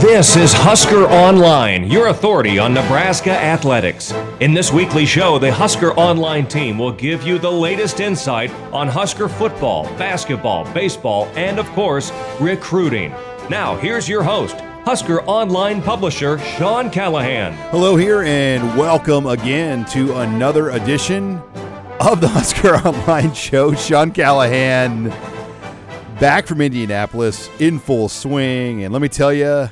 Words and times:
This 0.00 0.36
is 0.36 0.52
Husker 0.52 1.06
Online, 1.06 1.90
your 1.90 2.06
authority 2.06 2.60
on 2.60 2.72
Nebraska 2.72 3.32
athletics. 3.32 4.12
In 4.38 4.54
this 4.54 4.72
weekly 4.72 5.04
show, 5.04 5.40
the 5.40 5.52
Husker 5.52 5.92
Online 5.94 6.46
team 6.46 6.78
will 6.78 6.92
give 6.92 7.24
you 7.24 7.36
the 7.36 7.50
latest 7.50 7.98
insight 7.98 8.52
on 8.72 8.86
Husker 8.86 9.28
football, 9.28 9.86
basketball, 9.98 10.72
baseball, 10.72 11.26
and 11.34 11.58
of 11.58 11.66
course, 11.70 12.12
recruiting. 12.38 13.10
Now, 13.50 13.74
here's 13.74 14.08
your 14.08 14.22
host, 14.22 14.60
Husker 14.84 15.22
Online 15.22 15.82
publisher 15.82 16.38
Sean 16.38 16.90
Callahan. 16.90 17.54
Hello, 17.72 17.96
here, 17.96 18.22
and 18.22 18.78
welcome 18.78 19.26
again 19.26 19.84
to 19.86 20.18
another 20.18 20.70
edition 20.70 21.38
of 21.98 22.20
the 22.20 22.28
Husker 22.28 22.76
Online 22.86 23.34
Show. 23.34 23.74
Sean 23.74 24.12
Callahan 24.12 25.12
back 26.20 26.46
from 26.46 26.60
Indianapolis 26.60 27.50
in 27.58 27.80
full 27.80 28.08
swing. 28.08 28.84
And 28.84 28.92
let 28.92 29.02
me 29.02 29.08
tell 29.08 29.32
you, 29.32 29.70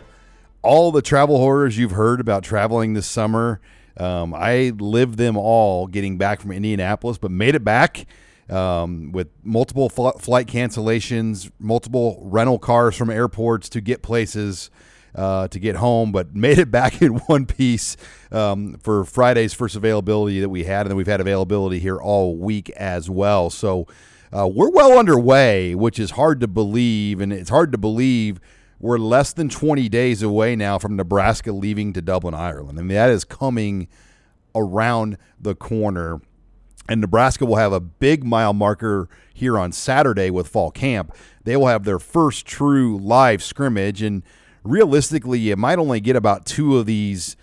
all 0.67 0.93
the 0.93 1.03
travel 1.03 1.39
horrors 1.39 1.79
you've 1.79 1.93
heard 1.93 2.21
about 2.21 2.43
traveling 2.43 2.95
this 2.95 3.07
summer, 3.07 3.61
um, 3.97 4.35
I 4.35 4.73
lived 4.79 5.17
them 5.17 5.37
all 5.37 5.87
getting 5.87 6.19
back 6.19 6.41
from 6.41 6.53
Indianapolis, 6.53 7.17
but 7.19 7.31
made 7.31 7.55
it 7.55 7.65
back 7.65 8.07
um, 8.51 9.13
with 9.13 9.29
multiple 9.43 9.89
fl- 9.89 10.11
flight 10.11 10.47
cancellations, 10.47 11.51
multiple 11.59 12.21
rental 12.23 12.59
cars 12.59 12.97
from 12.97 13.11
airports 13.11 13.69
to 13.71 13.81
get 13.81 14.03
places 14.03 14.71
uh, 15.15 15.49
to 15.49 15.59
get 15.59 15.77
home, 15.77 16.13
but 16.13 16.35
made 16.35 16.59
it 16.59 16.71
back 16.71 17.01
in 17.01 17.15
one 17.21 17.47
piece 17.47 17.97
um, 18.31 18.77
for 18.83 19.05
Friday's 19.05 19.55
first 19.55 19.77
availability 19.77 20.41
that 20.41 20.49
we 20.49 20.65
had, 20.65 20.83
and 20.83 20.91
then 20.91 20.97
we've 20.97 21.07
had 21.07 21.21
availability 21.21 21.79
here 21.79 21.97
all 21.97 22.37
week 22.37 22.71
as 22.71 23.09
well. 23.09 23.51
So 23.51 23.87
uh, 24.37 24.47
we're 24.47 24.71
well 24.71 24.99
underway, 24.99 25.75
which 25.75 25.99
is 25.99 26.13
hard 26.13 26.41
to 26.41 26.49
believe, 26.49 27.21
and 27.21 27.33
it's 27.33 27.51
hard 27.51 27.73
to 27.73 27.79
believe 27.79 28.41
we're 28.79 28.99
less 28.99 29.33
than 29.33 29.49
20 29.49 29.89
days 29.89 30.23
away 30.23 30.55
now 30.57 30.79
from 30.79 30.97
Nebraska 30.97 31.53
leaving 31.53 31.93
to 31.95 32.03
Dublin, 32.03 32.35
Ireland. 32.35 32.79
I 32.79 32.83
mean, 32.83 32.95
that 32.95 33.11
is 33.11 33.25
coming 33.25 33.89
around 34.55 35.19
the 35.41 35.55
corner. 35.55 36.21
And 36.89 37.01
Nebraska 37.01 37.45
will 37.45 37.57
have 37.57 37.73
a 37.73 37.81
big 37.81 38.25
mile 38.25 38.53
marker 38.53 39.09
here 39.35 39.59
on 39.59 39.73
Saturday 39.73 40.31
with 40.31 40.47
fall 40.47 40.71
camp. 40.71 41.15
They 41.45 41.57
will 41.57 41.67
have 41.67 41.85
their 41.85 41.99
first 41.99 42.47
true 42.47 42.99
live 42.99 43.43
scrimmage. 43.43 44.03
And 44.03 44.23
realistically, 44.63 45.39
you 45.39 45.57
might 45.57 45.79
only 45.79 46.01
get 46.01 46.17
about 46.17 46.47
two 46.47 46.77
of 46.79 46.87
these 46.87 47.37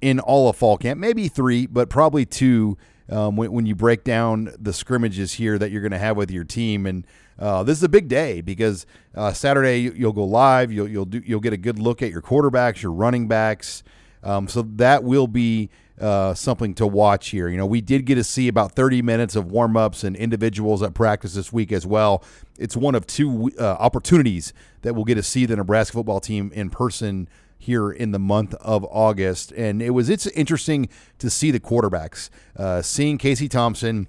in 0.00 0.20
all 0.20 0.48
of 0.48 0.56
fall 0.56 0.76
camp, 0.76 1.00
maybe 1.00 1.28
three, 1.28 1.66
but 1.66 1.88
probably 1.88 2.26
two 2.26 2.76
um, 3.08 3.36
when, 3.36 3.52
when 3.52 3.66
you 3.66 3.74
break 3.74 4.04
down 4.04 4.54
the 4.58 4.72
scrimmages 4.72 5.34
here 5.34 5.58
that 5.58 5.70
you're 5.70 5.82
going 5.82 5.92
to 5.92 5.98
have 5.98 6.16
with 6.16 6.30
your 6.30 6.44
team. 6.44 6.86
And 6.86 7.06
uh, 7.38 7.62
this 7.62 7.78
is 7.78 7.82
a 7.84 7.88
big 7.88 8.08
day 8.08 8.40
because 8.40 8.86
uh, 9.14 9.32
Saturday 9.32 9.78
you- 9.82 9.94
you'll 9.96 10.12
go 10.12 10.24
live. 10.24 10.70
You'll 10.72 10.88
you'll 10.88 11.04
do, 11.04 11.22
you'll 11.24 11.40
get 11.40 11.52
a 11.52 11.56
good 11.58 11.78
look 11.78 12.02
at 12.02 12.10
your 12.10 12.22
quarterbacks, 12.22 12.82
your 12.82 12.92
running 12.92 13.28
backs. 13.28 13.82
Um, 14.22 14.48
so 14.48 14.62
that 14.62 15.04
will 15.04 15.26
be 15.26 15.68
uh, 16.00 16.32
something 16.34 16.74
to 16.74 16.86
watch 16.86 17.28
here. 17.28 17.48
You 17.48 17.56
know, 17.58 17.66
we 17.66 17.80
did 17.80 18.04
get 18.06 18.14
to 18.16 18.24
see 18.24 18.48
about 18.48 18.72
30 18.72 19.02
minutes 19.02 19.36
of 19.36 19.50
warm 19.52 19.76
ups 19.76 20.02
and 20.02 20.16
individuals 20.16 20.82
at 20.82 20.94
practice 20.94 21.34
this 21.34 21.52
week 21.52 21.70
as 21.72 21.86
well. 21.86 22.24
It's 22.58 22.76
one 22.76 22.94
of 22.94 23.06
two 23.06 23.52
uh, 23.60 23.64
opportunities 23.78 24.52
that 24.82 24.94
we'll 24.94 25.04
get 25.04 25.16
to 25.16 25.22
see 25.22 25.44
the 25.46 25.56
Nebraska 25.56 25.92
football 25.94 26.20
team 26.20 26.50
in 26.54 26.70
person 26.70 27.28
here 27.58 27.90
in 27.90 28.10
the 28.12 28.18
month 28.18 28.54
of 28.54 28.84
August. 28.90 29.52
And 29.52 29.80
it 29.82 29.90
was 29.90 30.08
it's 30.08 30.26
interesting 30.28 30.88
to 31.18 31.28
see 31.30 31.50
the 31.50 31.60
quarterbacks, 31.60 32.30
uh, 32.56 32.80
seeing 32.82 33.18
Casey 33.18 33.48
Thompson, 33.48 34.08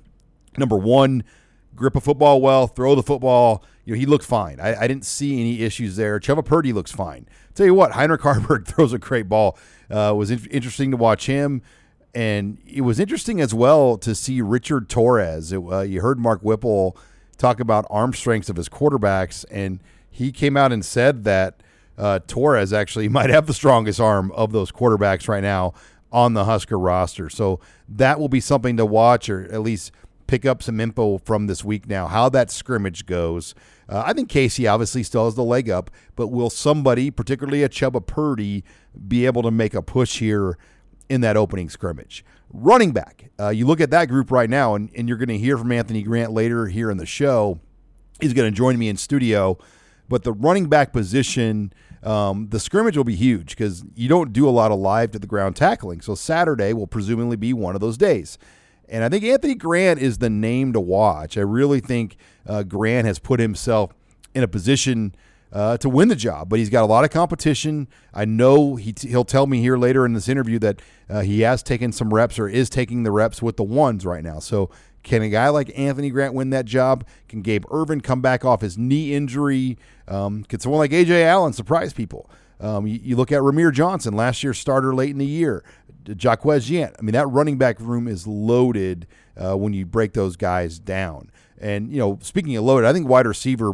number 0.57 0.77
one, 0.77 1.23
grip 1.75 1.95
a 1.95 2.01
football 2.01 2.41
well, 2.41 2.67
throw 2.67 2.95
the 2.95 3.03
football. 3.03 3.63
You 3.83 3.93
know, 3.93 3.99
he 3.99 4.05
looked 4.05 4.25
fine. 4.25 4.59
I, 4.59 4.81
I 4.81 4.87
didn't 4.87 5.05
see 5.05 5.39
any 5.39 5.61
issues 5.61 5.95
there. 5.95 6.19
Chubba 6.19 6.43
Purdy 6.43 6.73
looks 6.73 6.91
fine. 6.91 7.27
Tell 7.53 7.65
you 7.65 7.73
what, 7.73 7.91
Heinrich 7.91 8.21
Haarberg 8.21 8.65
throws 8.67 8.93
a 8.93 8.97
great 8.97 9.29
ball. 9.29 9.57
Uh, 9.89 10.11
it 10.13 10.17
was 10.17 10.31
in- 10.31 10.47
interesting 10.51 10.91
to 10.91 10.97
watch 10.97 11.27
him. 11.27 11.61
And 12.13 12.59
it 12.65 12.81
was 12.81 12.99
interesting 12.99 13.41
as 13.41 13.53
well 13.53 13.97
to 13.97 14.15
see 14.15 14.41
Richard 14.41 14.87
Torres. 14.89 15.51
It, 15.51 15.61
uh, 15.61 15.81
you 15.81 16.01
heard 16.01 16.17
Mark 16.17 16.41
Whipple 16.41 16.97
talk 17.37 17.59
about 17.59 17.85
arm 17.89 18.13
strengths 18.13 18.49
of 18.49 18.55
his 18.55 18.69
quarterbacks, 18.69 19.43
and 19.51 19.81
he 20.09 20.31
came 20.31 20.55
out 20.55 20.71
and 20.71 20.83
said 20.85 21.25
that 21.25 21.61
uh, 21.97 22.19
Torres 22.25 22.71
actually 22.71 23.09
might 23.09 23.29
have 23.29 23.47
the 23.47 23.53
strongest 23.53 23.99
arm 23.99 24.31
of 24.31 24.53
those 24.53 24.71
quarterbacks 24.71 25.27
right 25.27 25.43
now 25.43 25.73
on 26.11 26.33
the 26.33 26.45
Husker 26.45 26.79
roster. 26.79 27.29
So 27.29 27.59
that 27.89 28.19
will 28.19 28.29
be 28.29 28.39
something 28.39 28.77
to 28.77 28.85
watch, 28.85 29.27
or 29.27 29.43
at 29.51 29.61
least 29.61 29.91
pick 30.27 30.45
up 30.45 30.63
some 30.63 30.79
info 30.79 31.17
from 31.19 31.47
this 31.47 31.63
week 31.63 31.87
now, 31.87 32.07
how 32.07 32.29
that 32.29 32.51
scrimmage 32.51 33.05
goes. 33.05 33.55
Uh, 33.87 34.03
I 34.05 34.13
think 34.13 34.29
Casey 34.29 34.67
obviously 34.67 35.03
still 35.03 35.25
has 35.25 35.35
the 35.35 35.43
leg 35.43 35.69
up, 35.69 35.91
but 36.15 36.27
will 36.27 36.49
somebody, 36.49 37.11
particularly 37.11 37.63
a 37.63 37.69
Chubba 37.69 38.05
Purdy, 38.05 38.63
be 39.07 39.25
able 39.25 39.43
to 39.43 39.51
make 39.51 39.73
a 39.73 39.81
push 39.81 40.19
here 40.19 40.57
in 41.09 41.21
that 41.21 41.37
opening 41.37 41.69
scrimmage? 41.69 42.25
Running 42.51 42.91
back, 42.91 43.29
uh, 43.39 43.49
you 43.49 43.67
look 43.67 43.81
at 43.81 43.91
that 43.91 44.07
group 44.07 44.31
right 44.31 44.49
now, 44.49 44.75
and, 44.75 44.89
and 44.95 45.07
you're 45.07 45.17
going 45.17 45.29
to 45.29 45.37
hear 45.37 45.57
from 45.57 45.71
Anthony 45.71 46.03
Grant 46.03 46.31
later 46.31 46.67
here 46.67 46.89
in 46.89 46.97
the 46.97 47.05
show. 47.05 47.59
He's 48.19 48.33
going 48.33 48.51
to 48.51 48.55
join 48.55 48.79
me 48.79 48.89
in 48.89 48.97
studio. 48.97 49.57
But 50.07 50.23
the 50.23 50.33
running 50.33 50.67
back 50.67 50.93
position, 50.93 51.73
um, 52.03 52.49
the 52.49 52.59
scrimmage 52.59 52.95
will 52.95 53.03
be 53.03 53.15
huge 53.15 53.49
because 53.49 53.83
you 53.95 54.07
don't 54.07 54.31
do 54.31 54.47
a 54.47 54.51
lot 54.51 54.71
of 54.71 54.79
live 54.79 55.11
to 55.11 55.19
the 55.19 55.27
ground 55.27 55.55
tackling. 55.55 56.01
So 56.01 56.15
Saturday 56.15 56.73
will 56.73 56.87
presumably 56.87 57.37
be 57.37 57.53
one 57.53 57.75
of 57.75 57.81
those 57.81 57.97
days. 57.97 58.37
And 58.89 59.03
I 59.03 59.09
think 59.09 59.23
Anthony 59.23 59.55
Grant 59.55 59.99
is 59.99 60.19
the 60.19 60.29
name 60.29 60.73
to 60.73 60.79
watch. 60.79 61.37
I 61.37 61.41
really 61.41 61.79
think 61.79 62.17
uh, 62.45 62.63
Grant 62.63 63.07
has 63.07 63.19
put 63.19 63.39
himself 63.39 63.93
in 64.33 64.43
a 64.43 64.47
position 64.47 65.15
uh, 65.51 65.77
to 65.77 65.87
win 65.87 66.09
the 66.09 66.15
job, 66.15 66.49
but 66.49 66.59
he's 66.59 66.69
got 66.69 66.83
a 66.83 66.85
lot 66.85 67.03
of 67.03 67.11
competition. 67.11 67.87
I 68.13 68.25
know 68.25 68.75
he 68.75 68.91
t- 68.91 69.07
he'll 69.07 69.23
tell 69.23 69.47
me 69.47 69.61
here 69.61 69.77
later 69.77 70.05
in 70.05 70.13
this 70.13 70.27
interview 70.27 70.59
that 70.59 70.81
uh, 71.09 71.21
he 71.21 71.41
has 71.41 71.63
taken 71.63 71.91
some 71.91 72.13
reps 72.13 72.37
or 72.37 72.49
is 72.49 72.69
taking 72.69 73.03
the 73.03 73.11
reps 73.11 73.41
with 73.41 73.55
the 73.55 73.63
ones 73.63 74.05
right 74.05 74.23
now. 74.23 74.39
So 74.39 74.69
can 75.03 75.21
a 75.21 75.29
guy 75.29 75.49
like 75.49 75.71
Anthony 75.77 76.09
Grant 76.09 76.33
win 76.33 76.49
that 76.49 76.65
job? 76.65 77.05
Can 77.29 77.41
Gabe 77.41 77.63
Ervin 77.71 78.01
come 78.01 78.21
back 78.21 78.43
off 78.43 78.61
his 78.61 78.77
knee 78.77 79.13
injury? 79.13 79.77
Um, 80.07 80.43
can 80.43 80.59
someone 80.59 80.79
like 80.79 80.91
Ajay 80.91 81.23
Allen 81.23 81.53
surprise 81.53 81.93
people? 81.93 82.29
Um, 82.59 82.87
you, 82.87 82.99
you 83.01 83.15
look 83.15 83.31
at 83.31 83.41
Rahmir 83.41 83.73
Johnson, 83.73 84.15
last 84.15 84.43
year's 84.43 84.57
starter 84.57 84.93
late 84.93 85.11
in 85.11 85.17
the 85.17 85.25
year. 85.25 85.63
Jaquez 86.07 86.69
Yant. 86.69 86.95
I 86.99 87.01
mean, 87.01 87.13
that 87.13 87.27
running 87.27 87.57
back 87.57 87.79
room 87.79 88.07
is 88.07 88.27
loaded 88.27 89.07
uh, 89.35 89.55
when 89.57 89.73
you 89.73 89.85
break 89.85 90.13
those 90.13 90.35
guys 90.35 90.79
down. 90.79 91.31
And, 91.57 91.91
you 91.91 91.97
know, 91.97 92.19
speaking 92.21 92.55
of 92.55 92.63
loaded, 92.63 92.87
I 92.87 92.93
think 92.93 93.07
wide 93.07 93.25
receiver 93.25 93.73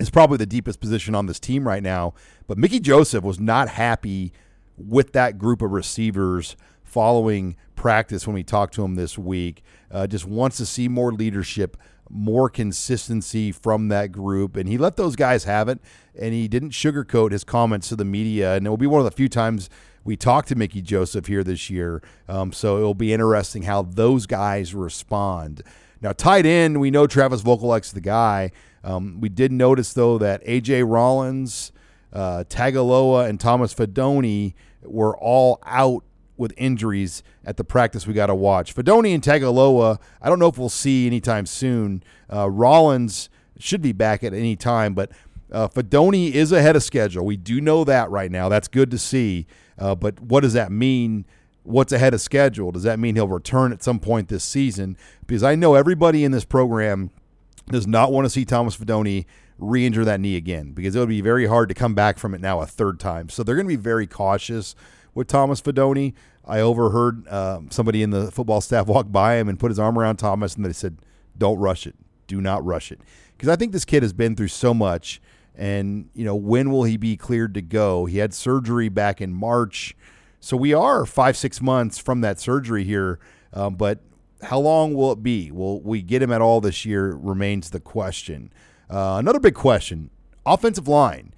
is 0.00 0.10
probably 0.10 0.38
the 0.38 0.46
deepest 0.46 0.80
position 0.80 1.14
on 1.14 1.26
this 1.26 1.38
team 1.38 1.66
right 1.66 1.82
now. 1.82 2.14
But 2.46 2.58
Mickey 2.58 2.80
Joseph 2.80 3.24
was 3.24 3.38
not 3.38 3.68
happy 3.68 4.32
with 4.76 5.12
that 5.12 5.38
group 5.38 5.62
of 5.62 5.70
receivers 5.70 6.56
following 6.82 7.56
practice 7.76 8.26
when 8.26 8.34
we 8.34 8.42
talked 8.42 8.74
to 8.74 8.84
him 8.84 8.94
this 8.94 9.18
week. 9.18 9.62
Uh, 9.90 10.06
just 10.06 10.26
wants 10.26 10.56
to 10.56 10.66
see 10.66 10.88
more 10.88 11.12
leadership, 11.12 11.76
more 12.12 12.50
consistency 12.50 13.50
from 13.50 13.88
that 13.88 14.12
group. 14.12 14.56
And 14.56 14.68
he 14.68 14.76
let 14.78 14.96
those 14.96 15.16
guys 15.16 15.44
have 15.44 15.68
it, 15.68 15.80
and 16.18 16.34
he 16.34 16.46
didn't 16.46 16.70
sugarcoat 16.70 17.32
his 17.32 17.42
comments 17.42 17.88
to 17.88 17.96
the 17.96 18.04
media. 18.04 18.54
And 18.54 18.66
it 18.66 18.70
will 18.70 18.76
be 18.76 18.86
one 18.86 19.00
of 19.00 19.04
the 19.06 19.10
few 19.10 19.28
times 19.28 19.70
we 20.04 20.16
talked 20.16 20.48
to 20.48 20.54
Mickey 20.54 20.82
Joseph 20.82 21.26
here 21.26 21.42
this 21.42 21.70
year. 21.70 22.02
Um, 22.28 22.52
so 22.52 22.76
it'll 22.76 22.94
be 22.94 23.12
interesting 23.12 23.62
how 23.62 23.82
those 23.82 24.26
guys 24.26 24.74
respond. 24.74 25.62
Now, 26.00 26.12
tight 26.12 26.44
end, 26.44 26.80
we 26.80 26.90
know 26.90 27.06
Travis 27.06 27.42
Vokolek's 27.42 27.92
the 27.92 28.00
guy. 28.00 28.50
Um, 28.84 29.20
we 29.20 29.28
did 29.28 29.52
notice, 29.52 29.92
though, 29.92 30.18
that 30.18 30.42
A.J. 30.44 30.82
Rollins, 30.82 31.70
uh, 32.12 32.44
Tagaloa, 32.48 33.28
and 33.28 33.38
Thomas 33.38 33.72
Fidone 33.72 34.54
were 34.82 35.16
all 35.16 35.60
out 35.64 36.02
with 36.36 36.52
injuries 36.56 37.22
at 37.44 37.56
the 37.56 37.64
practice 37.64 38.06
we 38.06 38.14
got 38.14 38.26
to 38.26 38.34
watch. 38.34 38.74
Fidone 38.74 39.14
and 39.14 39.22
Tagaloa, 39.22 39.98
I 40.20 40.28
don't 40.28 40.38
know 40.38 40.48
if 40.48 40.58
we'll 40.58 40.68
see 40.68 41.06
anytime 41.06 41.46
soon. 41.46 42.02
Uh, 42.32 42.48
Rollins 42.50 43.28
should 43.58 43.82
be 43.82 43.92
back 43.92 44.24
at 44.24 44.32
any 44.32 44.56
time, 44.56 44.94
but 44.94 45.10
uh, 45.52 45.68
Fidone 45.68 46.32
is 46.32 46.50
ahead 46.50 46.76
of 46.76 46.82
schedule. 46.82 47.24
We 47.24 47.36
do 47.36 47.60
know 47.60 47.84
that 47.84 48.10
right 48.10 48.30
now. 48.30 48.48
That's 48.48 48.68
good 48.68 48.90
to 48.90 48.98
see. 48.98 49.46
Uh, 49.78 49.94
but 49.94 50.20
what 50.20 50.40
does 50.40 50.54
that 50.54 50.72
mean? 50.72 51.26
What's 51.62 51.92
ahead 51.92 52.14
of 52.14 52.20
schedule? 52.20 52.72
Does 52.72 52.82
that 52.82 52.98
mean 52.98 53.14
he'll 53.14 53.28
return 53.28 53.72
at 53.72 53.82
some 53.82 54.00
point 54.00 54.28
this 54.28 54.44
season? 54.44 54.96
Because 55.26 55.42
I 55.42 55.54
know 55.54 55.74
everybody 55.74 56.24
in 56.24 56.32
this 56.32 56.44
program 56.44 57.10
does 57.68 57.86
not 57.86 58.10
want 58.10 58.24
to 58.24 58.30
see 58.30 58.44
Thomas 58.44 58.76
Fidone 58.76 59.26
re 59.58 59.86
injure 59.86 60.04
that 60.04 60.20
knee 60.20 60.36
again 60.36 60.72
because 60.72 60.96
it 60.96 60.98
would 60.98 61.08
be 61.08 61.20
very 61.20 61.46
hard 61.46 61.68
to 61.68 61.74
come 61.74 61.94
back 61.94 62.18
from 62.18 62.34
it 62.34 62.40
now 62.40 62.60
a 62.60 62.66
third 62.66 62.98
time. 62.98 63.28
So 63.28 63.42
they're 63.42 63.54
going 63.54 63.66
to 63.66 63.76
be 63.76 63.76
very 63.76 64.06
cautious 64.06 64.74
with 65.14 65.28
Thomas 65.28 65.60
Fidone. 65.60 66.14
I 66.44 66.60
overheard 66.60 67.28
um, 67.28 67.70
somebody 67.70 68.02
in 68.02 68.10
the 68.10 68.30
football 68.30 68.60
staff 68.60 68.86
walk 68.86 69.12
by 69.12 69.36
him 69.36 69.48
and 69.48 69.58
put 69.58 69.70
his 69.70 69.78
arm 69.78 69.98
around 69.98 70.16
Thomas 70.16 70.56
and 70.56 70.64
they 70.64 70.72
said, 70.72 70.98
Don't 71.36 71.58
rush 71.58 71.86
it. 71.86 71.94
Do 72.26 72.40
not 72.40 72.64
rush 72.64 72.90
it. 72.90 73.00
Because 73.36 73.48
I 73.48 73.56
think 73.56 73.72
this 73.72 73.84
kid 73.84 74.02
has 74.02 74.12
been 74.12 74.36
through 74.36 74.48
so 74.48 74.74
much. 74.74 75.20
And, 75.54 76.08
you 76.14 76.24
know, 76.24 76.34
when 76.34 76.70
will 76.70 76.84
he 76.84 76.96
be 76.96 77.16
cleared 77.16 77.54
to 77.54 77.62
go? 77.62 78.06
He 78.06 78.18
had 78.18 78.32
surgery 78.32 78.88
back 78.88 79.20
in 79.20 79.34
March. 79.34 79.94
So 80.40 80.56
we 80.56 80.72
are 80.72 81.04
five, 81.04 81.36
six 81.36 81.60
months 81.60 81.98
from 81.98 82.22
that 82.22 82.40
surgery 82.40 82.84
here. 82.84 83.20
Um, 83.52 83.74
but 83.74 84.00
how 84.42 84.58
long 84.58 84.94
will 84.94 85.12
it 85.12 85.22
be? 85.22 85.50
Will 85.50 85.80
we 85.80 86.02
get 86.02 86.22
him 86.22 86.32
at 86.32 86.40
all 86.40 86.60
this 86.60 86.84
year? 86.84 87.14
Remains 87.14 87.70
the 87.70 87.80
question. 87.80 88.52
Uh, 88.88 89.16
another 89.18 89.40
big 89.40 89.54
question 89.54 90.10
offensive 90.44 90.88
line. 90.88 91.32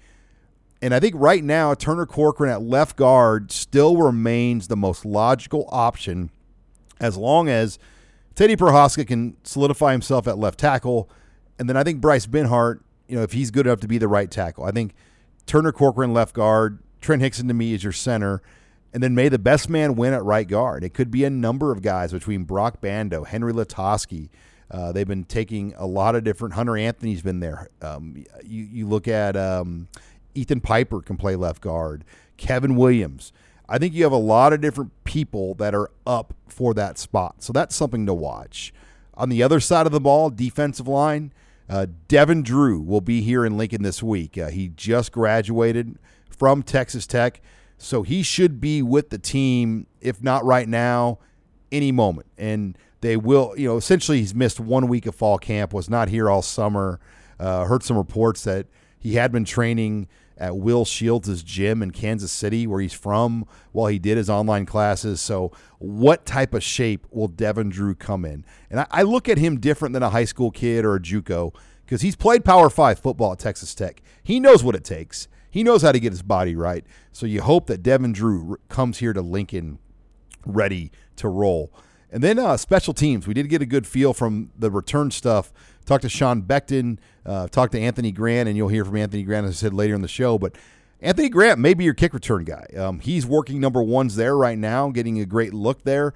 And 0.85 0.93
I 0.93 0.99
think 0.99 1.15
right 1.17 1.43
now, 1.43 1.73
Turner 1.73 2.05
Corcoran 2.05 2.51
at 2.51 2.61
left 2.61 2.95
guard 2.95 3.51
still 3.51 3.97
remains 3.97 4.67
the 4.67 4.75
most 4.75 5.03
logical 5.03 5.67
option 5.71 6.29
as 6.99 7.17
long 7.17 7.49
as 7.49 7.79
Teddy 8.35 8.55
Prochazka 8.55 9.07
can 9.07 9.35
solidify 9.43 9.93
himself 9.93 10.27
at 10.27 10.37
left 10.37 10.59
tackle. 10.59 11.09
And 11.57 11.67
then 11.67 11.75
I 11.75 11.83
think 11.83 12.01
Bryce 12.01 12.27
Benhart, 12.27 12.81
you 13.07 13.15
know, 13.15 13.23
if 13.23 13.31
he's 13.31 13.49
good 13.49 13.65
enough 13.65 13.79
to 13.79 13.87
be 13.87 13.97
the 13.97 14.07
right 14.07 14.29
tackle, 14.29 14.63
I 14.63 14.69
think 14.69 14.93
Turner 15.47 15.71
Corcoran 15.71 16.13
left 16.13 16.35
guard, 16.35 16.77
Trent 17.01 17.23
Hixson 17.23 17.47
to 17.47 17.55
me 17.55 17.73
is 17.73 17.83
your 17.83 17.91
center. 17.91 18.43
And 18.93 19.01
then 19.01 19.15
may 19.15 19.27
the 19.27 19.39
best 19.39 19.67
man 19.67 19.95
win 19.95 20.13
at 20.13 20.23
right 20.23 20.47
guard. 20.47 20.83
It 20.83 20.93
could 20.93 21.09
be 21.09 21.23
a 21.23 21.31
number 21.31 21.71
of 21.71 21.81
guys 21.81 22.11
between 22.11 22.43
Brock 22.43 22.79
Bando, 22.79 23.23
Henry 23.23 23.53
Lutovsky, 23.53 24.29
uh, 24.71 24.91
they've 24.91 25.07
been 25.07 25.25
taking 25.25 25.73
a 25.77 25.85
lot 25.85 26.15
of 26.15 26.23
different. 26.23 26.55
Hunter 26.55 26.75
Anthony's 26.75 27.21
been 27.21 27.39
there. 27.39 27.69
Um, 27.81 28.25
you 28.43 28.63
you 28.63 28.87
look 28.87 29.07
at 29.07 29.37
um, 29.37 29.87
Ethan 30.35 30.61
Piper 30.61 31.01
can 31.01 31.17
play 31.17 31.35
left 31.35 31.61
guard. 31.61 32.03
Kevin 32.37 32.75
Williams. 32.75 33.31
I 33.67 33.77
think 33.77 33.93
you 33.93 34.03
have 34.03 34.11
a 34.11 34.17
lot 34.17 34.53
of 34.53 34.61
different 34.61 34.91
people 35.05 35.55
that 35.55 35.73
are 35.73 35.89
up 36.05 36.33
for 36.47 36.73
that 36.75 36.97
spot. 36.97 37.41
So 37.41 37.51
that's 37.51 37.75
something 37.75 38.05
to 38.05 38.13
watch. 38.13 38.73
On 39.15 39.29
the 39.29 39.41
other 39.41 39.59
side 39.59 39.85
of 39.85 39.91
the 39.91 39.99
ball, 39.99 40.29
defensive 40.29 40.87
line, 40.87 41.33
uh, 41.69 41.87
Devin 42.07 42.43
Drew 42.43 42.79
will 42.79 43.01
be 43.01 43.21
here 43.21 43.45
in 43.45 43.57
Lincoln 43.57 43.81
this 43.81 44.03
week. 44.03 44.37
Uh, 44.37 44.49
he 44.49 44.69
just 44.69 45.11
graduated 45.11 45.97
from 46.29 46.61
Texas 46.61 47.07
Tech, 47.07 47.41
so 47.77 48.03
he 48.03 48.21
should 48.21 48.61
be 48.61 48.81
with 48.81 49.09
the 49.09 49.17
team, 49.17 49.87
if 49.99 50.21
not 50.21 50.45
right 50.45 50.67
now, 50.67 51.17
any 51.71 51.91
moment. 51.91 52.27
And 52.37 52.77
they 53.01 53.17
will, 53.17 53.53
you 53.57 53.67
know, 53.67 53.77
essentially 53.77 54.19
he's 54.19 54.35
missed 54.35 54.59
one 54.59 54.87
week 54.87 55.05
of 55.05 55.15
fall 55.15 55.37
camp, 55.37 55.73
was 55.73 55.89
not 55.89 56.09
here 56.09 56.29
all 56.29 56.41
summer. 56.41 56.99
Uh, 57.39 57.65
heard 57.65 57.83
some 57.83 57.97
reports 57.97 58.43
that 58.43 58.67
he 58.99 59.15
had 59.15 59.31
been 59.31 59.45
training 59.45 60.07
at 60.37 60.57
Will 60.57 60.85
Shields' 60.85 61.43
gym 61.43 61.81
in 61.81 61.91
Kansas 61.91 62.31
City, 62.31 62.67
where 62.67 62.81
he's 62.81 62.93
from, 62.93 63.45
while 63.71 63.87
he 63.87 63.99
did 63.99 64.17
his 64.17 64.29
online 64.29 64.65
classes. 64.65 65.21
So, 65.21 65.51
what 65.79 66.25
type 66.25 66.53
of 66.53 66.63
shape 66.63 67.05
will 67.11 67.27
Devin 67.27 67.69
Drew 67.69 67.95
come 67.95 68.25
in? 68.25 68.45
And 68.69 68.81
I, 68.81 68.87
I 68.91 69.01
look 69.03 69.29
at 69.29 69.37
him 69.37 69.59
different 69.59 69.93
than 69.93 70.03
a 70.03 70.09
high 70.09 70.25
school 70.25 70.51
kid 70.51 70.85
or 70.85 70.95
a 70.95 70.99
JUCO 70.99 71.53
because 71.85 72.01
he's 72.01 72.15
played 72.15 72.43
Power 72.43 72.69
Five 72.69 72.99
football 72.99 73.33
at 73.33 73.39
Texas 73.39 73.73
Tech. 73.73 74.01
He 74.23 74.39
knows 74.39 74.63
what 74.63 74.75
it 74.75 74.83
takes. 74.83 75.27
He 75.49 75.63
knows 75.63 75.83
how 75.83 75.93
to 75.93 75.99
get 75.99 76.11
his 76.11 76.21
body 76.21 76.55
right. 76.55 76.85
So 77.13 77.25
you 77.25 77.41
hope 77.41 77.67
that 77.67 77.81
Devin 77.81 78.11
Drew 78.11 78.57
comes 78.67 78.97
here 78.97 79.13
to 79.13 79.21
Lincoln 79.21 79.79
ready 80.45 80.91
to 81.15 81.29
roll. 81.29 81.71
And 82.11 82.23
then 82.23 82.39
uh, 82.39 82.57
special 82.57 82.93
teams. 82.93 83.27
We 83.27 83.33
did 83.33 83.49
get 83.49 83.61
a 83.61 83.65
good 83.65 83.87
feel 83.87 84.13
from 84.13 84.51
the 84.57 84.69
return 84.69 85.11
stuff. 85.11 85.51
Talked 85.85 86.03
to 86.03 86.09
Sean 86.09 86.41
Beckton, 86.41 86.97
uh, 87.25 87.47
to 87.47 87.79
Anthony 87.79 88.11
Grant, 88.11 88.49
and 88.49 88.57
you'll 88.57 88.69
hear 88.69 88.85
from 88.85 88.97
Anthony 88.97 89.23
Grant, 89.23 89.45
as 89.45 89.53
I 89.53 89.55
said 89.55 89.73
later 89.73 89.93
in 89.93 90.01
the 90.01 90.07
show. 90.07 90.37
But 90.37 90.55
Anthony 91.01 91.29
Grant 91.29 91.59
may 91.59 91.73
be 91.73 91.83
your 91.83 91.93
kick 91.93 92.13
return 92.13 92.43
guy. 92.43 92.65
Um, 92.77 92.99
he's 92.99 93.25
working 93.25 93.59
number 93.59 93.83
ones 93.83 94.15
there 94.15 94.35
right 94.35 94.57
now, 94.57 94.89
getting 94.89 95.19
a 95.19 95.25
great 95.25 95.53
look 95.53 95.83
there. 95.83 96.13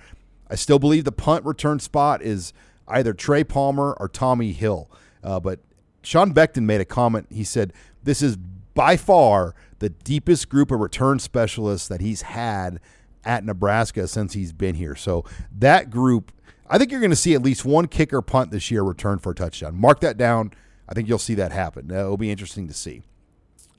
I 0.49 0.55
still 0.55 0.79
believe 0.79 1.03
the 1.03 1.11
punt 1.11 1.45
return 1.45 1.79
spot 1.79 2.21
is 2.21 2.53
either 2.87 3.13
Trey 3.13 3.43
Palmer 3.43 3.95
or 3.99 4.07
Tommy 4.07 4.51
Hill. 4.51 4.89
Uh, 5.23 5.39
but 5.39 5.59
Sean 6.01 6.33
Beckton 6.33 6.63
made 6.63 6.81
a 6.81 6.85
comment. 6.85 7.27
He 7.29 7.43
said, 7.43 7.73
This 8.03 8.21
is 8.21 8.37
by 8.73 8.97
far 8.97 9.53
the 9.79 9.89
deepest 9.89 10.49
group 10.49 10.71
of 10.71 10.79
return 10.79 11.19
specialists 11.19 11.87
that 11.87 12.01
he's 12.01 12.23
had 12.23 12.79
at 13.23 13.43
Nebraska 13.43 14.07
since 14.07 14.33
he's 14.33 14.53
been 14.53 14.75
here. 14.75 14.95
So 14.95 15.25
that 15.57 15.89
group, 15.89 16.31
I 16.69 16.77
think 16.77 16.91
you're 16.91 16.99
going 16.99 17.09
to 17.09 17.15
see 17.15 17.33
at 17.33 17.41
least 17.41 17.65
one 17.65 17.87
kicker 17.87 18.21
punt 18.21 18.51
this 18.51 18.69
year 18.69 18.83
return 18.83 19.17
for 19.19 19.31
a 19.31 19.35
touchdown. 19.35 19.75
Mark 19.75 20.01
that 20.01 20.17
down. 20.17 20.53
I 20.87 20.93
think 20.93 21.07
you'll 21.07 21.17
see 21.17 21.35
that 21.35 21.51
happen. 21.51 21.89
It'll 21.89 22.17
be 22.17 22.31
interesting 22.31 22.67
to 22.67 22.73
see. 22.73 23.01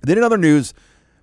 Then 0.03 0.19
in 0.19 0.25
other 0.25 0.39
news, 0.39 0.75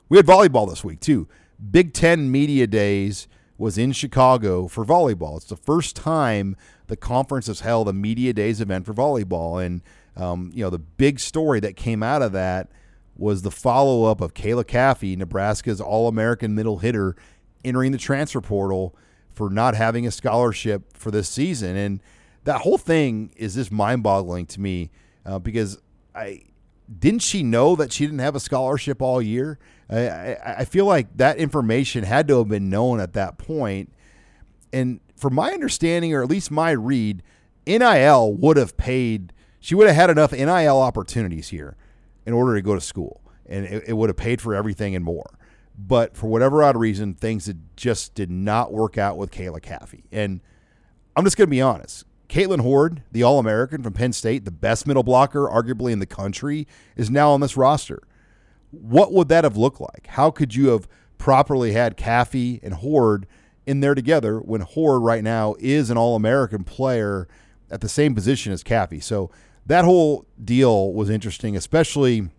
we 0.10 0.18
had 0.18 0.26
volleyball 0.26 0.70
this 0.70 0.84
week 0.84 1.00
too. 1.00 1.28
Big 1.72 1.94
Ten 1.94 2.32
Media 2.32 2.68
Days 2.68 3.28
was 3.58 3.78
in 3.78 3.92
Chicago 3.92 4.68
for 4.68 4.86
volleyball. 4.86 5.38
It's 5.38 5.48
the 5.48 5.58
first 5.58 5.96
time 5.96 6.56
the 6.88 6.96
conference 6.96 7.48
has 7.48 7.62
held 7.62 7.90
a 7.90 7.94
Media 7.94 8.32
Days 8.34 8.62
event 8.62 8.86
for 8.86 8.94
volleyball. 8.94 9.64
And, 9.64 9.82
um, 10.16 10.52
you 10.54 10.64
know, 10.64 10.70
the 10.70 10.80
big 10.80 11.20
story 11.20 11.60
that 11.62 11.76
came 11.76 12.04
out 12.04 12.22
of 12.22 12.32
that 12.34 12.70
was 13.16 13.42
the 13.42 13.52
follow 13.52 14.04
up 14.04 14.22
of 14.22 14.34
Kayla 14.36 14.64
Caffey, 14.64 15.18
Nebraska's 15.18 15.82
All 15.82 16.08
American 16.08 16.54
middle 16.54 16.78
hitter, 16.78 17.16
entering 17.66 17.92
the 17.92 17.98
transfer 17.98 18.42
portal 18.42 18.96
for 19.38 19.52
not 19.52 19.76
having 19.76 20.08
a 20.08 20.12
scholarship 20.12 20.98
for 20.98 21.12
this 21.12 21.30
season. 21.30 21.76
And 21.76 22.02
that 22.46 22.62
whole 22.62 22.80
thing 22.80 23.32
is 23.38 23.54
just 23.54 23.72
mind 23.72 24.02
boggling 24.02 24.48
to 24.48 24.60
me 24.60 24.90
uh, 25.28 25.38
because 25.38 25.80
I 26.16 26.42
didn't 27.00 27.22
she 27.22 27.44
know 27.44 27.76
that 27.76 27.94
she 27.94 28.08
didn't 28.08 28.20
have 28.20 28.36
a 28.36 28.40
scholarship 28.40 29.00
all 29.00 29.22
year? 29.22 29.60
I, 29.92 30.10
I, 30.10 30.56
I 30.60 30.66
feel 30.66 30.86
like 30.86 31.16
that 31.18 31.38
information 31.38 32.04
had 32.04 32.28
to 32.30 32.40
have 32.40 32.48
been 32.48 32.68
known 32.68 33.00
at 33.00 33.14
that 33.14 33.38
point. 33.38 33.94
And 34.74 35.02
from 35.16 35.36
my 35.36 35.52
understanding, 35.52 36.16
or 36.16 36.24
at 36.24 36.30
least 36.30 36.50
my 36.50 36.72
read, 36.72 37.22
NIL 37.68 38.34
would 38.34 38.58
have 38.58 38.76
paid, 38.76 39.34
she 39.60 39.76
would 39.76 39.86
have 39.86 39.96
had 39.96 40.10
enough 40.10 40.32
NIL 40.32 40.82
opportunities 40.82 41.50
here 41.50 41.76
in 42.26 42.34
order 42.34 42.56
to 42.56 42.62
go 42.64 42.74
to 42.74 42.82
school. 42.82 43.22
And 43.46 43.66
it, 43.66 43.84
it 43.90 43.94
would 43.94 44.10
have 44.10 44.18
paid 44.18 44.42
for 44.42 44.56
everything 44.56 44.96
and 44.96 45.06
more. 45.06 45.37
But 45.78 46.18
for 46.18 46.28
whatever 46.28 46.64
odd 46.64 46.76
reason, 46.76 47.14
things 47.14 47.52
just 47.76 48.16
did 48.16 48.32
not 48.32 48.74
work 48.74 48.98
out 48.98 49.18
with 49.18 49.32
Kayla 49.32 49.62
Caffey. 49.62 50.06
And 50.12 50.42
I'm 51.16 51.24
just 51.24 51.38
going 51.38 51.48
to 51.48 51.52
be 51.52 51.62
honest. 51.62 52.06
Kaitlyn 52.30 52.62
Hord, 52.62 53.04
the 53.12 53.24
All 53.24 53.40
American 53.40 53.84
from 53.84 53.94
Penn 53.94 54.12
State, 54.12 54.44
the 54.44 54.52
best 54.52 54.88
middle 54.88 55.04
blocker, 55.04 55.48
arguably 55.48 55.92
in 55.92 56.00
the 56.00 56.06
country, 56.06 56.68
is 56.96 57.10
now 57.10 57.32
on 57.32 57.42
this 57.42 57.56
roster. 57.56 58.02
What 58.72 59.14
would 59.14 59.30
that 59.30 59.44
have 59.44 59.56
looked 59.56 59.80
like? 59.80 60.08
How 60.08 60.32
could 60.32 60.56
you 60.56 60.70
have 60.70 60.88
properly 61.18 61.72
had 61.72 61.96
Caffey 61.96 62.60
and 62.64 62.74
Hord 62.74 63.28
in 63.66 63.80
there 63.80 63.96
together 63.96 64.40
when 64.40 64.62
Hord 64.62 65.04
right 65.04 65.24
now 65.24 65.56
is 65.60 65.90
an 65.90 65.98
All 65.98 66.16
American 66.16 66.64
player 66.64 67.28
at 67.70 67.82
the 67.82 67.90
same 67.90 68.14
position 68.14 68.52
as 68.52 68.64
Caffey? 68.64 69.02
So 69.02 69.32
that 69.66 69.86
whole 69.86 70.26
deal 70.44 70.92
was 70.92 71.10
interesting, 71.10 71.56
especially 71.56 72.30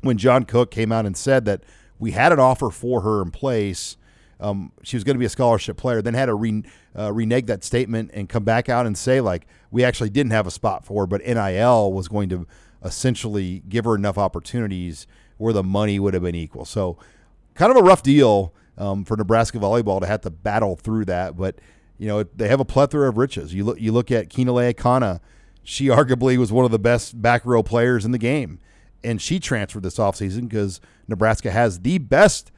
when 0.00 0.16
John 0.16 0.44
Cook 0.44 0.70
came 0.70 0.92
out 0.92 1.04
and 1.04 1.16
said 1.16 1.44
that 1.44 1.62
we 1.98 2.12
had 2.12 2.32
an 2.32 2.38
offer 2.38 2.70
for 2.70 3.02
her 3.02 3.22
in 3.22 3.30
place. 3.30 3.96
Um, 4.38 4.72
she 4.82 4.96
was 4.96 5.04
going 5.04 5.14
to 5.14 5.18
be 5.18 5.24
a 5.24 5.30
scholarship 5.30 5.76
player, 5.76 6.02
then 6.02 6.14
had 6.14 6.26
to 6.26 6.34
re, 6.34 6.62
uh, 6.96 7.12
renege 7.12 7.46
that 7.46 7.64
statement 7.64 8.10
and 8.12 8.28
come 8.28 8.44
back 8.44 8.68
out 8.68 8.86
and 8.86 8.96
say, 8.96 9.20
like, 9.20 9.46
we 9.70 9.82
actually 9.82 10.10
didn't 10.10 10.32
have 10.32 10.46
a 10.46 10.50
spot 10.50 10.84
for 10.84 11.02
her, 11.02 11.06
but 11.06 11.22
NIL 11.22 11.92
was 11.92 12.08
going 12.08 12.28
to 12.28 12.46
essentially 12.84 13.62
give 13.68 13.84
her 13.84 13.94
enough 13.94 14.18
opportunities 14.18 15.06
where 15.38 15.52
the 15.52 15.62
money 15.62 15.98
would 15.98 16.14
have 16.14 16.22
been 16.22 16.34
equal. 16.34 16.64
So, 16.64 16.98
kind 17.54 17.70
of 17.70 17.78
a 17.78 17.82
rough 17.82 18.02
deal 18.02 18.52
um, 18.76 19.04
for 19.04 19.16
Nebraska 19.16 19.58
volleyball 19.58 20.00
to 20.00 20.06
have 20.06 20.20
to 20.22 20.30
battle 20.30 20.76
through 20.76 21.06
that. 21.06 21.36
But, 21.36 21.58
you 21.98 22.06
know, 22.06 22.22
they 22.22 22.48
have 22.48 22.60
a 22.60 22.64
plethora 22.64 23.08
of 23.08 23.16
riches. 23.16 23.54
You 23.54 23.64
look, 23.64 23.80
you 23.80 23.90
look 23.92 24.10
at 24.10 24.28
Keonilei 24.28 24.74
Akana, 24.74 25.20
she 25.62 25.86
arguably 25.86 26.36
was 26.36 26.52
one 26.52 26.66
of 26.66 26.70
the 26.70 26.78
best 26.78 27.20
back 27.20 27.44
row 27.44 27.62
players 27.62 28.04
in 28.04 28.12
the 28.12 28.18
game 28.18 28.60
and 29.06 29.22
she 29.22 29.38
transferred 29.38 29.84
this 29.84 29.98
offseason 29.98 30.48
because 30.48 30.80
Nebraska 31.06 31.50
has 31.50 31.80
the 31.80 31.98
best 31.98 32.50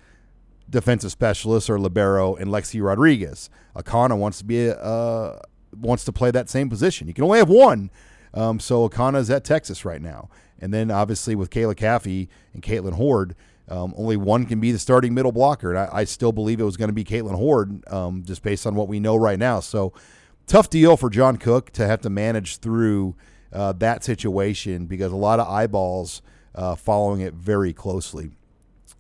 defensive 0.71 1.13
specialist 1.13 1.69
or 1.69 1.79
libero 1.79 2.35
in 2.37 2.49
Lexi 2.49 2.83
Rodriguez. 2.83 3.51
Akana 3.77 4.17
wants 4.17 4.39
to 4.39 4.45
be 4.45 4.67
a, 4.67 4.75
uh, 4.75 5.39
wants 5.79 6.05
to 6.07 6.13
play 6.13 6.31
that 6.31 6.49
same 6.49 6.71
position. 6.71 7.07
You 7.07 7.13
can 7.13 7.25
only 7.25 7.39
have 7.39 7.51
one, 7.51 7.91
um, 8.33 8.59
so 8.59 8.89
Akana 8.89 9.19
is 9.19 9.29
at 9.29 9.45
Texas 9.45 9.85
right 9.85 10.01
now. 10.01 10.31
And 10.59 10.73
then 10.73 10.91
obviously 10.91 11.35
with 11.35 11.51
Kayla 11.51 11.75
Caffey 11.75 12.29
and 12.55 12.63
Kaitlyn 12.63 12.95
Hord, 12.95 13.37
um, 13.69 13.93
only 13.99 14.17
one 14.17 14.47
can 14.47 14.59
be 14.59 14.73
the 14.73 14.79
starting 14.79 15.13
middle 15.13 15.33
blocker. 15.33 15.71
And 15.71 15.79
I, 15.79 15.89
I 15.93 16.05
still 16.05 16.33
believe 16.33 16.61
it 16.61 16.65
was 16.65 16.79
going 16.79 16.89
to 16.89 16.95
be 16.95 17.05
Kaitlyn 17.05 17.37
Hord, 17.37 17.87
um, 17.93 18.25
just 18.25 18.43
based 18.43 18.67
on 18.67 18.75
what 18.75 18.89
we 18.89 18.99
know 18.99 19.17
right 19.17 19.39
now. 19.39 19.61
So 19.61 19.93
tough 20.47 20.71
deal 20.71 20.97
for 20.97 21.11
John 21.11 21.37
Cook 21.37 21.71
to 21.73 21.87
have 21.87 22.01
to 22.01 22.11
manage 22.11 22.59
through 22.59 23.17
uh, 23.53 23.73
that 23.73 24.03
situation 24.03 24.87
because 24.87 25.13
a 25.13 25.17
lot 25.17 25.41
of 25.41 25.47
eyeballs– 25.47 26.23
uh, 26.55 26.75
following 26.75 27.21
it 27.21 27.35
very 27.35 27.73
closely. 27.73 28.25
And 28.25 28.33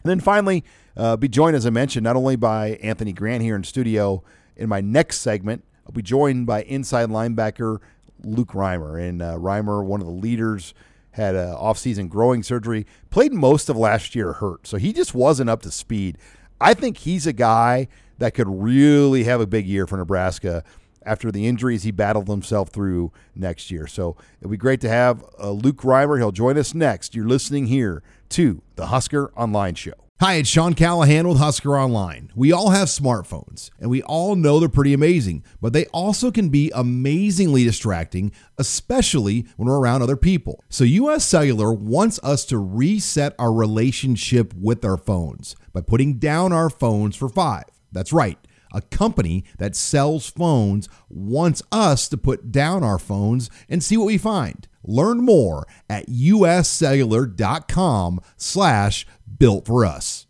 then 0.05 0.21
finally, 0.21 0.64
uh, 0.97 1.17
be 1.17 1.28
joined, 1.28 1.57
as 1.57 1.67
I 1.67 1.71
mentioned, 1.71 2.05
not 2.05 2.17
only 2.17 2.37
by 2.37 2.71
Anthony 2.83 3.12
Grant 3.12 3.43
here 3.43 3.57
in 3.57 3.64
studio 3.64 4.23
in 4.57 4.69
my 4.69 4.81
next 4.81 5.21
segment, 5.21 5.64
I'll 5.87 5.93
be 5.93 6.02
joined 6.02 6.47
by 6.47 6.62
inside 6.64 7.09
linebacker 7.09 7.78
Luke 8.23 8.52
Reimer. 8.52 9.00
And 9.00 9.23
uh, 9.23 9.37
Reimer, 9.37 9.85
one 9.85 10.00
of 10.00 10.07
the 10.07 10.12
leaders, 10.12 10.75
had 11.12 11.35
a 11.35 11.57
offseason 11.61 12.09
growing 12.09 12.43
surgery, 12.43 12.87
played 13.11 13.33
most 13.33 13.69
of 13.69 13.76
last 13.76 14.14
year 14.14 14.35
hurt. 14.35 14.67
So 14.67 14.76
he 14.76 14.93
just 14.93 15.14
wasn't 15.14 15.50
up 15.50 15.62
to 15.62 15.71
speed. 15.71 16.17
I 16.61 16.75
think 16.75 16.99
he's 16.99 17.26
a 17.26 17.33
guy 17.33 17.88
that 18.19 18.35
could 18.35 18.49
really 18.49 19.25
have 19.25 19.40
a 19.40 19.47
big 19.47 19.67
year 19.67 19.87
for 19.87 19.97
Nebraska 19.97 20.64
after 21.09 21.33
the 21.33 21.47
injuries 21.47 21.83
he 21.83 21.91
battled 21.91 22.29
himself 22.29 22.69
through 22.69 23.12
next 23.35 23.71
year. 23.71 23.87
So 23.87 24.17
it'd 24.41 24.50
be 24.50 24.57
great 24.57 24.81
to 24.83 24.88
have 24.88 25.25
uh, 25.41 25.50
Luke 25.50 25.79
Reimer. 25.79 26.19
He'll 26.19 26.33
join 26.33 26.59
us 26.59 26.75
next. 26.75 27.15
You're 27.15 27.27
listening 27.27 27.67
here 27.67 28.03
to 28.31 28.62
the 28.77 28.87
Husker 28.87 29.33
Online 29.35 29.75
Show. 29.75 29.95
Hi, 30.21 30.35
it's 30.35 30.49
Sean 30.49 30.75
Callahan 30.75 31.29
with 31.29 31.38
Husker 31.38 31.79
Online. 31.79 32.33
We 32.35 32.50
all 32.50 32.71
have 32.71 32.88
smartphones, 32.88 33.71
and 33.79 33.88
we 33.88 34.03
all 34.03 34.35
know 34.35 34.59
they're 34.59 34.69
pretty 34.69 34.93
amazing, 34.93 35.45
but 35.61 35.73
they 35.73 35.87
also 35.87 36.33
can 36.33 36.49
be 36.49 36.73
amazingly 36.75 37.62
distracting, 37.62 38.33
especially 38.59 39.47
when 39.57 39.69
we're 39.69 39.79
around 39.79 40.03
other 40.03 40.17
people. 40.17 40.65
So, 40.69 40.83
US 40.83 41.25
Cellular 41.25 41.73
wants 41.73 42.19
us 42.25 42.45
to 42.47 42.59
reset 42.59 43.37
our 43.38 43.53
relationship 43.53 44.53
with 44.55 44.85
our 44.85 44.97
phones 44.97 45.55
by 45.73 45.83
putting 45.83 46.15
down 46.15 46.53
our 46.53 46.69
phones 46.69 47.15
for 47.15 47.29
five. 47.29 47.67
That's 47.93 48.12
right. 48.12 48.38
A 48.72 48.80
company 48.80 49.44
that 49.58 49.76
sells 49.76 50.28
phones 50.28 50.88
wants 51.08 51.62
us 51.72 52.08
to 52.08 52.16
put 52.16 52.52
down 52.52 52.82
our 52.82 52.98
phones 52.98 53.50
and 53.68 53.82
see 53.82 53.96
what 53.96 54.06
we 54.06 54.18
find. 54.18 54.68
Learn 54.84 55.25
more 55.25 55.66
at 55.88 56.08
uscellular.com 56.08 58.20
slash 58.37 59.06
built 59.38 59.66
for 59.66 59.84
us. 59.84 60.26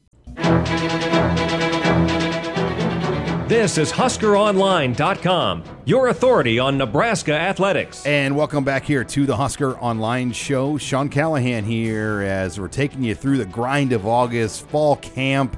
This 3.48 3.78
is 3.78 3.90
HuskerOnline.com, 3.90 5.64
your 5.86 6.08
authority 6.08 6.58
on 6.58 6.76
Nebraska 6.76 7.32
athletics. 7.32 8.04
And 8.04 8.36
welcome 8.36 8.62
back 8.62 8.84
here 8.84 9.04
to 9.04 9.24
the 9.24 9.34
Husker 9.34 9.78
Online 9.78 10.32
Show. 10.32 10.76
Sean 10.76 11.08
Callahan 11.08 11.64
here 11.64 12.20
as 12.20 12.60
we're 12.60 12.68
taking 12.68 13.02
you 13.02 13.14
through 13.14 13.38
the 13.38 13.46
grind 13.46 13.94
of 13.94 14.06
August, 14.06 14.68
fall 14.68 14.96
camp. 14.96 15.56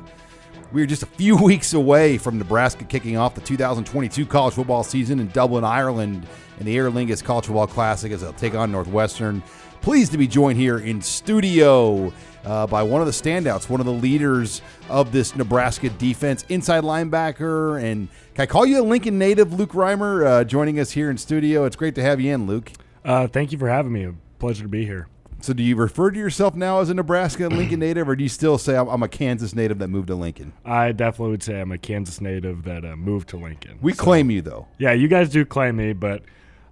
We're 0.73 0.87
just 0.87 1.03
a 1.03 1.07
few 1.07 1.37
weeks 1.43 1.75
away 1.75 2.17
from 2.19 2.39
Nebraska 2.39 2.85
kicking 2.85 3.17
off 3.17 3.35
the 3.35 3.41
2022 3.41 4.25
college 4.27 4.55
football 4.55 4.85
season 4.85 5.19
in 5.19 5.29
Dublin, 5.29 5.65
Ireland, 5.65 6.27
in 6.61 6.67
the 6.67 6.77
Aer 6.77 6.91
Lingus 6.91 7.25
College 7.25 7.47
Football 7.47 7.67
Classic 7.67 8.12
as 8.12 8.21
they'll 8.21 8.33
take 8.33 8.55
on 8.55 8.71
Northwestern. 8.71 9.43
Pleased 9.81 10.12
to 10.12 10.19
be 10.19 10.29
joined 10.29 10.59
here 10.59 10.79
in 10.79 11.00
studio 11.00 12.12
uh, 12.45 12.67
by 12.67 12.83
one 12.83 13.00
of 13.00 13.07
the 13.07 13.12
standouts, 13.12 13.69
one 13.69 13.81
of 13.81 13.87
the 13.87 13.93
leaders 13.93 14.62
of 14.89 15.11
this 15.11 15.35
Nebraska 15.35 15.89
defense, 15.89 16.45
inside 16.49 16.85
linebacker. 16.85 17.83
And 17.83 18.09
can 18.35 18.43
I 18.43 18.47
call 18.47 18.67
you 18.67 18.81
a 18.81 18.85
Lincoln 18.85 19.19
native, 19.19 19.53
Luke 19.55 19.73
Reimer, 19.73 20.27
uh, 20.27 20.45
joining 20.45 20.79
us 20.79 20.91
here 20.91 21.11
in 21.11 21.17
studio? 21.17 21.65
It's 21.65 21.77
great 21.77 21.95
to 21.95 22.03
have 22.03 22.21
you 22.21 22.33
in, 22.33 22.47
Luke. 22.47 22.71
Uh, 23.05 23.27
thank 23.27 23.53
you 23.53 23.59
for 23.59 23.69
having 23.69 23.93
me. 23.93 24.05
A 24.05 24.15
pleasure 24.39 24.62
to 24.62 24.69
be 24.69 24.85
here. 24.85 25.09
So, 25.42 25.52
do 25.52 25.62
you 25.62 25.76
refer 25.76 26.11
to 26.11 26.18
yourself 26.18 26.54
now 26.54 26.80
as 26.80 26.90
a 26.90 26.94
Nebraska 26.94 27.49
Lincoln 27.49 27.80
native, 27.80 28.09
or 28.09 28.16
do 28.16 28.23
you 28.23 28.28
still 28.28 28.59
say 28.59 28.76
I'm, 28.76 28.88
I'm, 28.88 29.02
a 29.02 29.09
Kansas 29.09 29.54
native 29.54 29.78
that 29.78 29.88
moved 29.88 30.09
to 30.09 30.14
Lincoln? 30.14 30.52
I 30.64 30.92
definitely 30.92 31.32
would 31.32 31.42
say 31.42 31.61
I'm 31.61 31.73
a 31.73 31.78
Kansas 31.78 32.20
native 32.20 32.64
that 32.64 32.85
uh, 32.85 32.97
moved 32.97 33.28
to 33.30 33.37
Lincoln. 33.37 33.78
We 33.80 33.92
so, 33.92 34.02
claim 34.02 34.30
you, 34.30 34.42
though. 34.42 34.68
Yeah, 34.78 34.92
you 34.92 35.09
guys 35.09 35.30
do 35.30 35.44
claim 35.44 35.76
me, 35.76 35.92
but 35.92 36.23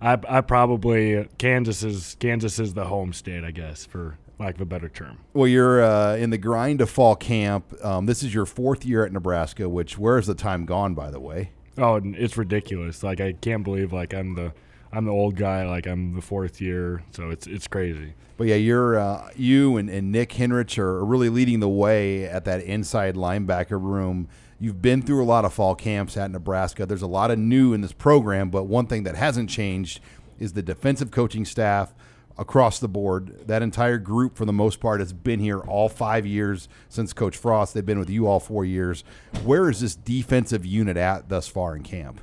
I, 0.01 0.19
I 0.29 0.41
probably 0.43 1.29
Kansas 1.39 1.83
is 1.83 2.17
Kansas 2.21 2.59
is 2.59 2.75
the 2.75 2.85
home 2.85 3.13
state, 3.13 3.45
I 3.45 3.51
guess, 3.51 3.85
for 3.85 4.19
lack 4.39 4.55
of 4.55 4.61
a 4.61 4.67
better 4.67 4.89
term. 4.89 5.19
Well, 5.33 5.49
you're 5.49 5.83
uh, 5.83 6.17
in 6.17 6.31
the 6.31 6.39
grind 6.39 6.81
of 6.81 6.91
fall 6.91 7.17
camp. 7.17 7.73
Um, 7.85 8.07
this 8.07 8.23
is 8.23 8.33
your 8.33 8.47
fourth 8.47 8.85
year 8.85 9.05
at 9.05 9.13
Nebraska. 9.13 9.69
Which 9.69 9.99
where 9.99 10.19
is 10.19 10.27
the 10.27 10.35
time 10.35 10.65
gone? 10.65 10.95
By 10.95 11.11
the 11.11 11.21
way. 11.21 11.51
Oh, 11.77 12.01
it's 12.03 12.37
ridiculous. 12.37 13.03
Like 13.03 13.21
I 13.21 13.33
can't 13.33 13.65
believe 13.65 13.93
like 13.93 14.15
I'm 14.15 14.35
the 14.35 14.53
I'm 14.93 15.05
the 15.05 15.13
old 15.13 15.37
guy. 15.37 15.67
Like 15.67 15.87
I'm 15.87 16.15
the 16.15 16.23
fourth 16.23 16.61
year, 16.61 17.03
so 17.11 17.31
it's 17.31 17.47
it's 17.47 17.67
crazy. 17.67 18.15
But 18.37 18.47
yeah, 18.47 18.57
you're 18.57 18.99
uh, 18.99 19.31
you 19.37 19.77
and, 19.77 19.91
and 19.91 20.13
Nick 20.13 20.31
Henrich 20.31 20.79
are 20.79 21.05
really 21.05 21.29
leading 21.29 21.61
the 21.61 21.69
way 21.69 22.25
at 22.25 22.45
that 22.45 22.63
inside 22.63 23.15
linebacker 23.15 23.83
room. 23.83 24.29
You've 24.61 24.83
been 24.83 25.03
through 25.03 25.23
a 25.23 25.27
lot 25.27 25.45
of 25.45 25.53
fall 25.53 25.75
camps 25.75 26.17
at 26.17 26.31
Nebraska. 26.31 26.85
There's 26.87 27.03
a 27.03 27.07
lot 27.07 27.31
of 27.31 27.39
new 27.39 27.73
in 27.73 27.81
this 27.81 27.93
program, 27.93 28.51
but 28.51 28.65
one 28.65 28.87
thing 28.87 29.05
that 29.05 29.15
hasn't 29.15 29.51
changed 29.51 30.01
is 30.39 30.53
the 30.53 30.63
defensive 30.63 31.11
coaching 31.11 31.45
staff 31.45 31.95
across 32.37 32.79
the 32.79 32.89
board. 32.89 33.47
That 33.47 33.63
entire 33.63 33.99
group, 33.99 34.37
for 34.37 34.45
the 34.45 34.53
most 34.53 34.81
part, 34.81 35.01
has 35.01 35.13
been 35.13 35.41
here 35.41 35.61
all 35.61 35.89
five 35.89 36.25
years 36.25 36.69
since 36.89 37.13
Coach 37.13 37.37
Frost. 37.37 37.75
They've 37.75 37.85
been 37.85 37.99
with 37.99 38.11
you 38.11 38.27
all 38.27 38.41
four 38.41 38.65
years. 38.65 39.05
Where 39.45 39.69
is 39.69 39.81
this 39.81 39.95
defensive 39.95 40.65
unit 40.65 40.97
at 40.97 41.29
thus 41.29 41.49
far 41.49 41.77
in 41.77 41.83
camp? 41.83 42.21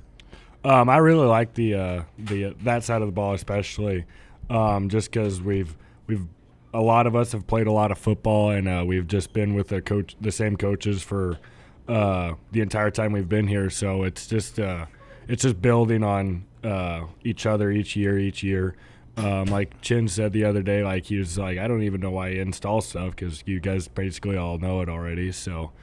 Um, 0.66 0.90
I 0.90 0.98
really 0.98 1.28
like 1.28 1.54
the 1.54 1.76
uh, 1.76 2.04
the 2.18 2.46
uh, 2.46 2.54
that 2.64 2.84
side 2.84 3.04
of 3.04 3.08
the 3.08 3.12
ball, 3.12 3.36
especially 3.36 4.06
um, 4.50 4.90
just 4.90 5.12
because 5.12 5.40
we've 5.40 5.78
we've 6.08 6.26
a 6.74 6.82
lot 6.82 7.06
of 7.06 7.16
us 7.16 7.34
have 7.34 7.46
played 7.46 7.68
a 7.68 7.72
lot 7.72 7.92
of 7.92 8.00
football, 8.00 8.50
and 8.50 8.68
uh, 8.68 8.84
we've 8.86 9.08
just 9.08 9.32
been 9.32 9.54
with 9.54 9.68
the 9.68 9.80
coach 9.80 10.16
the 10.20 10.32
same 10.32 10.58
coaches 10.58 11.04
for 11.04 11.38
uh, 11.88 12.34
the 12.52 12.62
entire 12.62 12.90
time 12.90 13.12
we've 13.12 13.30
been 13.30 13.48
here. 13.48 13.70
So 13.70 14.02
it's 14.04 14.26
just 14.26 14.60
uh, 14.60 14.88
it's 15.28 15.44
just 15.44 15.62
building 15.62 16.04
on 16.04 16.46
uh, 16.64 17.06
each 17.24 17.46
other 17.46 17.70
each 17.70 17.96
year, 17.96 18.18
each 18.18 18.42
year. 18.42 18.76
Um, 19.18 19.46
like 19.46 19.80
Chin 19.82 20.08
said 20.08 20.34
the 20.34 20.46
other 20.46 20.64
day, 20.64 20.84
like 20.84 21.06
he 21.06 21.20
was 21.20 21.38
like, 21.38 21.60
I 21.60 21.68
don't 21.68 21.84
even 21.84 22.02
know 22.02 22.12
why 22.12 22.32
he 22.32 22.40
installs 22.40 22.88
stuff 22.88 23.12
because 23.12 23.44
you 23.46 23.60
guys 23.60 23.88
basically 23.88 24.36
all 24.36 24.58
know 24.58 24.82
it 24.82 24.90
already. 24.90 25.32
So 25.32 25.74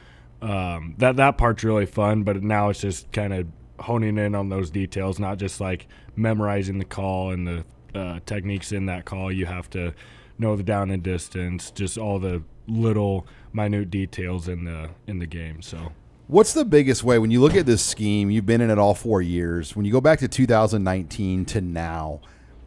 um, 0.42 0.96
that 0.98 1.14
that 1.16 1.38
part's 1.38 1.62
really 1.62 1.86
fun, 1.86 2.24
but 2.24 2.42
now 2.42 2.68
it's 2.70 2.80
just 2.80 3.12
kind 3.12 3.32
of 3.32 3.46
honing 3.80 4.18
in 4.18 4.34
on 4.34 4.48
those 4.48 4.70
details, 4.70 5.18
not 5.18 5.38
just 5.38 5.60
like 5.60 5.86
memorizing 6.16 6.78
the 6.78 6.84
call 6.84 7.30
and 7.30 7.46
the 7.46 7.64
uh, 7.94 8.20
techniques 8.26 8.72
in 8.72 8.86
that 8.86 9.04
call. 9.04 9.32
You 9.32 9.46
have 9.46 9.68
to 9.70 9.94
know 10.38 10.56
the 10.56 10.62
down 10.62 10.90
and 10.90 11.02
distance, 11.02 11.70
just 11.70 11.98
all 11.98 12.18
the 12.18 12.42
little 12.66 13.26
minute 13.52 13.90
details 13.90 14.48
in 14.48 14.64
the 14.64 14.90
in 15.06 15.18
the 15.18 15.26
game. 15.26 15.62
So. 15.62 15.92
What's 16.28 16.54
the 16.54 16.64
biggest 16.64 17.04
way 17.04 17.18
when 17.18 17.30
you 17.30 17.40
look 17.40 17.54
at 17.54 17.66
this 17.66 17.84
scheme? 17.84 18.30
You've 18.30 18.46
been 18.46 18.62
in 18.62 18.70
it 18.70 18.78
all 18.78 18.94
four 18.94 19.20
years. 19.20 19.76
When 19.76 19.84
you 19.84 19.92
go 19.92 20.00
back 20.00 20.18
to 20.20 20.28
2019 20.28 21.44
to 21.46 21.60
now, 21.60 22.20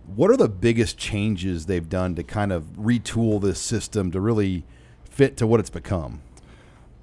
what 0.05 0.29
are 0.29 0.37
the 0.37 0.49
biggest 0.49 0.99
changes 0.99 1.65
they've 1.65 1.89
done 1.89 2.13
to 2.15 2.23
kind 2.23 2.51
of 2.51 2.63
retool 2.77 3.41
this 3.41 3.59
system 3.59 4.11
to 4.11 4.21
really 4.21 4.65
fit 5.09 5.37
to 5.37 5.47
what 5.47 5.59
it's 5.59 5.71
become? 5.71 6.21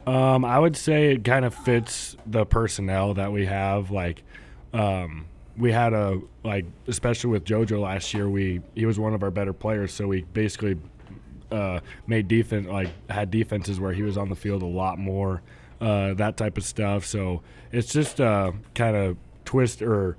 Um, 0.07 0.45
I 0.45 0.59
would 0.59 0.77
say 0.77 1.13
it 1.13 1.25
kind 1.25 1.45
of 1.45 1.55
fits 1.55 2.17
the 2.27 2.45
personnel 2.45 3.15
that 3.15 3.33
we 3.33 3.47
have. 3.47 3.91
Like, 3.91 4.23
um, 4.73 5.27
we 5.57 5.71
had 5.71 5.93
a 5.93 6.21
like, 6.43 6.65
especially 6.89 7.31
with 7.31 7.45
JoJo 7.45 7.81
last 7.81 8.13
year, 8.15 8.29
we 8.29 8.61
he 8.75 8.87
was 8.87 8.99
one 8.99 9.15
of 9.15 9.23
our 9.23 9.31
better 9.31 9.53
players, 9.53 9.93
so 9.93 10.09
we 10.09 10.23
basically 10.23 10.77
uh, 11.51 11.81
made 12.07 12.29
defense 12.29 12.67
like 12.67 12.89
had 13.11 13.31
defenses 13.31 13.79
where 13.79 13.93
he 13.93 14.03
was 14.03 14.17
on 14.17 14.29
the 14.29 14.37
field 14.37 14.63
a 14.63 14.67
lot 14.67 14.99
more, 14.99 15.43
uh, 15.81 16.15
that 16.15 16.37
type 16.37 16.57
of 16.57 16.65
stuff. 16.65 17.05
So 17.05 17.43
it's 17.71 17.93
just 17.93 18.21
uh, 18.21 18.53
kind 18.75 18.97
of 18.97 19.17
twist 19.45 19.83
or 19.83 20.17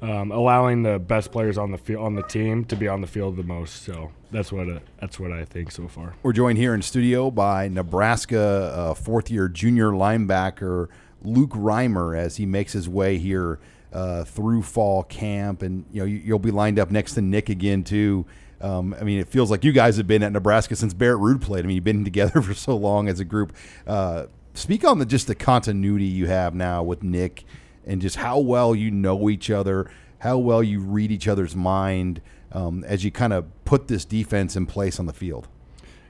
um, 0.00 0.32
allowing 0.32 0.82
the 0.82 0.98
best 0.98 1.30
players 1.30 1.58
on 1.58 1.70
the 1.70 1.78
field 1.78 2.04
on 2.04 2.14
the 2.14 2.22
team 2.22 2.64
to 2.64 2.76
be 2.76 2.88
on 2.88 3.02
the 3.02 3.06
field 3.06 3.36
the 3.36 3.42
most. 3.44 3.82
So 3.84 4.10
that's 4.32 4.50
what 4.50 4.68
uh, 4.68 4.80
that's 4.98 5.20
what 5.20 5.30
I 5.30 5.44
think 5.44 5.70
so 5.70 5.86
far. 5.86 6.14
We're 6.22 6.32
joined 6.32 6.58
here 6.58 6.74
in 6.74 6.82
studio 6.82 7.30
by 7.30 7.68
Nebraska 7.68 8.40
uh, 8.74 8.94
fourth 8.94 9.30
year 9.30 9.48
junior 9.48 9.90
linebacker 9.90 10.88
Luke 11.22 11.50
Reimer 11.50 12.18
as 12.18 12.36
he 12.36 12.46
makes 12.46 12.72
his 12.72 12.88
way 12.88 13.18
here 13.18 13.60
uh, 13.92 14.24
through 14.24 14.62
fall 14.62 15.04
camp, 15.04 15.62
and 15.62 15.84
you 15.92 16.00
know 16.00 16.06
you, 16.06 16.32
will 16.32 16.38
be 16.38 16.50
lined 16.50 16.78
up 16.78 16.90
next 16.90 17.14
to 17.14 17.22
Nick 17.22 17.48
again 17.48 17.84
too. 17.84 18.26
Um, 18.60 18.94
I 18.98 19.04
mean, 19.04 19.18
it 19.18 19.28
feels 19.28 19.50
like 19.50 19.64
you 19.64 19.72
guys 19.72 19.96
have 19.96 20.06
been 20.06 20.22
at 20.22 20.32
Nebraska 20.32 20.76
since 20.76 20.94
Barrett 20.94 21.20
Ruud 21.20 21.40
played. 21.40 21.64
I 21.64 21.68
mean, 21.68 21.74
you've 21.74 21.84
been 21.84 22.04
together 22.12 22.40
for 22.40 22.54
so 22.54 22.76
long 22.76 23.08
as 23.08 23.20
a 23.20 23.24
group. 23.24 23.52
Uh, 23.86 24.26
speak 24.54 24.84
on 24.84 24.98
the 24.98 25.06
just 25.06 25.26
the 25.26 25.34
continuity 25.34 26.04
you 26.04 26.26
have 26.26 26.54
now 26.54 26.82
with 26.82 27.02
Nick 27.02 27.44
and 27.84 28.00
just 28.00 28.16
how 28.16 28.38
well 28.38 28.74
you 28.74 28.90
know 28.90 29.28
each 29.28 29.50
other, 29.50 29.90
how 30.18 30.38
well 30.38 30.62
you 30.62 30.80
read 30.80 31.10
each 31.10 31.28
other's 31.28 31.54
mind 31.54 32.20
um, 32.52 32.84
as 32.84 33.04
you 33.04 33.10
kind 33.10 33.32
of 33.32 33.46
put 33.64 33.88
this 33.88 34.04
defense 34.04 34.56
in 34.56 34.66
place 34.66 34.98
on 35.00 35.06
the 35.06 35.12
field. 35.12 35.48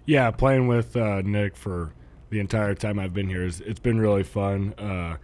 Yeah, 0.04 0.30
playing 0.30 0.66
with 0.66 0.96
uh, 0.96 1.22
Nick 1.22 1.56
for 1.56 1.92
the 2.30 2.40
entire 2.40 2.74
time 2.74 2.98
I've 2.98 3.14
been 3.14 3.28
here 3.28 3.44
is 3.44 3.60
it's 3.60 3.80
been 3.80 4.00
really 4.00 4.24
fun. 4.24 4.74
Uh, 4.78 5.16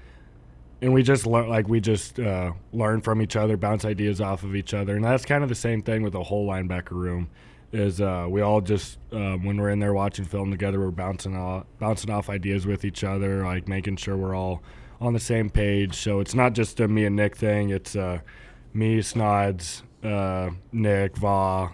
and 0.81 0.93
we 0.93 1.03
just 1.03 1.27
learn 1.27 1.49
like 1.49 1.69
we 1.69 1.81
just 1.81 2.21
uh, 2.21 2.53
learn 2.73 3.01
from 3.01 3.21
each 3.21 3.35
other, 3.35 3.57
bounce 3.57 3.85
ideas 3.85 4.21
off 4.21 4.45
of 4.45 4.55
each 4.55 4.75
other, 4.75 4.95
and 4.95 5.05
that's 5.05 5.25
kind 5.25 5.43
of 5.43 5.49
the 5.49 5.55
same 5.55 5.83
thing 5.83 6.03
with 6.03 6.13
the 6.13 6.23
whole 6.23 6.47
linebacker 6.47 6.93
room. 6.93 7.29
Is 7.73 8.01
uh, 8.01 8.27
we 8.31 8.41
all 8.41 8.61
just 8.61 8.99
um, 9.13 9.45
when 9.45 9.57
we're 9.59 9.71
in 9.71 9.79
there 9.79 9.93
watching 9.93 10.25
film 10.25 10.51
together, 10.51 10.79
we're 10.79 10.91
bouncing 10.91 11.37
off 11.37 11.65
bouncing 11.79 12.11
off 12.11 12.31
ideas 12.31 12.67
with 12.67 12.85
each 12.85 13.03
other, 13.03 13.45
like 13.45 13.69
making 13.69 13.97
sure 13.97 14.17
we're 14.17 14.37
all 14.37 14.63
on 15.01 15.13
the 15.13 15.21
same 15.21 15.51
page. 15.51 15.97
So 15.97 16.21
it's 16.21 16.35
not 16.35 16.53
just 16.53 16.81
a 16.81 16.89
me 16.89 17.05
and 17.05 17.17
Nick 17.17 17.37
thing. 17.37 17.71
It's 17.71 17.97
uh, 17.97 18.21
me, 18.73 19.03
Snods, 19.03 19.83
uh, 20.03 20.51
Nick, 20.73 21.17
Va, 21.17 21.71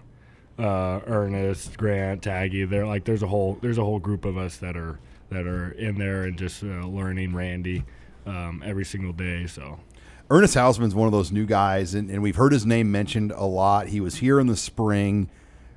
uh, 0.58 1.00
Ernest, 1.06 1.76
Grant, 1.76 2.22
Taggy. 2.22 2.68
They're 2.68 2.86
like 2.86 3.04
there's 3.04 3.22
a 3.22 3.26
whole 3.26 3.58
there's 3.60 3.78
a 3.78 3.84
whole 3.84 3.98
group 3.98 4.24
of 4.24 4.36
us 4.36 4.56
that 4.58 4.76
are 4.76 4.98
that 5.30 5.46
are 5.46 5.70
in 5.72 5.98
there 5.98 6.24
and 6.24 6.38
just 6.38 6.62
uh, 6.62 6.86
learning 6.86 7.34
Randy 7.34 7.84
um, 8.26 8.62
every 8.64 8.84
single 8.84 9.12
day. 9.12 9.46
So. 9.46 9.80
Ernest 10.30 10.54
Hausmann's 10.54 10.94
one 10.94 11.06
of 11.06 11.12
those 11.12 11.30
new 11.30 11.44
guys, 11.44 11.94
and, 11.94 12.10
and 12.10 12.22
we've 12.22 12.36
heard 12.36 12.52
his 12.52 12.64
name 12.64 12.90
mentioned 12.90 13.30
a 13.32 13.44
lot. 13.44 13.88
He 13.88 14.00
was 14.00 14.16
here 14.16 14.40
in 14.40 14.46
the 14.46 14.56
spring 14.56 15.28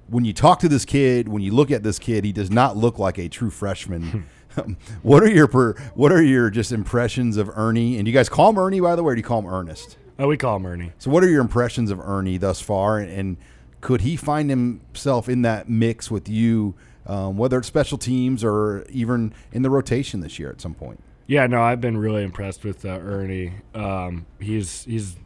when 0.10 0.24
you 0.24 0.34
talk 0.34 0.60
to 0.60 0.70
this 0.70 0.86
kid, 0.86 1.28
when 1.28 1.42
you 1.42 1.52
look 1.52 1.70
at 1.70 1.84
this 1.84 2.00
kid, 2.00 2.24
he 2.24 2.32
does 2.32 2.50
not 2.50 2.78
look 2.78 2.98
like 2.98 3.18
a 3.18 3.28
true 3.28 3.50
freshman. 3.50 4.26
what 5.04 5.24
are 5.24 5.30
your 5.30 5.48
per, 5.48 5.74
what 5.94 6.12
are 6.12 6.24
your 6.24 6.50
just 6.50 6.72
impressions 6.72 7.38
of 7.38 7.50
Ernie? 7.56 7.98
And 7.98 8.06
do 8.06 8.12
you 8.12 8.18
guys 8.18 8.30
call 8.30 8.50
him 8.50 8.58
Ernie 8.58 8.80
by 8.80 8.96
the 8.96 9.04
way, 9.04 9.12
or 9.12 9.16
do 9.16 9.20
you 9.20 9.24
call 9.24 9.40
him 9.40 9.48
Ernest? 9.48 9.98
Oh, 10.20 10.28
we 10.28 10.38
call 10.38 10.58
him 10.58 10.66
Ernie. 10.66 10.92
So, 10.98 11.12
what 11.12 11.24
are 11.24 11.30
your 11.30 11.42
impressions 11.42 11.92
of 11.92 12.00
Ernie 12.00 12.38
thus 12.38 12.60
far, 12.60 12.98
and, 12.98 13.12
and 13.12 13.38
could 13.82 14.02
he 14.02 14.16
find 14.16 14.50
himself 14.50 15.30
in 15.30 15.44
that 15.44 15.70
mix 15.70 16.10
with 16.10 16.28
you, 16.28 16.76
um, 17.06 17.38
whether 17.38 17.60
it's 17.60 17.68
special 17.68 17.98
teams 17.98 18.44
or 18.44 18.86
even 18.90 19.34
in 19.52 19.62
the 19.62 19.70
rotation 19.70 20.22
this 20.22 20.40
year 20.40 20.50
at 20.50 20.60
some 20.60 20.74
point? 20.74 21.02
Yeah, 21.28 21.46
no, 21.46 21.62
I've 21.62 21.82
been 21.82 21.98
really 21.98 22.24
impressed 22.24 22.64
with 22.64 22.86
uh, 22.86 22.90
Ernie. 22.90 23.54
Um, 23.76 24.26
he's 24.40 24.86
he's 24.86 25.18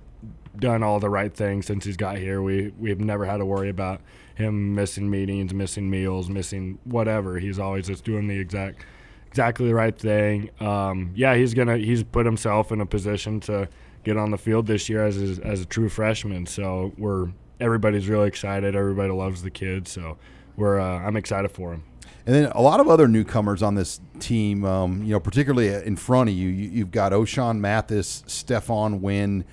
done 0.57 0.83
all 0.83 0.99
the 0.99 1.09
right 1.09 1.33
things 1.33 1.65
since 1.65 1.85
he's 1.85 1.97
got 1.97 2.17
here. 2.17 2.41
We 2.41 2.73
we've 2.77 2.99
never 2.99 3.25
had 3.25 3.37
to 3.37 3.45
worry 3.45 3.69
about 3.69 4.01
him 4.35 4.75
missing 4.75 5.09
meetings, 5.09 5.53
missing 5.53 5.89
meals, 5.89 6.29
missing 6.29 6.79
whatever. 6.83 7.39
He's 7.39 7.59
always 7.59 7.87
just 7.87 8.03
doing 8.03 8.27
the 8.27 8.37
exact 8.37 8.83
exactly 9.27 9.67
the 9.67 9.75
right 9.75 9.97
thing. 9.97 10.49
Um, 10.59 11.11
yeah, 11.15 11.35
he's 11.35 11.53
gonna 11.53 11.77
he's 11.77 12.03
put 12.03 12.25
himself 12.25 12.71
in 12.71 12.81
a 12.81 12.85
position 12.85 13.39
to 13.41 13.69
get 14.03 14.17
on 14.17 14.31
the 14.31 14.37
field 14.37 14.67
this 14.67 14.89
year 14.89 15.05
as 15.05 15.17
a, 15.17 15.45
as 15.45 15.61
a 15.61 15.65
true 15.65 15.89
freshman. 15.89 16.45
So 16.45 16.93
we're 16.97 17.29
everybody's 17.59 18.07
really 18.07 18.27
excited. 18.27 18.75
Everybody 18.75 19.11
loves 19.13 19.43
the 19.43 19.51
kid. 19.51 19.87
So 19.87 20.17
we're 20.55 20.79
uh, 20.79 20.99
I'm 20.99 21.15
excited 21.15 21.51
for 21.51 21.73
him. 21.73 21.83
And 22.25 22.35
then 22.35 22.51
a 22.53 22.61
lot 22.61 22.79
of 22.79 22.87
other 22.87 23.07
newcomers 23.07 23.63
on 23.63 23.75
this 23.75 23.99
team, 24.19 24.63
um, 24.63 25.03
you 25.03 25.11
know, 25.11 25.19
particularly 25.19 25.69
in 25.69 25.95
front 25.95 26.29
of 26.29 26.35
you, 26.35 26.49
you 26.49 26.79
have 26.83 26.91
got 26.91 27.13
Ochaun 27.13 27.59
Mathis, 27.59 28.23
Stephon 28.27 28.99
Wynn, 28.99 29.43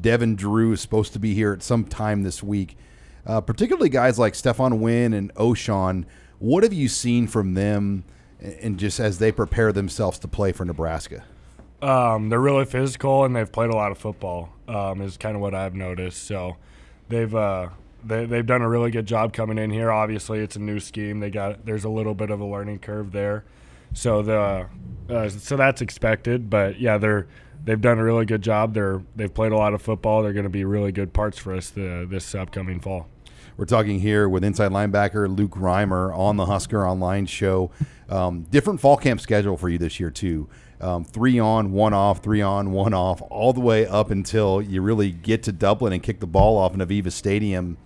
Devin 0.00 0.34
Drew 0.34 0.72
is 0.72 0.80
supposed 0.80 1.12
to 1.12 1.20
be 1.20 1.34
here 1.34 1.52
at 1.52 1.62
some 1.62 1.84
time 1.84 2.24
this 2.24 2.42
week. 2.42 2.76
Uh, 3.24 3.40
particularly 3.40 3.88
guys 3.88 4.18
like 4.18 4.34
Stephon 4.34 4.78
Wynn 4.78 5.12
and 5.12 5.34
Ochaun. 5.34 6.04
What 6.38 6.62
have 6.62 6.72
you 6.72 6.88
seen 6.88 7.26
from 7.26 7.54
them, 7.54 8.04
and 8.40 8.78
just 8.78 9.00
as 9.00 9.18
they 9.18 9.32
prepare 9.32 9.72
themselves 9.72 10.18
to 10.20 10.28
play 10.28 10.52
for 10.52 10.64
Nebraska? 10.64 11.24
Um, 11.82 12.28
they're 12.28 12.40
really 12.40 12.64
physical 12.64 13.24
and 13.24 13.36
they've 13.36 13.50
played 13.50 13.70
a 13.70 13.76
lot 13.76 13.92
of 13.92 13.98
football. 13.98 14.50
Um, 14.68 15.00
is 15.02 15.16
kind 15.16 15.36
of 15.36 15.42
what 15.42 15.54
I've 15.54 15.74
noticed. 15.74 16.24
So 16.24 16.56
they've 17.08 17.34
uh, 17.34 17.68
they, 18.04 18.24
they've 18.24 18.46
done 18.46 18.62
a 18.62 18.68
really 18.68 18.90
good 18.90 19.06
job 19.06 19.32
coming 19.32 19.58
in 19.58 19.70
here. 19.70 19.90
Obviously, 19.90 20.40
it's 20.40 20.56
a 20.56 20.60
new 20.60 20.80
scheme. 20.80 21.20
They 21.20 21.30
got 21.30 21.66
there's 21.66 21.84
a 21.84 21.88
little 21.88 22.14
bit 22.14 22.30
of 22.30 22.40
a 22.40 22.44
learning 22.44 22.80
curve 22.80 23.12
there, 23.12 23.44
so 23.92 24.22
the 24.22 24.68
uh, 25.08 25.28
so 25.28 25.56
that's 25.56 25.82
expected. 25.82 26.50
But 26.50 26.80
yeah, 26.80 26.98
they're 26.98 27.26
they've 27.64 27.80
done 27.80 27.98
a 27.98 28.04
really 28.04 28.24
good 28.24 28.42
job. 28.42 28.74
They're 28.74 29.02
they've 29.14 29.32
played 29.32 29.52
a 29.52 29.56
lot 29.56 29.74
of 29.74 29.82
football. 29.82 30.22
They're 30.22 30.32
going 30.32 30.44
to 30.44 30.50
be 30.50 30.64
really 30.64 30.92
good 30.92 31.12
parts 31.12 31.38
for 31.38 31.54
us 31.54 31.70
the, 31.70 32.06
this 32.08 32.34
upcoming 32.34 32.80
fall. 32.80 33.08
We're 33.56 33.64
talking 33.64 34.00
here 34.00 34.28
with 34.28 34.44
inside 34.44 34.70
linebacker 34.70 35.34
Luke 35.34 35.52
Reimer 35.52 36.16
on 36.16 36.36
the 36.36 36.46
Husker 36.46 36.86
Online 36.86 37.24
show. 37.24 37.70
Um, 38.08 38.42
different 38.50 38.80
fall 38.80 38.96
camp 38.98 39.20
schedule 39.20 39.56
for 39.56 39.68
you 39.68 39.78
this 39.78 39.98
year 39.98 40.10
too. 40.10 40.48
Um, 40.80 41.04
three 41.04 41.38
on, 41.38 41.72
one 41.72 41.94
off, 41.94 42.22
three 42.22 42.42
on, 42.42 42.72
one 42.72 42.92
off, 42.92 43.22
all 43.30 43.52
the 43.52 43.60
way 43.60 43.86
up 43.86 44.10
until 44.10 44.60
you 44.60 44.82
really 44.82 45.10
get 45.10 45.42
to 45.44 45.52
Dublin 45.52 45.92
and 45.92 46.02
kick 46.02 46.20
the 46.20 46.26
ball 46.26 46.58
off 46.58 46.74
in 46.74 46.80
Aviva 46.80 47.10
Stadium. 47.10 47.78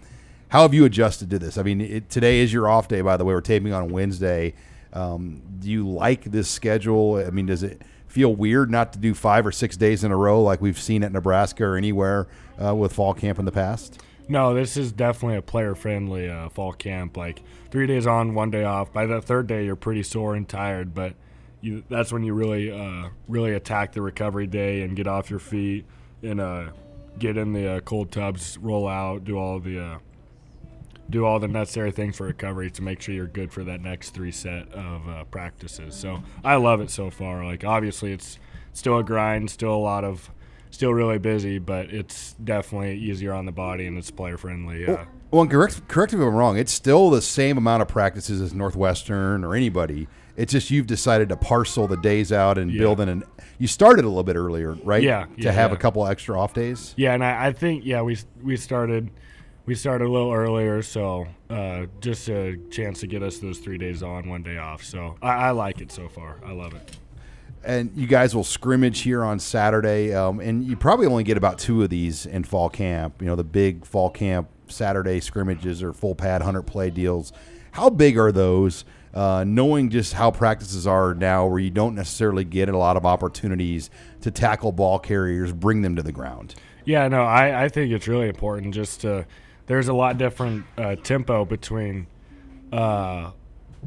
How 0.49 0.63
have 0.63 0.75
you 0.75 0.85
adjusted 0.85 1.31
to 1.31 1.39
this? 1.39 1.57
I 1.57 1.63
mean, 1.63 1.81
it, 1.81 2.11
today 2.11 2.41
is 2.41 2.53
your 2.53 2.69
off 2.69 2.89
day, 2.89 3.01
by 3.01 3.17
the 3.17 3.25
way. 3.25 3.35
We're 3.35 3.41
taping 3.41 3.73
on 3.73 3.91
Wednesday. 3.91 4.55
Um, 4.93 5.43
do 5.61 5.71
you 5.71 5.89
like 5.89 6.25
this 6.25 6.51
schedule? 6.51 7.25
I 7.25 7.31
mean, 7.31 7.47
does 7.47 7.63
it 7.63 7.83
feel 8.09 8.35
weird 8.35 8.71
not 8.71 8.93
to 8.95 8.99
do 8.99 9.15
five 9.15 9.47
or 9.47 9.53
six 9.53 9.77
days 9.77 10.03
in 10.03 10.11
a 10.11 10.17
row 10.17 10.43
like 10.43 10.61
we've 10.61 10.79
seen 10.79 11.05
at 11.05 11.13
Nebraska 11.13 11.65
or 11.65 11.77
anywhere 11.77 12.27
uh, 12.63 12.75
with 12.75 12.93
fall 12.93 13.15
camp 13.15 13.39
in 13.39 13.45
the 13.45 13.53
past? 13.53 14.01
No, 14.29 14.55
this 14.55 14.77
is 14.77 14.91
definitely 14.91 15.37
a 15.37 15.43
player 15.43 15.77
friendly 15.77 16.29
uh, 16.29 16.49
fall 16.49 16.73
camp. 16.73 17.17
Like 17.17 17.43
three 17.71 17.87
days 17.87 18.07
on, 18.07 18.35
one 18.35 18.51
day 18.51 18.65
off. 18.65 18.93
By 18.93 19.07
the 19.07 19.21
third 19.21 19.47
day, 19.47 19.65
you're 19.65 19.77
pretty 19.77 20.03
sore 20.03 20.35
and 20.35 20.49
tired, 20.49 20.95
but 20.95 21.15
you, 21.61 21.85
that's 21.89 22.13
when 22.13 22.23
you 22.23 22.35
really 22.35 22.71
uh, 22.71 23.09
really 23.29 23.55
attack 23.55 23.93
the 23.93 24.03
recovery 24.03 24.47
day 24.47 24.83
and 24.83 24.97
get 24.97 25.07
off 25.07 25.31
your 25.31 25.39
feet 25.39 25.87
and 26.23 26.41
uh, 26.41 26.71
get 27.19 27.37
in 27.37 27.53
the 27.53 27.77
uh, 27.77 27.81
cold 27.81 28.11
tubs, 28.11 28.59
roll 28.59 28.89
out, 28.89 29.25
do 29.25 29.39
all 29.39 29.59
the 29.61 29.79
uh, 29.79 29.99
do 31.11 31.25
all 31.25 31.41
the 31.41 31.49
necessary 31.49 31.91
things 31.91 32.17
for 32.17 32.27
recovery 32.27 32.71
to 32.71 32.83
make 32.83 33.03
sure 33.03 33.15
you're 33.15 33.27
good 33.27 33.53
for 33.53 33.65
that 33.65 33.81
next 33.81 34.11
three 34.11 34.31
set 34.31 34.73
of 34.73 35.09
uh, 35.09 35.25
practices. 35.25 35.95
So 35.95 36.23
I 36.45 36.57
love 36.57 36.81
it 36.81 36.91
so 36.91 37.11
far. 37.11 37.45
Like 37.45 37.65
obviously 37.65 38.13
it's 38.13 38.39
still 38.73 38.99
a 38.99 39.05
grind, 39.05 39.51
still 39.51 39.75
a 39.75 39.77
lot 39.77 40.05
of, 40.05 40.31
still 40.71 40.95
really 40.95 41.19
busy, 41.19 41.59
but 41.59 41.93
it's 41.93 42.35
definitely 42.35 42.97
easier 42.97 43.33
on 43.33 43.45
the 43.45 43.53
body 43.53 43.87
and 43.87 43.99
it's 43.99 44.11
player 44.11 44.37
friendly. 44.37 44.87
Well, 44.87 45.07
well 45.33 45.47
correct, 45.47 45.89
correct 45.89 46.13
me 46.13 46.21
if 46.21 46.29
I'm 46.29 46.35
wrong. 46.35 46.57
It's 46.57 46.73
still 46.73 47.11
the 47.11 47.23
same 47.23 47.59
amount 47.59 47.83
of 47.83 47.89
practices 47.89 48.41
as 48.41 48.55
Northwestern 48.55 49.45
or 49.45 49.57
anybody. 49.57 50.07
It's 50.41 50.53
just 50.53 50.71
you've 50.71 50.87
decided 50.87 51.29
to 51.29 51.37
parcel 51.37 51.87
the 51.87 51.99
days 51.99 52.33
out 52.33 52.57
and 52.57 52.73
yeah. 52.73 52.79
build 52.79 53.01
in 53.01 53.11
an. 53.11 53.25
You 53.59 53.67
started 53.67 54.07
a 54.07 54.09
little 54.09 54.23
bit 54.23 54.37
earlier, 54.37 54.73
right? 54.85 55.03
Yeah. 55.03 55.27
To 55.27 55.31
yeah, 55.37 55.53
have 55.53 55.71
yeah. 55.71 55.77
a 55.77 55.79
couple 55.79 56.07
extra 56.07 56.41
off 56.41 56.55
days. 56.55 56.95
Yeah, 56.97 57.13
and 57.13 57.23
I, 57.23 57.49
I 57.49 57.53
think 57.53 57.85
yeah 57.85 58.01
we 58.01 58.17
we 58.43 58.57
started 58.57 59.11
we 59.67 59.75
started 59.75 60.07
a 60.07 60.11
little 60.11 60.33
earlier, 60.33 60.81
so 60.81 61.27
uh, 61.51 61.87
just 62.01 62.29
a 62.31 62.57
chance 62.71 63.01
to 63.01 63.07
get 63.07 63.23
us 63.23 63.39
those 63.39 63.59
three 63.59 63.77
days 63.77 64.03
on, 64.03 64.31
one 64.31 64.43
day 64.43 64.57
off. 64.57 64.83
So 64.83 65.17
I, 65.21 65.29
I, 65.29 65.51
like 65.51 65.83
it 65.83 65.93
so 65.93 66.09
far. 66.09 66.39
I 66.45 66.53
love 66.53 66.73
it. 66.73 66.97
And 67.63 67.93
you 67.95 68.07
guys 68.07 68.35
will 68.35 68.43
scrimmage 68.43 69.01
here 69.01 69.23
on 69.23 69.39
Saturday, 69.39 70.15
um, 70.15 70.41
and 70.41 70.65
you 70.65 70.75
probably 70.75 71.07
only 71.07 71.23
get 71.23 71.37
about 71.37 71.59
two 71.59 71.83
of 71.83 71.91
these 71.91 72.25
in 72.25 72.45
fall 72.45 72.71
camp. 72.71 73.21
You 73.21 73.27
know, 73.27 73.37
the 73.37 73.45
big 73.45 73.85
fall 73.85 74.09
camp 74.09 74.49
Saturday 74.69 75.21
scrimmages 75.21 75.83
or 75.83 75.93
full 75.93 76.15
pad 76.15 76.41
hundred 76.41 76.63
play 76.63 76.89
deals. 76.89 77.33
How 77.73 77.91
big 77.91 78.17
are 78.19 78.33
those? 78.33 78.87
Uh, 79.13 79.43
knowing 79.45 79.91
just 79.91 80.13
how 80.13 80.31
practices 80.31 80.87
are 80.87 81.15
now, 81.15 81.45
where 81.45 81.59
you 81.59 81.71
don't 81.71 81.97
necessarily 81.97 82.45
get 82.45 82.69
a 82.69 82.77
lot 82.77 82.97
of 82.97 83.05
opportunities 83.05 83.91
to 84.21 84.31
tackle 84.31 84.71
ball 84.71 85.01
carriers, 85.01 85.53
bring 85.53 85.83
them 85.83 85.97
to 85.97 86.03
the 86.03 86.13
ground. 86.13 86.55
Yeah, 86.85 87.09
no, 87.09 87.25
I, 87.25 87.65
I 87.65 87.69
think 87.69 87.93
it's 87.93 88.07
really 88.07 88.29
important 88.29 88.73
just 88.73 89.01
to 89.01 89.27
there's 89.67 89.89
a 89.89 89.93
lot 89.93 90.19
different 90.19 90.65
uh, 90.79 90.97
tempo 90.97 91.45
between 91.45 92.07
uh, 92.73 93.31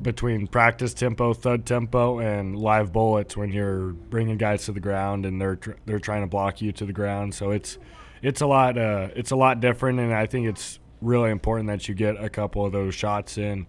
between 0.01 0.47
practice 0.47 0.93
tempo, 0.93 1.33
thud 1.33 1.65
tempo, 1.65 2.19
and 2.19 2.57
live 2.57 2.91
bullets 2.91 3.37
when 3.37 3.51
you're 3.51 3.89
bringing 3.89 4.37
guys 4.37 4.65
to 4.65 4.71
the 4.71 4.79
ground 4.79 5.25
and 5.25 5.39
they're 5.39 5.57
tr- 5.57 5.71
they're 5.85 5.99
trying 5.99 6.21
to 6.21 6.27
block 6.27 6.61
you 6.61 6.71
to 6.71 6.85
the 6.85 6.93
ground. 6.93 7.35
So 7.35 7.51
it's 7.51 7.77
it's 8.21 8.41
a 8.41 8.47
lot 8.47 8.77
uh, 8.77 9.09
it's 9.15 9.31
a 9.31 9.35
lot 9.35 9.59
different, 9.59 9.99
and 9.99 10.13
I 10.13 10.25
think 10.25 10.47
it's 10.47 10.79
really 11.01 11.31
important 11.31 11.67
that 11.67 11.87
you 11.87 11.95
get 11.95 12.21
a 12.21 12.29
couple 12.29 12.65
of 12.65 12.71
those 12.71 12.95
shots 12.95 13.37
in 13.37 13.67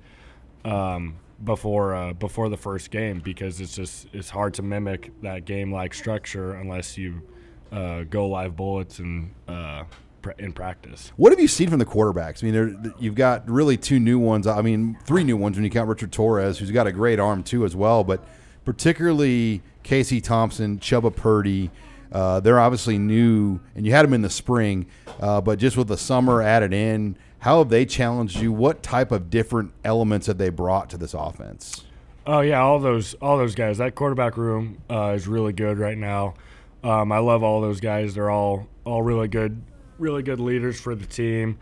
um, 0.64 1.16
before 1.44 1.94
uh, 1.94 2.12
before 2.14 2.48
the 2.48 2.56
first 2.56 2.90
game 2.90 3.20
because 3.20 3.60
it's 3.60 3.74
just 3.74 4.08
it's 4.12 4.30
hard 4.30 4.54
to 4.54 4.62
mimic 4.62 5.12
that 5.22 5.44
game 5.44 5.72
like 5.72 5.94
structure 5.94 6.54
unless 6.54 6.96
you 6.96 7.22
uh, 7.72 8.04
go 8.04 8.28
live 8.28 8.56
bullets 8.56 8.98
and 8.98 9.34
uh, 9.48 9.84
in 10.38 10.52
practice. 10.52 11.12
What 11.16 11.32
have 11.32 11.40
you 11.40 11.48
seen 11.48 11.68
from 11.68 11.78
the 11.78 11.84
quarterbacks? 11.84 12.42
I 12.42 12.50
mean, 12.50 12.94
you've 12.98 13.14
got 13.14 13.48
really 13.48 13.76
two 13.76 14.00
new 14.00 14.18
ones. 14.18 14.46
I 14.46 14.62
mean, 14.62 14.96
three 15.04 15.24
new 15.24 15.36
ones 15.36 15.56
when 15.56 15.64
you 15.64 15.70
count 15.70 15.88
Richard 15.88 16.12
Torres, 16.12 16.58
who's 16.58 16.70
got 16.70 16.86
a 16.86 16.92
great 16.92 17.20
arm 17.20 17.42
too 17.42 17.64
as 17.64 17.76
well. 17.76 18.04
But 18.04 18.26
particularly 18.64 19.62
Casey 19.82 20.20
Thompson, 20.20 20.78
Chubba 20.78 21.14
Purdy. 21.14 21.70
Uh, 22.10 22.38
they're 22.38 22.60
obviously 22.60 22.96
new, 22.96 23.58
and 23.74 23.84
you 23.84 23.92
had 23.92 24.04
them 24.04 24.14
in 24.14 24.22
the 24.22 24.30
spring, 24.30 24.86
uh, 25.20 25.40
but 25.40 25.58
just 25.58 25.76
with 25.76 25.88
the 25.88 25.96
summer 25.96 26.40
added 26.40 26.72
in, 26.72 27.16
how 27.44 27.58
have 27.58 27.68
they 27.68 27.84
challenged 27.84 28.38
you? 28.38 28.50
What 28.50 28.82
type 28.82 29.12
of 29.12 29.28
different 29.28 29.74
elements 29.84 30.28
have 30.28 30.38
they 30.38 30.48
brought 30.48 30.88
to 30.88 30.96
this 30.96 31.12
offense? 31.12 31.84
Oh 32.26 32.40
yeah, 32.40 32.62
all 32.62 32.78
those 32.78 33.12
all 33.20 33.36
those 33.36 33.54
guys. 33.54 33.76
That 33.76 33.94
quarterback 33.94 34.38
room 34.38 34.78
uh, 34.88 35.12
is 35.14 35.28
really 35.28 35.52
good 35.52 35.78
right 35.78 35.98
now. 35.98 36.36
Um, 36.82 37.12
I 37.12 37.18
love 37.18 37.42
all 37.42 37.60
those 37.60 37.80
guys. 37.80 38.14
They're 38.14 38.30
all 38.30 38.66
all 38.84 39.02
really 39.02 39.28
good 39.28 39.60
really 39.98 40.22
good 40.22 40.40
leaders 40.40 40.80
for 40.80 40.94
the 40.94 41.04
team. 41.04 41.58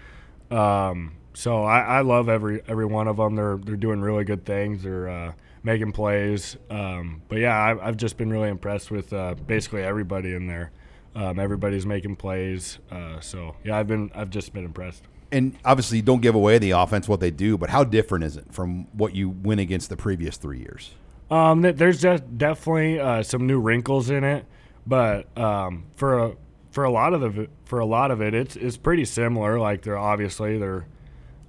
Um, 0.53 1.17
so 1.35 1.65
I, 1.65 1.81
I, 1.81 2.01
love 2.03 2.29
every 2.29 2.63
every 2.69 2.87
one 2.87 3.09
of 3.09 3.17
them. 3.17 3.35
They're 3.35 3.57
they're 3.57 3.75
doing 3.75 4.01
really 4.01 4.23
good 4.23 4.47
things. 4.47 4.85
They're 4.85 5.09
uh, 5.09 5.33
making 5.65 5.91
plays. 5.91 6.57
Um, 6.71 7.23
but 7.27 7.39
yeah, 7.39 7.59
I, 7.61 7.87
have 7.87 7.97
just 7.97 8.17
been 8.17 8.31
really 8.31 8.51
impressed 8.51 8.93
with 8.93 9.13
uh, 9.13 9.35
basically 9.35 9.83
everybody 9.83 10.33
in 10.33 10.47
there. 10.47 10.71
Um, 11.17 11.41
everybody's 11.41 11.87
making 11.87 12.15
plays. 12.15 12.79
Uh, 12.89 13.19
so 13.19 13.57
yeah, 13.65 13.77
I've 13.77 13.89
been 13.89 14.13
I've 14.15 14.31
just 14.31 14.53
been 14.53 14.65
impressed. 14.65 15.09
And 15.33 15.57
obviously, 15.65 16.03
don't 16.03 16.21
give 16.21 16.35
away 16.35 16.59
the 16.59 16.73
offense 16.73 17.09
what 17.09 17.21
they 17.21 17.31
do, 17.31 17.57
but 17.57 17.71
how 17.71 17.85
different 17.85 18.25
is 18.25 18.37
it 18.37 18.53
from 18.53 18.87
what 18.93 19.15
you 19.15 19.31
win 19.31 19.59
against 19.59 19.89
the 19.89 19.97
previous 19.97 20.37
three 20.37 20.59
years? 20.59 20.91
Um, 21.31 21.63
there's 21.63 22.03
just 22.03 22.37
definitely 22.37 23.01
uh, 23.01 23.23
some 23.23 23.47
new 23.47 23.59
wrinkles 23.59 24.11
in 24.11 24.23
it, 24.23 24.45
but 24.87 25.27
um, 25.39 25.85
for 25.97 26.19
a 26.19 26.37
for 26.71 26.85
a 26.85 26.91
lot 26.91 27.15
of 27.15 27.23
the 27.23 27.49
for 27.65 27.79
a 27.79 27.87
lot 27.87 28.11
of 28.11 28.21
it, 28.21 28.35
it's 28.35 28.55
it's 28.57 28.77
pretty 28.77 29.07
similar. 29.07 29.59
Like 29.59 29.81
they're 29.81 29.97
obviously 29.97 30.59
they're 30.59 30.87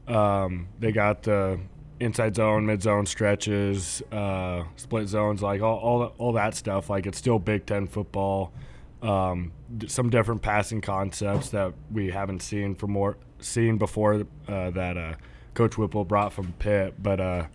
um, 0.08 0.70
they 0.80 0.94
got 0.94 1.24
the 1.24 1.60
inside 2.00 2.36
zone, 2.36 2.66
mid 2.66 2.82
zone 2.82 3.06
stretches, 3.06 4.02
uh, 4.12 4.64
split 4.78 5.08
zones, 5.10 5.42
like 5.42 5.62
all, 5.62 5.78
all 5.78 6.04
all 6.18 6.34
that 6.34 6.56
stuff. 6.56 6.90
Like 6.90 7.06
it's 7.06 7.18
still 7.18 7.40
Big 7.40 7.66
Ten 7.66 7.88
football. 7.88 8.54
Um, 9.02 9.52
some 9.88 10.10
different 10.10 10.42
passing 10.42 10.80
concepts 10.80 11.50
that 11.50 11.74
we 11.92 12.10
haven't 12.10 12.42
seen 12.42 12.76
for 12.76 12.88
more 12.88 13.18
seen 13.44 13.78
before 13.78 14.26
uh, 14.48 14.70
that 14.72 14.98
uh, 14.98 15.14
Coach 15.54 15.78
Whipple 15.78 16.06
brought 16.06 16.34
from 16.34 16.54
Pitt. 16.54 17.02
But 17.02 17.20
uh, 17.20 17.46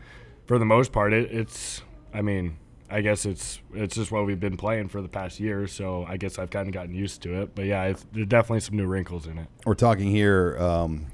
for 0.46 0.58
the 0.58 0.64
most 0.64 0.92
part, 0.92 1.12
it, 1.12 1.30
it's 1.30 1.82
I 2.12 2.22
mean 2.22 2.58
I 2.90 3.00
guess 3.00 3.26
it's 3.26 3.60
it's 3.74 3.96
just 3.96 4.10
what 4.10 4.26
we've 4.26 4.40
been 4.40 4.56
playing 4.56 4.88
for 4.88 5.02
the 5.02 5.08
past 5.08 5.40
year. 5.40 5.66
So 5.66 6.04
I 6.08 6.16
guess 6.16 6.38
I've 6.38 6.50
kind 6.50 6.68
of 6.68 6.74
gotten 6.74 6.94
used 6.94 7.22
to 7.22 7.42
it. 7.42 7.54
But 7.54 7.66
yeah, 7.66 7.92
there's 8.12 8.26
definitely 8.26 8.60
some 8.60 8.76
new 8.76 8.86
wrinkles 8.86 9.26
in 9.26 9.38
it. 9.38 9.46
We're 9.66 9.74
talking 9.74 10.10
here 10.10 10.56
um, 10.58 11.06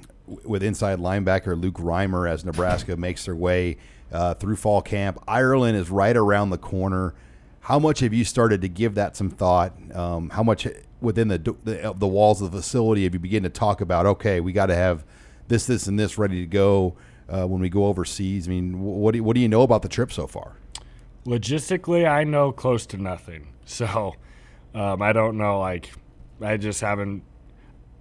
with 0.44 0.62
inside 0.62 0.98
linebacker 0.98 1.60
Luke 1.60 1.76
Reimer 1.76 2.30
as 2.30 2.44
Nebraska 2.44 2.96
makes 2.96 3.24
their 3.24 3.36
way 3.36 3.78
uh, 4.12 4.34
through 4.34 4.56
fall 4.56 4.82
camp. 4.82 5.18
Ireland 5.26 5.76
is 5.76 5.90
right 5.90 6.16
around 6.16 6.50
the 6.50 6.58
corner. 6.58 7.14
How 7.60 7.78
much 7.78 8.00
have 8.00 8.12
you 8.12 8.24
started 8.24 8.60
to 8.60 8.68
give 8.68 8.94
that 8.94 9.16
some 9.16 9.30
thought? 9.30 9.72
Um, 9.94 10.30
how 10.30 10.42
much 10.42 10.68
within 11.04 11.28
the, 11.28 11.38
the 11.38 11.94
the 11.96 12.06
walls 12.08 12.42
of 12.42 12.50
the 12.50 12.58
facility 12.58 13.04
if 13.04 13.12
you 13.12 13.20
begin 13.20 13.42
to 13.42 13.50
talk 13.50 13.80
about? 13.80 14.06
Okay, 14.06 14.40
we 14.40 14.52
got 14.52 14.66
to 14.66 14.74
have 14.74 15.04
this, 15.48 15.66
this, 15.66 15.86
and 15.86 15.98
this 15.98 16.18
ready 16.18 16.40
to 16.40 16.46
go 16.46 16.96
uh, 17.28 17.46
when 17.46 17.60
we 17.60 17.68
go 17.68 17.86
overseas. 17.86 18.48
I 18.48 18.50
mean, 18.50 18.80
what 18.80 19.12
do 19.12 19.22
what 19.22 19.34
do 19.34 19.40
you 19.40 19.48
know 19.48 19.62
about 19.62 19.82
the 19.82 19.88
trip 19.88 20.12
so 20.12 20.26
far? 20.26 20.56
Logistically, 21.26 22.08
I 22.08 22.24
know 22.24 22.52
close 22.52 22.86
to 22.86 22.96
nothing. 22.96 23.48
So 23.66 24.14
um, 24.74 25.00
I 25.00 25.14
don't 25.14 25.38
know. 25.38 25.58
Like, 25.58 25.90
I 26.38 26.58
just 26.58 26.82
haven't 26.82 27.22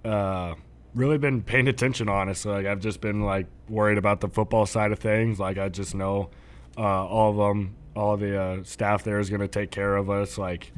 uh, 0.04 0.56
really 0.94 1.16
been 1.16 1.42
paying 1.42 1.68
attention, 1.68 2.08
honestly. 2.10 2.52
Like, 2.52 2.66
I've 2.66 2.80
just 2.80 3.00
been 3.00 3.22
like 3.22 3.46
worried 3.66 3.96
about 3.96 4.20
the 4.20 4.28
football 4.28 4.66
side 4.66 4.92
of 4.92 4.98
things. 4.98 5.40
Like, 5.40 5.56
I 5.56 5.70
just 5.70 5.94
know 5.94 6.28
uh, 6.76 7.06
all 7.06 7.30
of 7.30 7.36
them, 7.36 7.76
all 7.96 8.18
the 8.18 8.38
uh, 8.38 8.62
staff 8.64 9.04
there 9.04 9.18
is 9.20 9.30
going 9.30 9.40
to 9.40 9.48
take 9.48 9.70
care 9.70 9.96
of 9.96 10.10
us, 10.10 10.36
like 10.36 10.70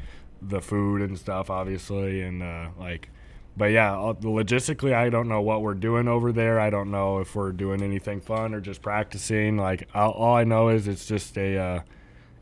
the 0.42 0.60
food 0.60 1.02
and 1.02 1.18
stuff, 1.18 1.50
obviously, 1.50 2.22
and 2.22 2.42
uh, 2.42 2.68
like. 2.78 3.10
But 3.58 3.66
yeah, 3.66 3.92
logistically, 3.92 4.92
I 4.92 5.08
don't 5.08 5.28
know 5.28 5.40
what 5.40 5.62
we're 5.62 5.72
doing 5.72 6.08
over 6.08 6.30
there. 6.30 6.60
I 6.60 6.68
don't 6.68 6.90
know 6.90 7.20
if 7.20 7.34
we're 7.34 7.52
doing 7.52 7.82
anything 7.82 8.20
fun 8.20 8.52
or 8.52 8.60
just 8.60 8.82
practicing. 8.82 9.56
Like, 9.56 9.88
all, 9.94 10.12
all 10.12 10.34
I 10.34 10.44
know 10.44 10.68
is 10.68 10.86
it's 10.86 11.06
just 11.06 11.38
a 11.38 11.56
uh, 11.56 11.80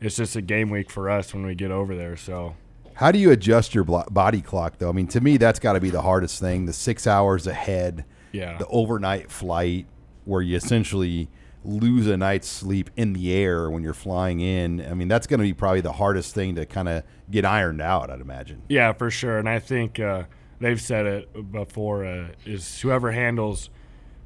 it's 0.01 0.17
just 0.17 0.35
a 0.35 0.43
game 0.43 0.71
week 0.71 0.91
for 0.91 1.09
us 1.09 1.33
when 1.33 1.47
we 1.47 1.55
get 1.55 1.71
over 1.71 1.95
there. 1.95 2.17
So, 2.17 2.57
how 2.95 3.13
do 3.13 3.19
you 3.19 3.31
adjust 3.31 3.75
your 3.75 3.85
body 3.85 4.41
clock 4.41 4.79
though? 4.79 4.89
I 4.89 4.93
mean, 4.93 5.07
to 5.09 5.21
me, 5.21 5.37
that's 5.37 5.61
got 5.61 5.75
to 5.75 5.81
be 5.81 5.91
the 5.91 6.03
hardest 6.03 6.41
thing. 6.41 6.67
The 6.67 6.73
six 6.73 7.07
hours 7.07 7.47
ahead, 7.47 8.05
yeah, 8.33 8.59
the 8.59 8.67
overnight 8.67 9.31
flight 9.31 9.87
where 10.25 10.43
you 10.43 10.57
essentially 10.57 11.29
lose 11.65 12.07
a 12.07 12.17
night's 12.17 12.49
sleep 12.49 12.91
in 12.97 13.13
the 13.13 13.33
air 13.33 13.71
when 13.71 13.83
you're 13.83 13.95
flying 13.95 14.41
in. 14.41 14.85
I 14.85 14.95
mean, 14.95 15.09
that's 15.09 15.27
going 15.27 15.41
to 15.41 15.45
be 15.45 15.55
probably 15.55 15.81
the 15.81 15.93
hardest 15.93 16.35
thing 16.35 16.55
to 16.57 16.67
kind 16.67 16.89
of 16.89 17.03
get 17.31 17.45
ironed 17.45 17.81
out. 17.81 18.11
I'd 18.11 18.21
imagine. 18.21 18.63
Yeah, 18.69 18.93
for 18.93 19.11
sure. 19.11 19.39
And 19.39 19.49
I 19.49 19.59
think 19.59 19.99
uh, 19.99 20.25
they've 20.61 20.81
said 20.81 21.07
it 21.07 21.53
before: 21.53 22.05
uh, 22.05 22.29
is 22.45 22.81
whoever 22.81 23.13
handles 23.13 23.71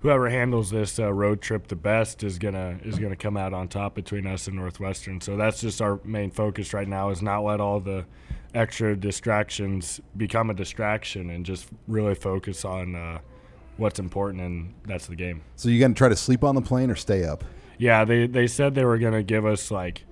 whoever 0.00 0.28
handles 0.28 0.70
this 0.70 0.98
uh, 0.98 1.12
road 1.12 1.40
trip 1.40 1.66
the 1.66 1.76
best 1.76 2.22
is 2.22 2.38
gonna 2.38 2.78
is 2.84 2.98
gonna 2.98 3.16
come 3.16 3.36
out 3.36 3.52
on 3.52 3.68
top 3.68 3.94
between 3.94 4.26
us 4.26 4.46
and 4.46 4.56
Northwestern. 4.56 5.20
So 5.20 5.36
that's 5.36 5.60
just 5.60 5.80
our 5.82 6.00
main 6.04 6.30
focus 6.30 6.72
right 6.72 6.88
now 6.88 7.10
is 7.10 7.22
not 7.22 7.40
let 7.40 7.60
all 7.60 7.80
the 7.80 8.06
extra 8.54 8.96
distractions 8.96 10.00
become 10.16 10.50
a 10.50 10.54
distraction 10.54 11.30
and 11.30 11.44
just 11.44 11.68
really 11.86 12.14
focus 12.14 12.64
on 12.64 12.94
uh, 12.94 13.18
what's 13.78 13.98
important 13.98 14.42
and 14.42 14.74
that's 14.84 15.06
the 15.06 15.16
game. 15.16 15.40
So 15.56 15.68
you 15.68 15.80
gonna 15.80 15.94
try 15.94 16.08
to 16.08 16.16
sleep 16.16 16.44
on 16.44 16.54
the 16.54 16.60
plane 16.60 16.90
or 16.90 16.96
stay 16.96 17.24
up? 17.24 17.44
Yeah, 17.78 18.04
they 18.04 18.26
they 18.26 18.46
said 18.46 18.74
they 18.74 18.84
were 18.84 18.98
gonna 18.98 19.22
give 19.22 19.46
us 19.46 19.70
like 19.70 20.04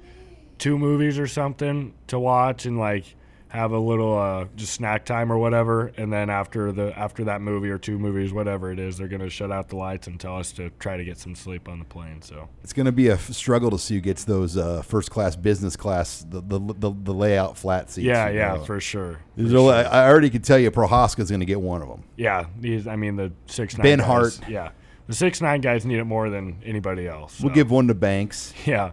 two 0.59 0.79
movies 0.79 1.19
or 1.19 1.27
something 1.27 1.93
to 2.07 2.19
watch 2.19 2.65
and 2.65 2.79
like 2.79 3.16
have 3.49 3.71
a 3.71 3.79
little 3.79 4.19
uh, 4.19 4.47
just 4.57 4.75
snack 4.75 5.05
time 5.05 5.31
or 5.31 5.39
whatever, 5.39 5.93
and 5.97 6.13
then 6.13 6.29
after 6.31 6.73
the 6.73 6.97
after 6.99 7.25
that 7.25 7.41
movie 7.41 7.71
or 7.71 7.79
two 7.79 7.99
movies, 7.99 8.33
whatever 8.33 8.73
it 8.73 8.79
is, 8.79 8.99
they're 8.99 9.09
gonna 9.09 9.31
shut 9.31 9.53
out 9.53 9.69
the 9.69 9.77
lights 9.77 10.09
and 10.09 10.19
tell 10.19 10.37
us 10.37 10.51
to 10.53 10.71
try 10.81 10.97
to 10.97 11.05
get 11.05 11.17
some 11.17 11.35
sleep 11.35 11.69
on 11.69 11.79
the 11.79 11.85
plane. 11.85 12.21
So 12.23 12.49
it's 12.65 12.73
gonna 12.73 12.93
be 12.93 13.09
a 13.09 13.19
struggle 13.19 13.71
to 13.71 13.79
see 13.79 13.95
who 13.95 14.01
gets 14.01 14.25
those 14.25 14.57
uh, 14.57 14.83
first 14.83 15.11
class, 15.11 15.37
business 15.37 15.77
class, 15.77 16.27
the 16.29 16.41
the, 16.41 16.59
the, 16.59 16.93
the 17.05 17.15
layout 17.15 17.57
flat 17.57 17.91
seats. 17.91 18.05
Yeah, 18.05 18.29
yeah, 18.31 18.63
for 18.65 18.81
sure. 18.81 19.21
For 19.37 19.49
sure. 19.49 19.73
I 19.73 20.09
already 20.09 20.29
can 20.29 20.43
tell 20.43 20.59
you, 20.59 20.71
Prochazka's 20.71 21.31
gonna 21.31 21.45
get 21.45 21.61
one 21.61 21.83
of 21.83 21.89
them. 21.89 22.03
Yeah, 22.17 22.47
these, 22.59 22.87
I 22.87 22.97
mean 22.97 23.17
the 23.17 23.33
six 23.47 23.79
nine 23.79 23.85
Ben 23.85 23.99
guys, 23.99 24.07
Hart. 24.07 24.41
Yeah, 24.49 24.71
the 25.07 25.15
six 25.15 25.41
nine 25.41 25.61
guys 25.61 25.87
need 25.87 25.99
it 25.99 26.05
more 26.05 26.31
than 26.31 26.63
anybody 26.65 27.07
else. 27.07 27.35
So. 27.35 27.45
We'll 27.45 27.55
give 27.55 27.71
one 27.71 27.87
to 27.87 27.95
Banks. 27.95 28.53
Yeah, 28.67 28.91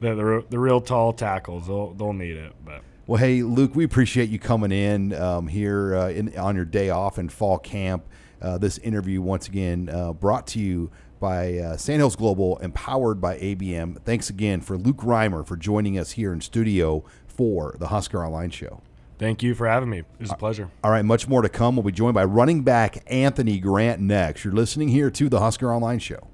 the 0.00 0.14
the, 0.14 0.44
the 0.50 0.58
real 0.58 0.80
tall 0.80 1.12
tackles, 1.12 1.66
they'll 1.66 1.94
they'll 1.94 2.12
need 2.12 2.36
it, 2.36 2.52
but. 2.64 2.82
Well, 3.08 3.16
hey, 3.16 3.42
Luke, 3.42 3.74
we 3.74 3.84
appreciate 3.84 4.28
you 4.28 4.38
coming 4.38 4.70
in 4.70 5.14
um, 5.14 5.48
here 5.48 5.96
uh, 5.96 6.10
in, 6.10 6.38
on 6.38 6.56
your 6.56 6.66
day 6.66 6.90
off 6.90 7.18
in 7.18 7.30
fall 7.30 7.56
camp. 7.56 8.04
Uh, 8.42 8.58
this 8.58 8.76
interview, 8.76 9.22
once 9.22 9.48
again, 9.48 9.88
uh, 9.88 10.12
brought 10.12 10.46
to 10.48 10.58
you 10.58 10.90
by 11.18 11.56
uh, 11.56 11.78
Sandhills 11.78 12.16
Global, 12.16 12.58
empowered 12.58 13.18
by 13.18 13.38
ABM. 13.38 14.02
Thanks 14.02 14.28
again 14.28 14.60
for 14.60 14.76
Luke 14.76 14.98
Reimer 14.98 15.46
for 15.46 15.56
joining 15.56 15.98
us 15.98 16.12
here 16.12 16.34
in 16.34 16.42
studio 16.42 17.02
for 17.26 17.74
the 17.78 17.88
Husker 17.88 18.22
Online 18.22 18.50
Show. 18.50 18.82
Thank 19.18 19.42
you 19.42 19.54
for 19.54 19.66
having 19.66 19.88
me. 19.88 20.00
It 20.00 20.04
was 20.20 20.30
a 20.30 20.34
pleasure. 20.34 20.70
All 20.84 20.90
right, 20.90 21.02
much 21.02 21.26
more 21.26 21.40
to 21.40 21.48
come. 21.48 21.76
We'll 21.76 21.84
be 21.84 21.92
joined 21.92 22.12
by 22.12 22.24
running 22.24 22.62
back 22.62 23.02
Anthony 23.06 23.58
Grant 23.58 24.02
next. 24.02 24.44
You're 24.44 24.52
listening 24.52 24.88
here 24.88 25.10
to 25.12 25.30
the 25.30 25.40
Husker 25.40 25.72
Online 25.72 25.98
Show. 25.98 26.28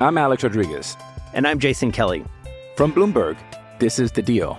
I'm 0.00 0.16
Alex 0.16 0.44
Rodriguez. 0.44 0.96
And 1.34 1.46
I'm 1.46 1.58
Jason 1.58 1.92
Kelly. 1.92 2.24
From 2.74 2.90
Bloomberg, 2.90 3.36
this 3.78 3.98
is 3.98 4.10
The 4.10 4.22
Deal. 4.22 4.58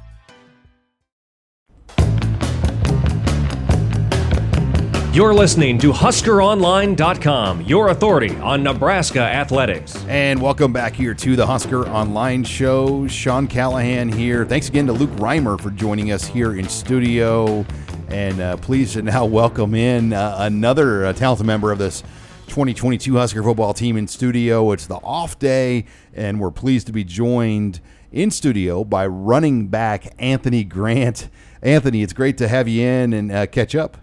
You're 5.13 5.33
listening 5.33 5.77
to 5.79 5.91
HuskerOnline.com, 5.91 7.63
your 7.63 7.89
authority 7.89 8.33
on 8.37 8.63
Nebraska 8.63 9.19
athletics. 9.19 10.01
And 10.07 10.41
welcome 10.41 10.71
back 10.71 10.93
here 10.93 11.13
to 11.13 11.35
the 11.35 11.45
Husker 11.45 11.85
Online 11.89 12.45
Show. 12.45 13.09
Sean 13.09 13.45
Callahan 13.45 14.07
here. 14.07 14.45
Thanks 14.45 14.69
again 14.69 14.87
to 14.87 14.93
Luke 14.93 15.09
Reimer 15.17 15.59
for 15.59 15.69
joining 15.71 16.13
us 16.13 16.25
here 16.25 16.55
in 16.55 16.69
studio. 16.69 17.65
And 18.07 18.39
uh, 18.39 18.55
pleased 18.55 18.93
to 18.93 19.01
now 19.01 19.25
welcome 19.25 19.75
in 19.75 20.13
uh, 20.13 20.37
another 20.39 21.07
uh, 21.07 21.11
talented 21.11 21.45
member 21.45 21.73
of 21.73 21.77
this 21.77 22.03
2022 22.47 23.13
Husker 23.17 23.43
football 23.43 23.73
team 23.73 23.97
in 23.97 24.07
studio. 24.07 24.71
It's 24.71 24.87
the 24.87 24.95
off 24.95 25.37
day, 25.37 25.87
and 26.13 26.39
we're 26.39 26.51
pleased 26.51 26.87
to 26.87 26.93
be 26.93 27.03
joined 27.03 27.81
in 28.13 28.31
studio 28.31 28.85
by 28.85 29.07
running 29.07 29.67
back 29.67 30.13
Anthony 30.19 30.63
Grant. 30.63 31.27
Anthony, 31.61 32.01
it's 32.01 32.13
great 32.13 32.37
to 32.37 32.47
have 32.47 32.69
you 32.69 32.87
in 32.87 33.11
and 33.11 33.29
uh, 33.29 33.45
catch 33.47 33.75
up. 33.75 33.97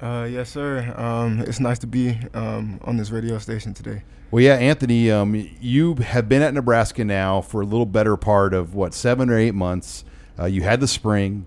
Uh, 0.00 0.28
yes, 0.30 0.50
sir. 0.50 0.92
Um, 0.96 1.40
it's 1.40 1.58
nice 1.58 1.78
to 1.78 1.86
be 1.86 2.18
um, 2.34 2.78
on 2.84 2.96
this 2.96 3.10
radio 3.10 3.38
station 3.38 3.72
today. 3.72 4.02
Well, 4.30 4.42
yeah, 4.42 4.54
Anthony, 4.56 5.10
um, 5.10 5.48
you 5.60 5.94
have 5.94 6.28
been 6.28 6.42
at 6.42 6.52
Nebraska 6.52 7.04
now 7.04 7.40
for 7.40 7.62
a 7.62 7.64
little 7.64 7.86
better 7.86 8.16
part 8.16 8.52
of 8.52 8.74
what 8.74 8.92
seven 8.92 9.30
or 9.30 9.38
eight 9.38 9.54
months. 9.54 10.04
Uh, 10.38 10.44
you 10.44 10.62
had 10.62 10.80
the 10.80 10.88
spring, 10.88 11.46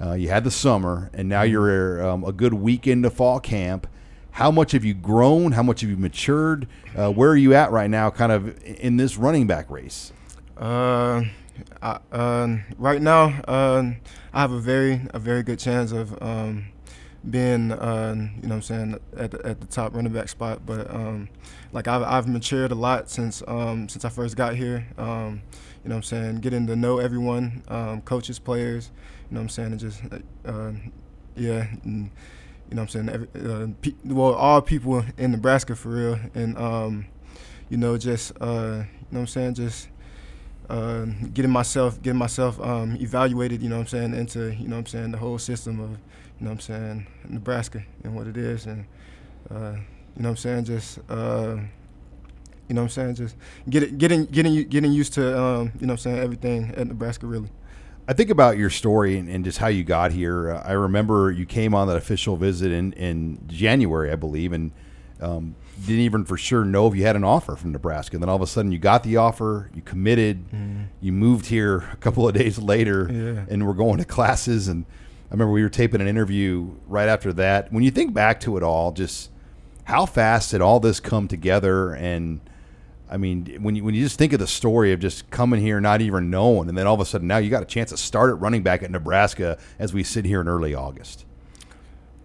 uh, 0.00 0.12
you 0.12 0.28
had 0.28 0.44
the 0.44 0.50
summer, 0.50 1.10
and 1.12 1.28
now 1.28 1.42
mm-hmm. 1.42 1.52
you're 1.52 2.08
um, 2.08 2.24
a 2.24 2.32
good 2.32 2.54
week 2.54 2.86
into 2.86 3.10
fall 3.10 3.38
camp. 3.38 3.86
How 4.30 4.50
much 4.50 4.72
have 4.72 4.84
you 4.84 4.94
grown? 4.94 5.52
How 5.52 5.62
much 5.62 5.82
have 5.82 5.90
you 5.90 5.96
matured? 5.96 6.68
Uh, 6.96 7.10
where 7.10 7.30
are 7.30 7.36
you 7.36 7.52
at 7.52 7.70
right 7.70 7.90
now, 7.90 8.08
kind 8.08 8.32
of 8.32 8.64
in 8.64 8.96
this 8.96 9.18
running 9.18 9.46
back 9.46 9.70
race? 9.70 10.12
Uh, 10.56 11.24
I, 11.82 11.98
uh, 12.12 12.56
right 12.78 13.02
now, 13.02 13.42
I 13.46 14.40
have 14.40 14.52
a 14.52 14.60
very 14.60 15.02
a 15.12 15.18
very 15.18 15.42
good 15.42 15.58
chance 15.58 15.92
of 15.92 16.16
um, 16.22 16.66
being, 17.28 17.72
uh, 17.72 18.14
you 18.40 18.48
know, 18.48 18.56
I'm 18.56 18.62
saying 18.62 18.98
at 19.16 19.30
the, 19.32 19.46
at 19.46 19.60
the 19.60 19.66
top 19.66 19.94
running 19.94 20.12
back 20.12 20.28
spot. 20.28 20.64
But 20.64 20.90
um, 20.90 21.28
like 21.72 21.88
I've, 21.88 22.02
I've 22.02 22.28
matured 22.28 22.72
a 22.72 22.74
lot 22.74 23.10
since 23.10 23.42
um, 23.46 23.88
since 23.88 24.04
I 24.04 24.08
first 24.08 24.36
got 24.36 24.54
here. 24.56 24.86
Um, 24.96 25.42
you 25.84 25.90
know, 25.90 25.96
I'm 25.96 26.02
saying 26.02 26.36
getting 26.40 26.66
to 26.66 26.76
know 26.76 26.98
everyone, 26.98 27.62
um, 27.68 28.00
coaches, 28.02 28.38
players. 28.38 28.90
You 29.30 29.34
know, 29.34 29.40
I'm 29.42 29.48
saying 29.48 29.72
and 29.72 29.80
just 29.80 30.02
uh, 30.44 30.72
yeah. 31.36 31.66
And, 31.84 32.10
you 32.70 32.76
know, 32.76 32.82
I'm 32.82 32.88
saying 32.88 33.08
every, 33.08 33.28
uh, 33.34 33.66
pe- 33.82 33.94
well, 34.04 34.34
all 34.34 34.62
people 34.62 35.04
in 35.18 35.32
Nebraska 35.32 35.74
for 35.74 35.88
real, 35.88 36.20
and 36.34 36.56
um, 36.56 37.06
you 37.68 37.76
know, 37.76 37.98
just 37.98 38.32
uh, 38.40 38.84
you 38.84 39.08
know, 39.12 39.20
I'm 39.20 39.26
saying 39.26 39.54
just. 39.54 39.88
Uh, 40.68 41.06
getting 41.34 41.50
myself 41.50 42.00
getting 42.00 42.16
myself 42.16 42.60
um, 42.60 42.96
evaluated, 43.00 43.60
you 43.60 43.68
know 43.68 43.74
what 43.74 43.80
I'm 43.80 43.86
saying, 43.88 44.14
into 44.14 44.54
you 44.54 44.68
know 44.68 44.76
what 44.76 44.82
I'm 44.82 44.86
saying 44.86 45.10
the 45.10 45.18
whole 45.18 45.36
system 45.36 45.80
of 45.80 45.98
you 46.40 46.44
know 46.46 46.50
what 46.52 46.54
I'm 46.54 46.60
saying, 46.60 47.06
Nebraska 47.28 47.82
and 48.02 48.16
what 48.16 48.26
it 48.26 48.36
is. 48.36 48.64
And, 48.66 48.86
uh, 49.50 49.74
you 50.16 50.22
know 50.22 50.28
what 50.28 50.28
I'm 50.30 50.36
saying, 50.36 50.64
just, 50.64 50.98
uh, 51.10 51.56
you 52.68 52.74
know 52.74 52.82
what 52.82 52.84
I'm 52.84 52.88
saying, 52.88 53.14
just 53.16 53.36
get 53.68 53.82
it, 53.82 53.98
getting, 53.98 54.24
getting, 54.26 54.66
getting 54.68 54.92
used 54.92 55.12
to, 55.14 55.38
um, 55.40 55.72
you 55.80 55.86
know 55.86 55.92
what 55.92 56.00
I'm 56.06 56.12
saying, 56.12 56.18
everything 56.18 56.72
at 56.76 56.86
Nebraska 56.86 57.26
really. 57.26 57.50
I 58.08 58.12
think 58.12 58.30
about 58.30 58.56
your 58.56 58.70
story 58.70 59.18
and, 59.18 59.28
and 59.28 59.44
just 59.44 59.58
how 59.58 59.68
you 59.68 59.84
got 59.84 60.12
here. 60.12 60.52
Uh, 60.52 60.62
I 60.64 60.72
remember 60.72 61.30
you 61.30 61.46
came 61.46 61.74
on 61.74 61.86
that 61.88 61.96
official 61.96 62.36
visit 62.36 62.72
in, 62.72 62.92
in 62.94 63.38
January, 63.46 64.10
I 64.10 64.16
believe, 64.16 64.52
and 64.52 64.72
um, 65.20 65.54
didn't 65.86 66.00
even 66.00 66.24
for 66.24 66.36
sure 66.36 66.64
know 66.64 66.86
if 66.88 66.96
you 66.96 67.04
had 67.04 67.14
an 67.14 67.22
offer 67.24 67.54
from 67.54 67.70
Nebraska. 67.72 68.16
And 68.16 68.22
then 68.22 68.28
all 68.30 68.36
of 68.36 68.42
a 68.42 68.46
sudden, 68.46 68.72
you 68.72 68.78
got 68.78 69.02
the 69.04 69.18
offer, 69.18 69.70
you 69.74 69.82
committed, 69.82 70.48
Mm-hmm. 70.50 70.82
you 71.00 71.12
moved 71.12 71.46
here 71.46 71.88
a 71.92 71.96
couple 71.96 72.26
of 72.26 72.34
days 72.34 72.58
later, 72.58 73.08
Yeah. 73.12 73.44
and 73.52 73.66
we're 73.66 73.74
going 73.74 73.98
to 73.98 74.04
classes. 74.04 74.66
And 74.66 74.86
I 75.30 75.34
remember 75.34 75.52
we 75.52 75.62
were 75.62 75.68
taping 75.68 76.00
an 76.00 76.08
interview 76.08 76.72
right 76.88 77.08
after 77.08 77.32
that. 77.34 77.72
When 77.72 77.84
you 77.84 77.92
think 77.92 78.12
back 78.12 78.40
to 78.40 78.56
it 78.56 78.64
all, 78.64 78.90
just 78.90 79.30
how 79.84 80.04
fast 80.04 80.50
did 80.50 80.60
all 80.60 80.80
this 80.80 80.98
come 80.98 81.28
together? 81.28 81.94
And 81.94 82.40
I 83.08 83.16
mean, 83.16 83.46
when 83.60 83.76
you 83.76 83.84
when 83.84 83.94
you 83.94 84.02
just 84.02 84.18
think 84.18 84.32
of 84.32 84.40
the 84.40 84.48
story 84.48 84.92
of 84.92 84.98
just 84.98 85.30
coming 85.30 85.60
here, 85.60 85.80
not 85.80 86.00
even 86.00 86.30
knowing, 86.30 86.68
and 86.68 86.76
then 86.76 86.88
all 86.88 86.94
of 86.94 87.00
a 87.00 87.04
sudden 87.04 87.28
now 87.28 87.38
you 87.38 87.48
got 87.48 87.62
a 87.62 87.66
chance 87.66 87.90
to 87.90 87.96
start 87.96 88.30
at 88.30 88.40
running 88.40 88.64
back 88.64 88.82
at 88.82 88.90
Nebraska 88.90 89.56
as 89.78 89.94
we 89.94 90.02
sit 90.02 90.24
here 90.24 90.40
in 90.40 90.48
early 90.48 90.74
August. 90.74 91.24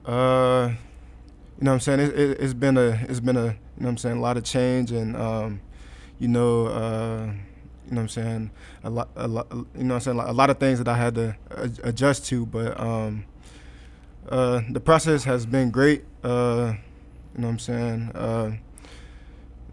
Uh, 0.03 0.73
you 1.59 1.65
know 1.65 1.71
what 1.71 1.75
I'm 1.75 1.79
saying? 1.81 1.99
It, 1.99 2.19
it, 2.19 2.39
it's 2.39 2.53
been 2.55 2.77
a 2.77 2.99
it's 3.07 3.19
been 3.19 3.37
a 3.37 3.45
you 3.45 3.47
know 3.47 3.55
what 3.77 3.89
I'm 3.89 3.97
saying 3.97 4.17
a 4.17 4.21
lot 4.21 4.37
of 4.37 4.43
change 4.43 4.91
and 4.91 5.15
um, 5.15 5.61
you 6.17 6.27
know 6.27 6.67
uh, 6.67 7.31
you 7.85 7.91
know 7.91 8.01
what 8.01 8.01
I'm 8.01 8.09
saying 8.09 8.51
a 8.83 8.89
lot 8.89 9.09
a 9.15 9.27
lot 9.27 9.47
you 9.51 9.83
know 9.83 9.95
what 9.95 10.07
I'm 10.07 10.15
saying 10.15 10.19
a 10.19 10.33
lot 10.33 10.49
of 10.49 10.57
things 10.57 10.79
that 10.79 10.87
I 10.87 10.97
had 10.97 11.15
to 11.15 11.35
adjust 11.83 12.25
to, 12.27 12.45
but 12.45 12.79
um, 12.79 13.25
uh, 14.29 14.61
the 14.69 14.79
process 14.79 15.23
has 15.23 15.45
been 15.45 15.71
great. 15.71 16.03
Uh, 16.23 16.73
you 17.35 17.41
know 17.41 17.47
what 17.47 17.53
I'm 17.53 17.59
saying? 17.59 18.11
Uh, 18.15 18.51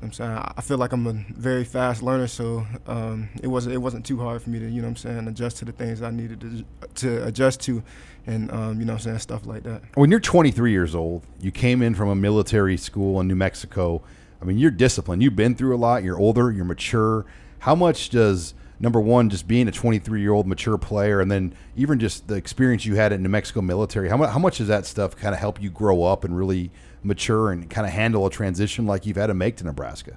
I'm 0.03 0.13
saying 0.13 0.31
I 0.31 0.61
feel 0.63 0.79
like 0.79 0.93
I'm 0.93 1.07
a 1.07 1.13
very 1.13 1.65
fast 1.65 2.03
learner, 2.03 2.27
so 2.27 2.67
um, 2.87 3.29
it 3.41 3.47
wasn't 3.47 3.75
it 3.75 3.79
wasn't 3.79 4.05
too 4.05 4.19
hard 4.19 4.43
for 4.43 4.51
me 4.51 4.59
to 4.59 4.69
you 4.69 4.83
know 4.83 4.89
I'm 4.89 4.97
saying 4.97 5.29
adjust 5.29 5.59
to 5.59 5.65
the 5.65 5.73
things 5.73 6.03
I 6.03 6.11
needed 6.11 6.41
to 6.41 6.65
to 7.07 7.27
adjust 7.27 7.61
to, 7.63 7.83
and 8.27 8.51
um, 8.51 8.81
you 8.81 8.85
know 8.85 8.95
I'm 8.95 8.99
saying 8.99 9.21
stuff 9.21 9.47
like 9.47 9.63
that. 9.63 9.83
When 9.95 10.11
you're 10.11 10.21
23 10.21 10.73
years 10.73 10.95
old, 10.95 11.25
you 11.41 11.53
came 11.53 11.83
in 11.83 11.95
from 11.95 12.09
a 12.09 12.17
military 12.17 12.77
school 12.77 13.21
in 13.21 13.29
New 13.29 13.37
Mexico. 13.37 14.03
I 14.41 14.45
mean, 14.45 14.59
you're 14.59 14.73
disciplined. 14.73 15.23
You've 15.23 15.37
been 15.37 15.55
through 15.55 15.77
a 15.77 15.79
lot. 15.79 16.03
You're 16.03 16.19
older. 16.19 16.51
You're 16.51 16.65
mature. 16.65 17.25
How 17.63 17.77
much 17.77 18.09
does 18.09 18.55
number 18.81 18.99
one, 18.99 19.31
just 19.31 19.47
being 19.47 19.69
a 19.69 19.71
23 19.71 20.21
year 20.21 20.33
old 20.33 20.49
mature 20.49 20.77
player, 20.77 21.21
and 21.21 21.31
then 21.31 21.55
even 21.77 22.01
just 22.01 22.27
the 22.27 22.35
experience 22.35 22.85
you 22.85 22.97
had 22.97 23.13
at 23.13 23.21
New 23.21 23.29
Mexico 23.29 23.63
military, 23.63 24.09
how 24.09 24.17
much, 24.17 24.31
how 24.31 24.41
much 24.41 24.59
does 24.59 24.67
that 24.67 24.85
stuff 24.85 25.15
kind 25.15 25.33
of 25.33 25.39
help 25.39 25.63
you 25.63 25.71
grow 25.71 26.03
up 26.03 26.25
and 26.25 26.37
really 26.37 26.73
mature 27.05 27.53
and 27.53 27.71
kind 27.71 27.87
of 27.87 27.93
handle 27.93 28.27
a 28.27 28.31
transition 28.31 28.85
like 28.85 29.07
you've 29.07 29.17
had 29.17 29.29
to 29.29 29.35
make 29.35 29.57
to 29.59 29.65
Nebraska? 29.65 30.17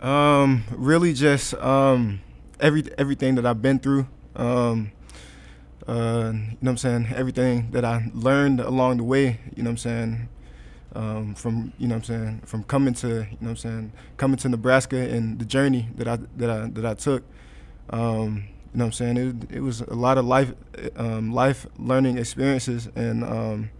Um, 0.00 0.62
really 0.70 1.12
just 1.12 1.54
um, 1.54 2.20
every 2.60 2.84
everything 2.98 3.34
that 3.34 3.44
I've 3.44 3.60
been 3.60 3.80
through. 3.80 4.06
Um, 4.36 4.92
uh, 5.88 6.30
you 6.32 6.40
know 6.40 6.56
what 6.60 6.70
I'm 6.70 6.76
saying? 6.76 7.08
Everything 7.16 7.72
that 7.72 7.84
I 7.84 8.12
learned 8.14 8.60
along 8.60 8.98
the 8.98 9.04
way. 9.04 9.40
You 9.56 9.64
know 9.64 9.70
what 9.70 9.72
I'm 9.72 9.76
saying? 9.78 10.28
Um, 10.94 11.34
from 11.34 11.72
you 11.78 11.88
know 11.88 11.96
I'm 11.96 12.04
saying 12.04 12.42
from 12.44 12.62
coming 12.64 12.94
to 12.94 13.08
you 13.08 13.38
know 13.40 13.50
I'm 13.50 13.56
saying 13.56 13.92
coming 14.16 14.36
to 14.38 14.48
Nebraska 14.48 14.96
and 14.96 15.38
the 15.38 15.44
journey 15.44 15.88
that 15.96 16.06
I 16.06 16.18
that 16.36 16.50
I 16.50 16.66
that 16.68 16.86
I 16.86 16.94
took. 16.94 17.24
Um, 17.90 18.44
you 18.72 18.78
know 18.78 18.86
I'm 18.86 18.92
saying? 18.92 19.16
It, 19.16 19.56
it 19.56 19.60
was 19.60 19.80
a 19.82 19.94
lot 19.94 20.18
of 20.18 20.24
life 20.24 20.52
um, 20.96 21.32
life 21.32 21.66
learning 21.78 22.18
experiences 22.18 22.88
and 22.96 23.22
um, 23.24 23.70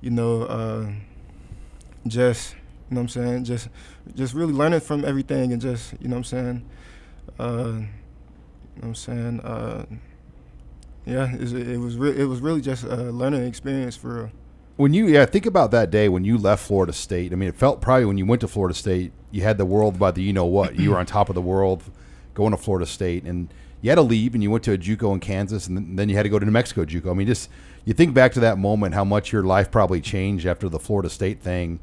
you 0.00 0.10
know 0.10 0.42
uh, 0.44 0.90
just 2.06 2.54
you 2.88 2.94
know 2.94 3.02
I'm 3.02 3.08
saying 3.08 3.44
just 3.44 3.68
just 4.14 4.32
really 4.34 4.54
learning 4.54 4.80
from 4.80 5.04
everything 5.04 5.52
and 5.52 5.60
just 5.60 5.94
you 6.00 6.08
know 6.08 6.16
I'm 6.16 6.24
saying 6.24 6.64
uh, 7.38 7.72
you 7.74 8.82
know 8.82 8.88
I'm 8.88 8.94
saying 8.94 9.40
uh, 9.40 9.84
yeah 11.04 11.34
it, 11.34 11.52
it 11.52 11.78
was 11.78 11.96
re- 11.96 12.16
it 12.16 12.24
was 12.24 12.40
really 12.40 12.60
just 12.60 12.84
a 12.84 12.96
learning 12.96 13.44
experience 13.44 13.96
for. 13.96 14.30
When 14.80 14.94
you 14.94 15.08
yeah 15.08 15.26
think 15.26 15.44
about 15.44 15.72
that 15.72 15.90
day 15.90 16.08
when 16.08 16.24
you 16.24 16.38
left 16.38 16.64
Florida 16.66 16.94
State. 16.94 17.34
I 17.34 17.36
mean, 17.36 17.50
it 17.50 17.54
felt 17.54 17.82
probably 17.82 18.06
when 18.06 18.16
you 18.16 18.24
went 18.24 18.40
to 18.40 18.48
Florida 18.48 18.74
State, 18.74 19.12
you 19.30 19.42
had 19.42 19.58
the 19.58 19.66
world 19.66 19.98
by 19.98 20.10
the 20.10 20.22
you 20.22 20.32
know 20.32 20.46
what. 20.46 20.76
You 20.76 20.92
were 20.92 20.98
on 20.98 21.04
top 21.04 21.28
of 21.28 21.34
the 21.34 21.42
world, 21.42 21.82
going 22.32 22.52
to 22.52 22.56
Florida 22.56 22.86
State, 22.86 23.24
and 23.24 23.52
you 23.82 23.90
had 23.90 23.96
to 23.96 24.02
leave, 24.02 24.32
and 24.32 24.42
you 24.42 24.50
went 24.50 24.64
to 24.64 24.72
a 24.72 24.78
JUCO 24.78 25.12
in 25.12 25.20
Kansas, 25.20 25.66
and 25.66 25.98
then- 25.98 26.08
you 26.08 26.16
had 26.16 26.22
to 26.22 26.30
go 26.30 26.38
to 26.38 26.46
New 26.46 26.50
Mexico 26.50 26.86
JUCO. 26.86 27.10
I 27.10 27.12
mean, 27.12 27.26
just 27.26 27.50
you 27.84 27.92
think 27.92 28.14
back 28.14 28.32
to 28.32 28.40
that 28.40 28.56
moment, 28.56 28.94
how 28.94 29.04
much 29.04 29.32
your 29.32 29.42
life 29.42 29.70
probably 29.70 30.00
changed 30.00 30.46
after 30.46 30.66
the 30.66 30.78
Florida 30.78 31.10
State 31.10 31.42
thing. 31.42 31.78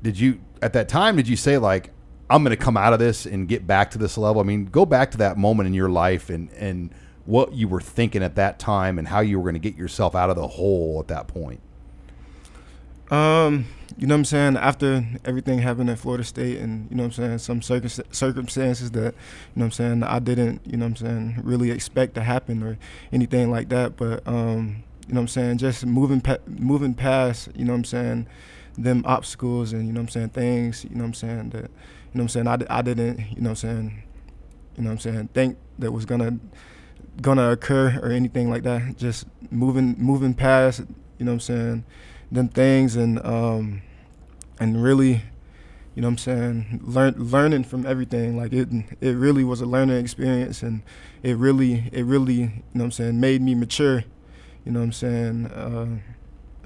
Did 0.00 0.20
you 0.20 0.38
at 0.62 0.72
that 0.74 0.88
time? 0.88 1.16
Did 1.16 1.26
you 1.26 1.36
say 1.36 1.58
like, 1.58 1.90
I'm 2.30 2.44
going 2.44 2.56
to 2.56 2.64
come 2.64 2.76
out 2.76 2.92
of 2.92 3.00
this 3.00 3.26
and 3.26 3.48
get 3.48 3.66
back 3.66 3.90
to 3.90 3.98
this 3.98 4.16
level? 4.16 4.40
I 4.40 4.44
mean, 4.44 4.66
go 4.66 4.86
back 4.86 5.10
to 5.10 5.18
that 5.18 5.36
moment 5.36 5.66
in 5.66 5.74
your 5.74 5.90
life 5.90 6.30
and 6.30 6.48
and 6.52 6.94
what 7.26 7.54
you 7.54 7.66
were 7.66 7.80
thinking 7.80 8.22
at 8.22 8.36
that 8.36 8.60
time, 8.60 9.00
and 9.00 9.08
how 9.08 9.18
you 9.18 9.36
were 9.40 9.50
going 9.50 9.60
to 9.60 9.70
get 9.70 9.76
yourself 9.76 10.14
out 10.14 10.30
of 10.30 10.36
the 10.36 10.46
hole 10.46 10.98
at 11.00 11.08
that 11.08 11.26
point. 11.26 11.60
Um, 13.10 13.66
you 13.98 14.06
know 14.06 14.14
what 14.14 14.20
I'm 14.20 14.24
saying? 14.24 14.56
After 14.56 15.04
everything 15.24 15.58
happened 15.58 15.90
at 15.90 15.98
Florida 15.98 16.24
State 16.24 16.58
and, 16.58 16.88
you 16.90 16.96
know 16.96 17.02
what 17.04 17.18
I'm 17.18 17.24
saying, 17.24 17.38
some 17.38 17.60
circum- 17.60 18.04
circumstances 18.12 18.92
that, 18.92 18.98
you 18.98 19.56
know 19.56 19.64
what 19.64 19.64
I'm 19.66 19.70
saying, 19.72 20.02
I 20.04 20.18
didn't, 20.20 20.60
you 20.64 20.76
know 20.76 20.86
what 20.86 21.00
I'm 21.00 21.06
saying, 21.06 21.40
really 21.42 21.70
expect 21.70 22.14
to 22.14 22.22
happen 22.22 22.62
or 22.62 22.78
anything 23.12 23.50
like 23.50 23.68
that. 23.70 23.96
But, 23.96 24.26
um, 24.26 24.84
you 25.08 25.14
know 25.14 25.20
what 25.20 25.22
I'm 25.22 25.28
saying, 25.28 25.58
just 25.58 25.84
moving, 25.84 26.20
pa- 26.20 26.38
moving 26.46 26.94
past, 26.94 27.48
you 27.54 27.64
know 27.64 27.72
what 27.72 27.78
I'm 27.78 27.84
saying, 27.84 28.26
them 28.78 29.02
obstacles 29.06 29.72
and, 29.72 29.86
you 29.86 29.92
know 29.92 30.00
what 30.00 30.04
I'm 30.04 30.08
saying, 30.08 30.28
things, 30.30 30.84
you 30.84 30.90
know 30.90 31.02
what 31.02 31.08
I'm 31.08 31.14
saying, 31.14 31.50
that, 31.50 31.62
you 31.64 31.68
know 32.14 32.22
what 32.22 32.22
I'm 32.22 32.28
saying, 32.28 32.46
I, 32.46 32.58
I 32.70 32.82
didn't, 32.82 33.18
you 33.18 33.42
know 33.42 33.50
what 33.50 33.50
I'm 33.50 33.56
saying, 33.56 34.02
you 34.76 34.84
know 34.84 34.90
what 34.90 35.04
I'm 35.06 35.12
saying, 35.14 35.28
think 35.34 35.58
that 35.80 35.90
was 35.90 36.04
going 36.04 36.20
to, 36.20 36.38
gonna 37.20 37.50
occur 37.50 37.98
or 38.02 38.10
anything 38.10 38.50
like 38.50 38.62
that. 38.62 38.96
Just 38.96 39.26
moving 39.50 39.96
moving 39.98 40.34
past, 40.34 40.80
you 41.18 41.24
know 41.24 41.32
what 41.32 41.34
I'm 41.34 41.40
saying, 41.40 41.84
them 42.30 42.48
things 42.48 42.96
and 42.96 43.24
um 43.24 43.82
and 44.58 44.82
really, 44.82 45.22
you 45.94 46.02
know 46.02 46.08
what 46.08 46.12
I'm 46.12 46.18
saying, 46.18 46.80
learn 46.84 47.14
learning 47.16 47.64
from 47.64 47.86
everything. 47.86 48.36
Like 48.36 48.52
it 48.52 48.68
it 49.00 49.16
really 49.16 49.44
was 49.44 49.60
a 49.60 49.66
learning 49.66 49.96
experience 49.98 50.62
and 50.62 50.82
it 51.22 51.36
really 51.36 51.88
it 51.92 52.04
really, 52.04 52.34
you 52.34 52.48
know 52.74 52.80
what 52.80 52.84
I'm 52.84 52.92
saying, 52.92 53.20
made 53.20 53.42
me 53.42 53.54
mature. 53.54 54.04
You 54.64 54.72
know 54.72 54.80
what 54.80 54.86
I'm 54.86 54.92
saying? 54.92 55.46
Uh 55.46 55.98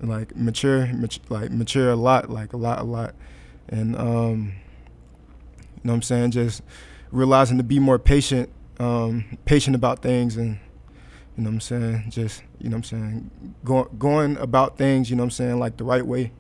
like 0.02 0.36
mature, 0.36 0.86
mat- 0.92 1.20
like 1.30 1.50
mature 1.50 1.90
a 1.90 1.96
lot, 1.96 2.28
like 2.28 2.52
a 2.52 2.56
lot, 2.56 2.80
a 2.80 2.84
lot. 2.84 3.14
And 3.68 3.96
um 3.96 4.54
you 5.76 5.88
know 5.88 5.92
what 5.92 5.96
I'm 5.96 6.02
saying, 6.02 6.30
just 6.32 6.62
realizing 7.10 7.58
to 7.58 7.62
be 7.64 7.78
more 7.78 7.98
patient 7.98 8.50
um, 8.80 9.38
patient 9.44 9.76
about 9.76 10.02
things 10.02 10.36
and 10.36 10.58
you 11.36 11.42
know 11.44 11.50
what 11.50 11.54
I'm 11.54 11.60
saying 11.60 12.04
just 12.10 12.42
you 12.60 12.68
know 12.70 12.76
what 12.76 12.92
I'm 12.92 12.98
saying 13.00 13.30
going 13.64 13.88
going 13.98 14.36
about 14.38 14.78
things 14.78 15.10
you 15.10 15.16
know 15.16 15.22
what 15.22 15.26
I'm 15.26 15.30
saying 15.32 15.58
like 15.58 15.76
the 15.76 15.84
right 15.84 16.06
way 16.06 16.32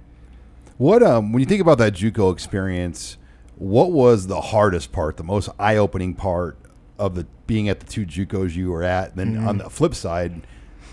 What 0.78 1.02
um 1.02 1.32
when 1.32 1.40
you 1.40 1.46
think 1.46 1.60
about 1.60 1.78
that 1.78 1.94
JUCO 1.94 2.32
experience, 2.32 3.16
what 3.56 3.92
was 3.92 4.26
the 4.26 4.40
hardest 4.40 4.90
part, 4.92 5.16
the 5.16 5.22
most 5.24 5.48
eye 5.58 5.76
opening 5.76 6.14
part 6.14 6.56
of 6.98 7.14
the 7.14 7.26
being 7.46 7.68
at 7.68 7.80
the 7.80 7.86
two 7.86 8.04
JUCOs 8.06 8.54
you 8.56 8.70
were 8.72 8.82
at? 8.82 9.10
And 9.10 9.18
then 9.18 9.36
Mhm. 9.42 9.46
on 9.48 9.58
the 9.58 9.70
flip 9.70 9.94
side, 9.94 10.42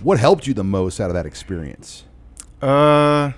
what 0.04 0.20
helped 0.20 0.46
you 0.48 0.54
the 0.54 0.64
most 0.64 1.00
out 1.00 1.10
of 1.10 1.16
that 1.16 1.26
experience? 1.26 2.04
uh 2.62 3.32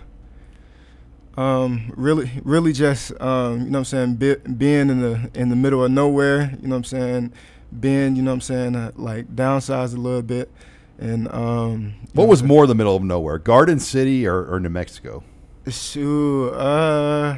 um 1.38 1.91
really 1.95 2.30
really 2.43 2.73
just 2.73 3.12
um 3.21 3.62
you 3.62 3.69
know 3.71 3.80
what 3.80 3.80
I'm 3.80 3.86
saying 3.86 4.15
be, 4.15 4.36
being 4.36 4.89
in 4.89 4.99
the 5.02 5.30
in 5.34 5.49
the 5.49 5.56
middle 5.56 5.84
of 5.84 5.91
nowhere 5.91 6.52
you 6.62 6.67
know 6.67 6.76
what 6.76 6.78
I'm 6.78 6.84
saying 6.84 7.34
being 7.79 8.15
you 8.15 8.21
know 8.21 8.31
what 8.31 8.36
I'm 8.36 8.41
saying 8.41 8.75
uh, 8.75 8.91
like 8.95 9.36
downsized 9.36 9.93
a 9.93 9.99
little 9.99 10.21
bit 10.21 10.51
and 10.99 11.27
um 11.33 11.95
What 12.13 12.27
was 12.27 12.43
more 12.43 12.67
the 12.67 12.75
middle 12.75 12.95
of 12.95 13.03
nowhere, 13.03 13.38
Garden 13.39 13.79
City 13.79 14.27
or, 14.27 14.45
or 14.45 14.59
New 14.59 14.69
Mexico? 14.69 15.23
Shoot, 15.67 16.49
uh, 16.51 17.38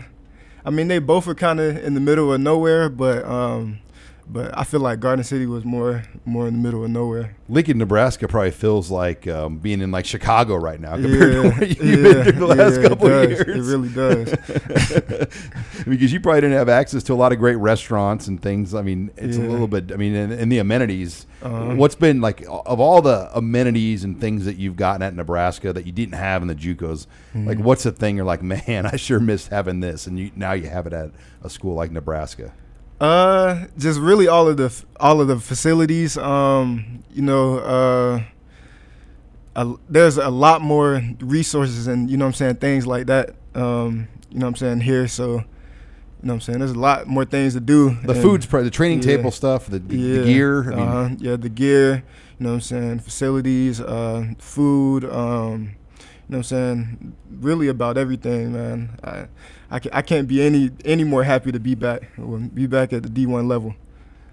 I 0.65 0.69
mean 0.69 0.87
they 0.87 0.99
both 0.99 1.27
are 1.27 1.35
kind 1.35 1.59
of 1.59 1.77
in 1.77 1.93
the 1.93 1.99
middle 1.99 2.33
of 2.33 2.41
nowhere, 2.41 2.89
but 2.89 3.23
um, 3.25 3.79
but 4.27 4.57
I 4.57 4.63
feel 4.63 4.79
like 4.79 4.99
Garden 4.99 5.23
City 5.23 5.45
was 5.45 5.63
more 5.65 6.03
more 6.25 6.47
in 6.47 6.53
the 6.55 6.59
middle 6.59 6.83
of 6.83 6.89
nowhere. 6.89 7.35
Lincoln, 7.47 7.77
Nebraska 7.77 8.27
probably 8.27 8.51
feels 8.51 8.89
like 8.89 9.27
um, 9.27 9.57
being 9.59 9.81
in 9.81 9.91
like 9.91 10.05
Chicago 10.05 10.55
right 10.55 10.79
now 10.79 10.93
compared 10.95 11.31
to 11.33 11.41
Yeah, 11.43 11.49
where 11.49 11.63
you've 11.63 11.79
yeah, 11.83 12.13
been 12.13 12.23
through 12.23 12.31
the 12.33 12.47
last 12.47 12.73
yeah, 12.79 12.79
it 12.85 12.89
couple 12.89 13.07
of 13.07 13.29
does. 13.29 13.39
It 13.41 13.47
really 13.47 13.89
does. 13.89 14.29
because 15.87 16.11
you 16.13 16.19
probably 16.19 16.41
didn't 16.41 16.57
have 16.57 16.69
access 16.69 17.03
to 17.03 17.13
a 17.13 17.15
lot 17.15 17.31
of 17.31 17.39
great 17.39 17.55
restaurants 17.57 18.27
and 18.27 18.41
things. 18.41 18.73
I 18.73 18.81
mean, 18.81 19.11
it's 19.17 19.37
a 19.37 19.41
little 19.41 19.67
bit. 19.67 19.91
I 19.91 19.95
mean, 19.95 20.15
in, 20.15 20.31
in 20.31 20.49
the 20.49 20.57
amenities, 20.59 21.25
Uh-huh. 21.41 21.75
what's 21.75 21.95
been 21.95 22.21
like 22.21 22.41
of 22.47 22.79
all 22.79 23.01
the 23.01 23.29
amenities 23.37 24.03
and 24.03 24.19
things 24.19 24.45
that 24.45 24.55
you've 24.57 24.75
gotten 24.75 25.01
at 25.03 25.13
Nebraska 25.15 25.71
that 25.73 25.85
you 25.85 25.91
didn't 25.91 26.15
have 26.15 26.41
in 26.41 26.47
the 26.47 26.55
JUCOs? 26.55 27.05
Like, 27.35 27.57
Mhm. 27.59 27.63
what's 27.63 27.83
the 27.83 27.91
thing 27.91 28.15
you're 28.15 28.25
like, 28.25 28.41
man, 28.67 28.85
I 28.85 28.95
sure 28.95 29.19
missed 29.19 29.49
having 29.49 29.81
this, 29.81 30.07
and 30.07 30.17
you 30.17 30.31
now 30.35 30.53
you 30.53 30.67
have 30.67 30.87
it 30.87 30.93
at 30.93 31.11
a 31.43 31.49
school 31.49 31.75
like 31.75 31.91
Nebraska. 31.91 32.53
Uh, 32.99 33.65
just 33.77 33.99
really 33.99 34.27
all 34.27 34.47
of 34.47 34.57
the 34.57 34.83
all 34.99 35.19
of 35.19 35.27
the 35.27 35.37
facilities. 35.39 36.17
Um, 36.17 37.03
you 37.13 37.21
know, 37.21 37.59
uh, 37.59 38.23
a, 39.55 39.73
there's 39.89 40.17
a 40.17 40.29
lot 40.29 40.61
more 40.61 41.01
resources 41.19 41.87
and 41.87 42.09
you 42.09 42.17
know 42.17 42.25
what 42.25 42.29
I'm 42.29 42.33
saying 42.33 42.55
things 42.55 42.87
like 42.87 43.07
that. 43.07 43.35
Um, 43.53 44.07
you 44.29 44.39
know 44.39 44.47
what 44.47 44.51
I'm 44.51 44.55
saying 44.55 44.81
here. 44.81 45.07
So, 45.07 45.25
You 45.25 45.35
know 45.35 45.43
what 46.21 46.33
I'm 46.33 46.41
saying? 46.41 46.59
There's 46.59 46.71
a 46.71 46.79
lot 46.79 47.07
more 47.07 47.25
things 47.25 47.53
to 47.53 47.59
do. 47.59 47.97
The 48.03 48.15
food's 48.15 48.45
probably 48.45 48.65
the 48.65 48.71
training 48.71 48.99
yeah. 48.99 49.17
table 49.17 49.31
stuff, 49.31 49.67
the, 49.67 49.79
the, 49.79 49.97
yeah. 49.97 50.17
the 50.19 50.25
gear. 50.25 50.73
I 50.73 50.75
mean, 50.75 50.87
uh, 50.87 51.15
yeah, 51.19 51.35
the 51.35 51.49
gear. 51.49 52.03
You 52.39 52.43
know 52.43 52.49
what 52.49 52.55
I'm 52.55 52.61
saying? 52.61 52.99
Facilities, 52.99 53.79
uh, 53.79 54.33
food. 54.39 55.05
Um, 55.05 55.75
know 56.29 56.37
what 56.37 56.37
I'm 56.37 56.43
saying? 56.43 57.15
Really 57.39 57.67
about 57.67 57.97
everything, 57.97 58.53
man. 58.53 58.97
I, 59.03 59.27
I, 59.69 59.81
I 59.93 60.01
can't 60.01 60.27
be 60.27 60.41
any 60.41 60.71
any 60.83 61.03
more 61.03 61.23
happy 61.23 61.51
to 61.51 61.59
be 61.59 61.75
back, 61.75 62.09
be 62.53 62.67
back 62.67 62.93
at 62.93 63.03
the 63.03 63.09
D1 63.09 63.47
level. 63.47 63.75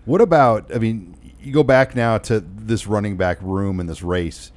What 0.04 0.20
about? 0.20 0.74
I 0.74 0.78
mean, 0.78 1.16
you 1.40 1.52
go 1.52 1.62
back 1.62 1.94
now 1.94 2.18
to 2.18 2.40
this 2.40 2.86
running 2.86 3.16
back 3.16 3.38
room 3.40 3.78
in 3.80 3.86
this 3.86 4.02
race. 4.02 4.52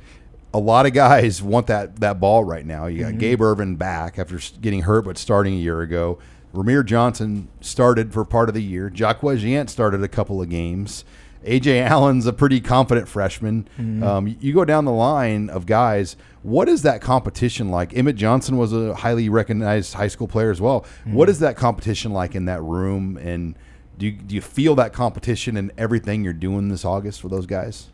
A 0.54 0.60
lot 0.60 0.86
of 0.86 0.94
guys 0.94 1.42
want 1.54 1.68
that 1.68 1.98
that 2.00 2.20
ball 2.20 2.44
right 2.44 2.66
now. 2.66 2.86
You 2.88 3.04
got 3.04 3.14
Mhm. 3.14 3.20
Gabe 3.20 3.42
Ervin 3.42 3.76
back 3.76 4.18
after 4.18 4.40
getting 4.62 4.84
hurt, 4.84 5.06
but 5.06 5.18
starting 5.18 5.54
a 5.54 5.58
year 5.58 5.82
ago. 5.82 6.18
Rahmir 6.54 6.86
Johnson 6.86 7.50
started 7.60 8.14
for 8.14 8.24
part 8.24 8.48
of 8.48 8.56
the 8.56 8.64
year. 8.64 8.90
Jaquez 8.90 9.44
Yant 9.44 9.70
started 9.70 10.02
a 10.02 10.08
couple 10.08 10.42
of 10.42 10.48
games. 10.48 11.04
Ajay 11.46 11.86
Allen's 11.88 12.26
a 12.26 12.34
pretty 12.34 12.60
confident 12.60 13.08
freshman. 13.08 13.68
Mhm. 13.80 14.04
Um, 14.04 14.36
you 14.40 14.54
go 14.54 14.66
down 14.66 14.86
the 14.86 14.92
line 14.92 15.50
of 15.50 15.66
guys. 15.66 16.16
What 16.44 16.68
is 16.68 16.82
that 16.84 17.02
competition 17.02 17.70
like? 17.70 17.96
Emmett 17.96 18.16
Johnson 18.16 18.58
was 18.58 18.74
a 18.74 18.94
highly 18.96 19.30
recognized 19.30 19.94
high 19.94 20.08
school 20.08 20.28
player 20.28 20.52
as 20.52 20.60
well. 20.62 20.86
What 21.06 21.28
Mhm. 21.28 21.32
is 21.32 21.40
that 21.40 21.56
competition 21.56 22.12
like 22.14 22.36
in 22.36 22.46
that 22.46 22.62
room? 22.62 23.18
And 23.18 23.56
do 23.98 24.08
you, 24.08 24.12
do 24.12 24.36
you 24.36 24.42
feel 24.42 24.76
that 24.76 24.92
competition 24.94 25.56
in 25.58 25.72
everything 25.78 26.24
you're 26.24 26.34
doing 26.34 26.70
this 26.70 26.84
August 26.84 27.22
for 27.22 27.30
those 27.30 27.46
guys? 27.46 27.88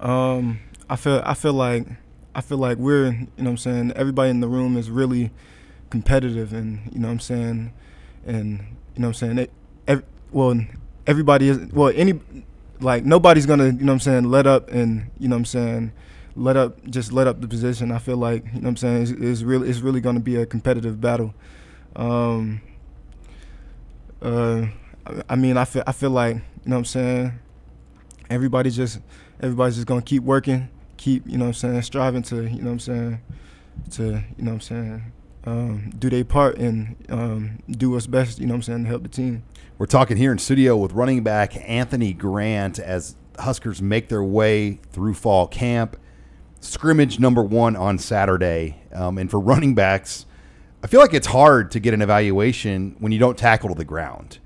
Um, 0.00 0.60
I 0.88 0.96
feel 0.96 1.22
I 1.24 1.34
feel 1.34 1.52
like 1.54 1.86
I 2.34 2.40
feel 2.40 2.58
like 2.58 2.78
we're 2.78 3.06
you 3.06 3.12
know 3.38 3.44
what 3.44 3.50
I'm 3.50 3.56
saying 3.58 3.92
everybody 3.96 4.30
in 4.30 4.40
the 4.40 4.48
room 4.48 4.76
is 4.76 4.90
really 4.90 5.30
competitive 5.90 6.52
and 6.52 6.80
you 6.92 6.98
know 6.98 7.08
what 7.08 7.12
I'm 7.14 7.20
saying 7.20 7.72
and 8.26 8.50
you 8.94 9.00
know 9.02 9.08
what 9.08 9.08
I'm 9.08 9.14
saying 9.14 9.36
they, 9.36 9.48
ev- 9.86 10.02
well 10.32 10.60
everybody 11.06 11.48
is 11.48 11.58
well 11.72 11.92
any 11.94 12.20
like 12.80 13.04
nobody's 13.04 13.46
gonna 13.46 13.66
you 13.66 13.72
know 13.72 13.86
what 13.86 13.92
I'm 13.94 14.00
saying 14.00 14.24
let 14.24 14.46
up 14.46 14.70
and 14.70 15.10
you 15.18 15.28
know 15.28 15.36
what 15.36 15.40
I'm 15.40 15.44
saying 15.46 15.92
let 16.36 16.56
up 16.56 16.84
just 16.86 17.12
let 17.12 17.26
up 17.26 17.40
the 17.40 17.48
position. 17.48 17.92
I 17.92 17.98
feel 17.98 18.16
like 18.16 18.44
you 18.46 18.52
know 18.60 18.60
what 18.60 18.68
I'm 18.70 18.76
saying 18.76 19.02
it's, 19.02 19.10
it's 19.12 19.42
really 19.42 19.68
it's 19.68 19.80
really 19.80 20.00
gonna 20.00 20.20
be 20.20 20.36
a 20.36 20.46
competitive 20.46 21.00
battle. 21.00 21.34
Um, 21.96 22.60
uh, 24.20 24.66
I- 25.28 25.36
mean 25.36 25.56
I 25.56 25.64
feel 25.64 25.84
I 25.86 25.92
feel 25.92 26.10
like 26.10 26.36
you 26.36 26.42
know 26.66 26.76
what 26.76 26.78
I'm 26.78 26.84
saying 26.86 27.32
everybody 28.30 28.70
just 28.70 29.00
everybody's 29.40 29.76
just 29.76 29.86
gonna 29.86 30.02
keep 30.02 30.22
working, 30.22 30.68
keep, 30.96 31.26
you 31.26 31.36
know 31.36 31.44
what 31.46 31.48
I'm 31.48 31.54
saying, 31.54 31.82
striving 31.82 32.22
to, 32.24 32.44
you 32.44 32.58
know 32.62 32.66
what 32.66 32.72
I'm 32.72 32.78
saying, 32.80 33.20
to, 33.92 34.02
you 34.04 34.44
know 34.44 34.52
what 34.52 34.54
I'm 34.54 34.60
saying, 34.60 35.12
um, 35.44 35.90
do 35.98 36.08
their 36.08 36.24
part 36.24 36.56
and 36.58 36.96
um, 37.10 37.58
do 37.70 37.90
what's 37.90 38.06
best, 38.06 38.38
you 38.38 38.46
know 38.46 38.54
what 38.54 38.58
I'm 38.58 38.62
saying, 38.62 38.82
to 38.84 38.88
help 38.88 39.02
the 39.02 39.08
team. 39.08 39.42
We're 39.76 39.86
talking 39.86 40.16
here 40.16 40.30
in 40.30 40.38
studio 40.38 40.76
with 40.76 40.92
running 40.92 41.24
back 41.24 41.56
Anthony 41.68 42.12
Grant 42.12 42.78
as 42.78 43.16
Huskers 43.40 43.82
make 43.82 44.08
their 44.08 44.22
way 44.22 44.78
through 44.92 45.14
fall 45.14 45.48
camp. 45.48 45.96
Scrimmage 46.60 47.18
number 47.18 47.42
one 47.42 47.74
on 47.74 47.98
Saturday. 47.98 48.80
Um, 48.92 49.18
and 49.18 49.28
for 49.28 49.40
running 49.40 49.74
backs, 49.74 50.26
I 50.82 50.86
feel 50.86 51.00
like 51.00 51.12
it's 51.12 51.26
hard 51.26 51.72
to 51.72 51.80
get 51.80 51.92
an 51.92 52.02
evaluation 52.02 52.94
when 53.00 53.10
you 53.10 53.18
don't 53.18 53.36
tackle 53.36 53.70
to 53.70 53.74
the 53.74 53.84
ground. 53.84 54.38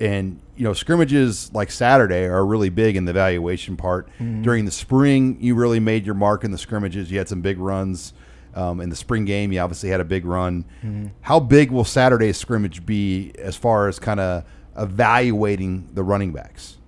And, 0.00 0.40
you 0.56 0.64
know, 0.64 0.72
scrimmages 0.72 1.52
like 1.52 1.70
Saturday 1.70 2.24
are 2.24 2.44
really 2.44 2.70
big 2.70 2.96
in 2.96 3.04
the 3.04 3.10
evaluation 3.10 3.76
part. 3.76 4.08
Mhm. 4.18 4.42
During 4.42 4.64
the 4.64 4.70
spring, 4.70 5.36
you 5.38 5.54
really 5.54 5.80
made 5.80 6.06
your 6.06 6.14
mark 6.14 6.44
in 6.44 6.50
the 6.50 6.58
scrimmages. 6.58 7.10
You 7.12 7.18
had 7.18 7.28
some 7.28 7.42
big 7.42 7.58
runs. 7.58 8.14
Um, 8.54 8.80
in 8.80 8.90
the 8.90 8.96
spring 8.96 9.24
game, 9.24 9.52
you 9.52 9.60
obviously 9.60 9.90
had 9.90 10.00
a 10.00 10.04
big 10.04 10.24
run. 10.26 10.64
Mhm. 10.84 11.10
How 11.22 11.40
big 11.40 11.70
will 11.70 11.84
Saturday's 11.84 12.36
scrimmage 12.36 12.84
be 12.84 13.32
as 13.38 13.54
far 13.56 13.88
as 13.88 13.98
kind 13.98 14.18
of 14.20 14.44
evaluating 14.76 15.88
the 15.92 16.02
running 16.02 16.32
backs? 16.32 16.78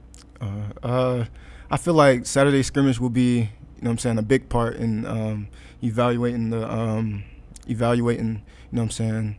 Uh, 0.41 0.65
uh, 0.83 1.25
I 1.71 1.77
feel 1.77 1.95
like 1.95 2.27
Saturday 2.27 2.63
scrimmage 2.63 2.99
will 3.01 3.11
be, 3.11 3.39
you 3.39 3.49
know 3.83 3.91
what 3.91 3.91
I'm 3.91 3.99
saying, 3.99 4.19
a 4.19 4.23
big 4.23 4.49
part 4.49 4.77
in 4.77 5.07
um, 5.07 5.49
evaluating 5.83 6.51
the, 6.51 6.71
um, 6.71 7.25
evaluating, 7.69 8.27
you 8.27 8.77
know 8.77 8.83
what 8.83 8.83
I'm 8.83 8.91
saying, 8.91 9.37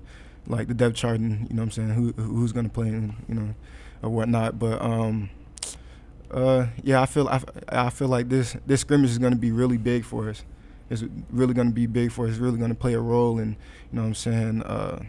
like 0.48 0.68
the 0.68 0.74
depth 0.74 0.96
chart 0.96 1.20
and, 1.20 1.50
you 1.50 1.56
know 1.56 1.62
what 1.62 1.68
I'm 1.68 1.72
saying, 1.72 1.90
who 1.90 2.12
who's 2.22 2.52
going 2.52 2.66
to 2.66 2.72
play 2.72 2.88
and, 2.88 3.14
you 3.28 3.36
know, 3.36 3.56
or 4.02 4.10
whatnot. 4.10 4.60
But, 4.60 4.82
um, 4.82 5.30
uh, 6.32 6.68
yeah, 6.84 7.02
I 7.02 7.06
feel 7.06 7.28
I, 7.28 7.42
I 7.70 7.90
feel 7.90 8.08
like 8.08 8.30
this 8.30 8.56
this 8.66 8.82
scrimmage 8.82 9.12
is 9.12 9.18
going 9.18 9.34
to 9.34 9.40
be 9.40 9.52
really 9.52 9.78
big 9.78 10.04
for 10.04 10.30
us. 10.30 10.44
It's 10.90 11.04
really 11.32 11.54
going 11.54 11.68
to 11.68 11.74
be 11.74 11.88
big 11.88 12.12
for 12.12 12.26
us. 12.26 12.32
It's 12.32 12.40
really 12.40 12.58
going 12.58 12.70
to 12.70 12.76
play 12.76 12.94
a 12.94 13.00
role 13.00 13.40
in, 13.40 13.50
you 13.50 13.56
know 13.94 14.02
what 14.02 14.08
I'm 14.10 14.16
saying, 14.16 14.64
uh, 14.64 15.04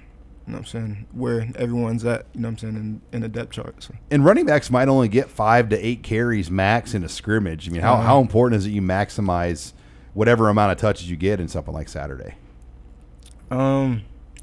you 0.46 0.52
know 0.52 0.59
what 0.59 0.59
I'm 0.59 0.64
saying, 0.66 1.06
where 1.12 1.48
everyone's 1.56 2.04
at, 2.04 2.26
you 2.35 2.40
know 2.40 2.48
what 2.48 2.52
I'm 2.52 2.59
saying, 2.59 2.76
in, 2.76 3.00
in 3.12 3.20
the 3.22 3.28
depth 3.28 3.50
chart. 3.52 3.82
So. 3.82 3.94
And 4.11 4.24
running 4.24 4.46
backs 4.46 4.70
might 4.70 4.88
only 4.88 5.09
get 5.09 5.28
five 5.28 5.68
to 5.70 5.87
eight 5.87 6.02
carries 6.02 6.50
max 6.50 6.94
in 6.94 7.02
a 7.02 7.09
scrimmage. 7.09 7.68
I 7.68 7.72
mean, 7.72 7.82
how, 7.82 7.94
Uh-huh. 7.94 8.02
how 8.02 8.20
important 8.20 8.61
is 8.61 8.66
it 8.66 8.70
you 8.70 8.82
maximize 8.82 9.72
whatever 10.14 10.48
amount 10.48 10.72
of 10.72 10.78
touches 10.78 11.11
you 11.11 11.16
get 11.16 11.40
in 11.40 11.48
something 11.48 11.74
like 11.74 11.88
Saturday? 11.88 12.35
Um, 13.50 14.02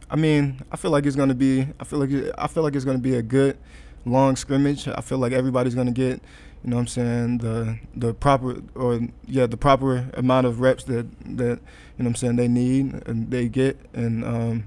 I 0.10 0.16
mean, 0.16 0.62
I 0.72 0.78
feel 0.78 0.92
like 0.92 1.06
it's 1.06 1.16
gonna 1.16 1.34
be. 1.34 1.68
I 1.80 1.84
feel 1.84 2.00
like 2.00 2.12
it, 2.12 2.34
I 2.38 2.48
feel 2.48 2.64
like 2.64 2.76
it's 2.76 2.86
gonna 2.86 2.98
be 3.00 3.16
a 3.16 3.22
good, 3.24 3.58
long 4.06 4.36
scrimmage. 4.36 4.88
I 4.88 5.02
feel 5.02 5.18
like 5.18 5.32
everybody's 5.34 5.76
gonna 5.76 5.92
get, 5.92 6.22
you 6.64 6.70
know, 6.70 6.76
what 6.78 6.82
I'm 6.82 6.88
saying 6.88 7.38
the 7.40 7.80
the 7.96 8.14
proper 8.14 8.62
or 8.76 9.00
yeah 9.26 9.48
the 9.48 9.58
proper 9.58 10.10
amount 10.14 10.48
of 10.48 10.60
reps 10.62 10.84
that 10.86 11.08
that 11.38 11.60
you 11.98 12.04
know 12.04 12.06
what 12.06 12.08
I'm 12.08 12.16
saying 12.16 12.36
they 12.36 12.48
need 12.48 13.02
and 13.08 13.32
they 13.32 13.48
get 13.50 13.80
and 13.94 14.24
um, 14.24 14.64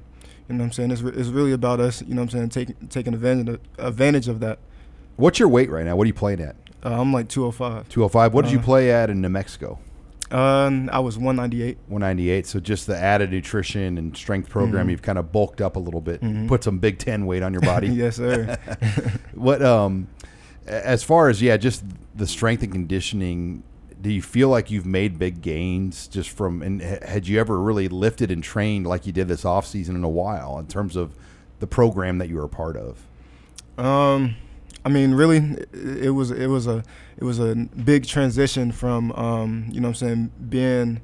you 0.48 0.54
know 0.54 0.62
what 0.62 0.66
I'm 0.66 0.72
saying 0.72 0.90
it's 0.90 1.02
re- 1.02 1.12
it's 1.14 1.28
really 1.28 1.52
about 1.52 1.80
us. 1.80 2.02
You 2.02 2.14
know 2.14 2.22
what 2.22 2.34
I'm 2.34 2.50
saying 2.50 2.66
taking 2.68 2.88
taking 2.88 3.14
advantage 3.14 3.48
of, 3.48 3.60
advantage 3.78 4.28
of 4.28 4.40
that. 4.40 4.58
What's 5.16 5.38
your 5.38 5.48
weight 5.48 5.70
right 5.70 5.84
now? 5.84 5.96
What 5.96 6.04
are 6.04 6.08
you 6.08 6.14
playing 6.14 6.40
at? 6.40 6.56
Uh, 6.84 7.00
I'm 7.00 7.12
like 7.12 7.28
205. 7.28 7.88
205. 7.88 8.34
What 8.34 8.44
did 8.44 8.52
you 8.52 8.58
Uh, 8.58 8.62
play 8.62 8.92
at 8.92 9.10
in 9.10 9.20
New 9.20 9.28
Mexico? 9.28 9.78
Um, 10.30 10.90
I 10.92 10.98
was 10.98 11.16
198. 11.16 11.78
198. 11.86 12.46
So 12.46 12.58
just 12.60 12.86
the 12.86 12.96
added 12.96 13.30
nutrition 13.30 13.96
and 13.96 14.16
strength 14.16 14.48
program, 14.50 14.86
Mhm. 14.86 14.90
you've 14.90 15.02
kind 15.02 15.18
of 15.18 15.30
bulked 15.32 15.60
up 15.60 15.76
a 15.76 15.78
little 15.78 16.00
bit, 16.00 16.20
Mhm. 16.20 16.48
put 16.48 16.64
some 16.64 16.78
Big 16.78 16.98
Ten 16.98 17.26
weight 17.26 17.42
on 17.42 17.52
your 17.52 17.62
body. 17.62 17.86
Yes, 17.94 18.16
sir. 18.16 18.56
what 19.34 19.62
um, 19.62 20.08
as 20.66 21.02
far 21.04 21.28
as 21.28 21.40
yeah, 21.40 21.56
just 21.56 21.84
the 22.14 22.26
strength 22.26 22.62
and 22.62 22.72
conditioning. 22.72 23.62
Do 24.06 24.12
you 24.12 24.22
feel 24.22 24.48
like 24.48 24.70
you've 24.70 24.86
made 24.86 25.18
big 25.18 25.42
gains 25.42 26.06
just 26.06 26.30
from? 26.30 26.62
And 26.62 26.80
had 26.80 27.26
you 27.26 27.40
ever 27.40 27.60
really 27.60 27.88
lifted 27.88 28.30
and 28.30 28.40
trained 28.40 28.86
like 28.86 29.04
you 29.04 29.12
did 29.12 29.26
this 29.26 29.44
off 29.44 29.66
season 29.66 29.96
in 29.96 30.04
a 30.04 30.08
while 30.08 30.60
in 30.60 30.68
terms 30.68 30.94
of 30.94 31.16
the 31.58 31.66
program 31.66 32.18
that 32.18 32.28
you 32.28 32.36
were 32.36 32.44
a 32.44 32.48
part 32.48 32.76
of? 32.76 33.04
Um, 33.76 34.36
I 34.84 34.90
mean, 34.90 35.14
really, 35.14 35.38
it, 35.72 36.14
was 36.14 36.30
it 36.30 36.46
was 36.46 36.68
a 36.68 36.84
it 37.16 37.24
was 37.24 37.40
a 37.40 37.56
big 37.56 38.06
transition 38.06 38.70
from 38.70 39.10
um, 39.10 39.66
you 39.72 39.80
know 39.80 39.88
what 39.88 40.00
I'm 40.00 40.08
saying 40.08 40.32
being 40.50 41.00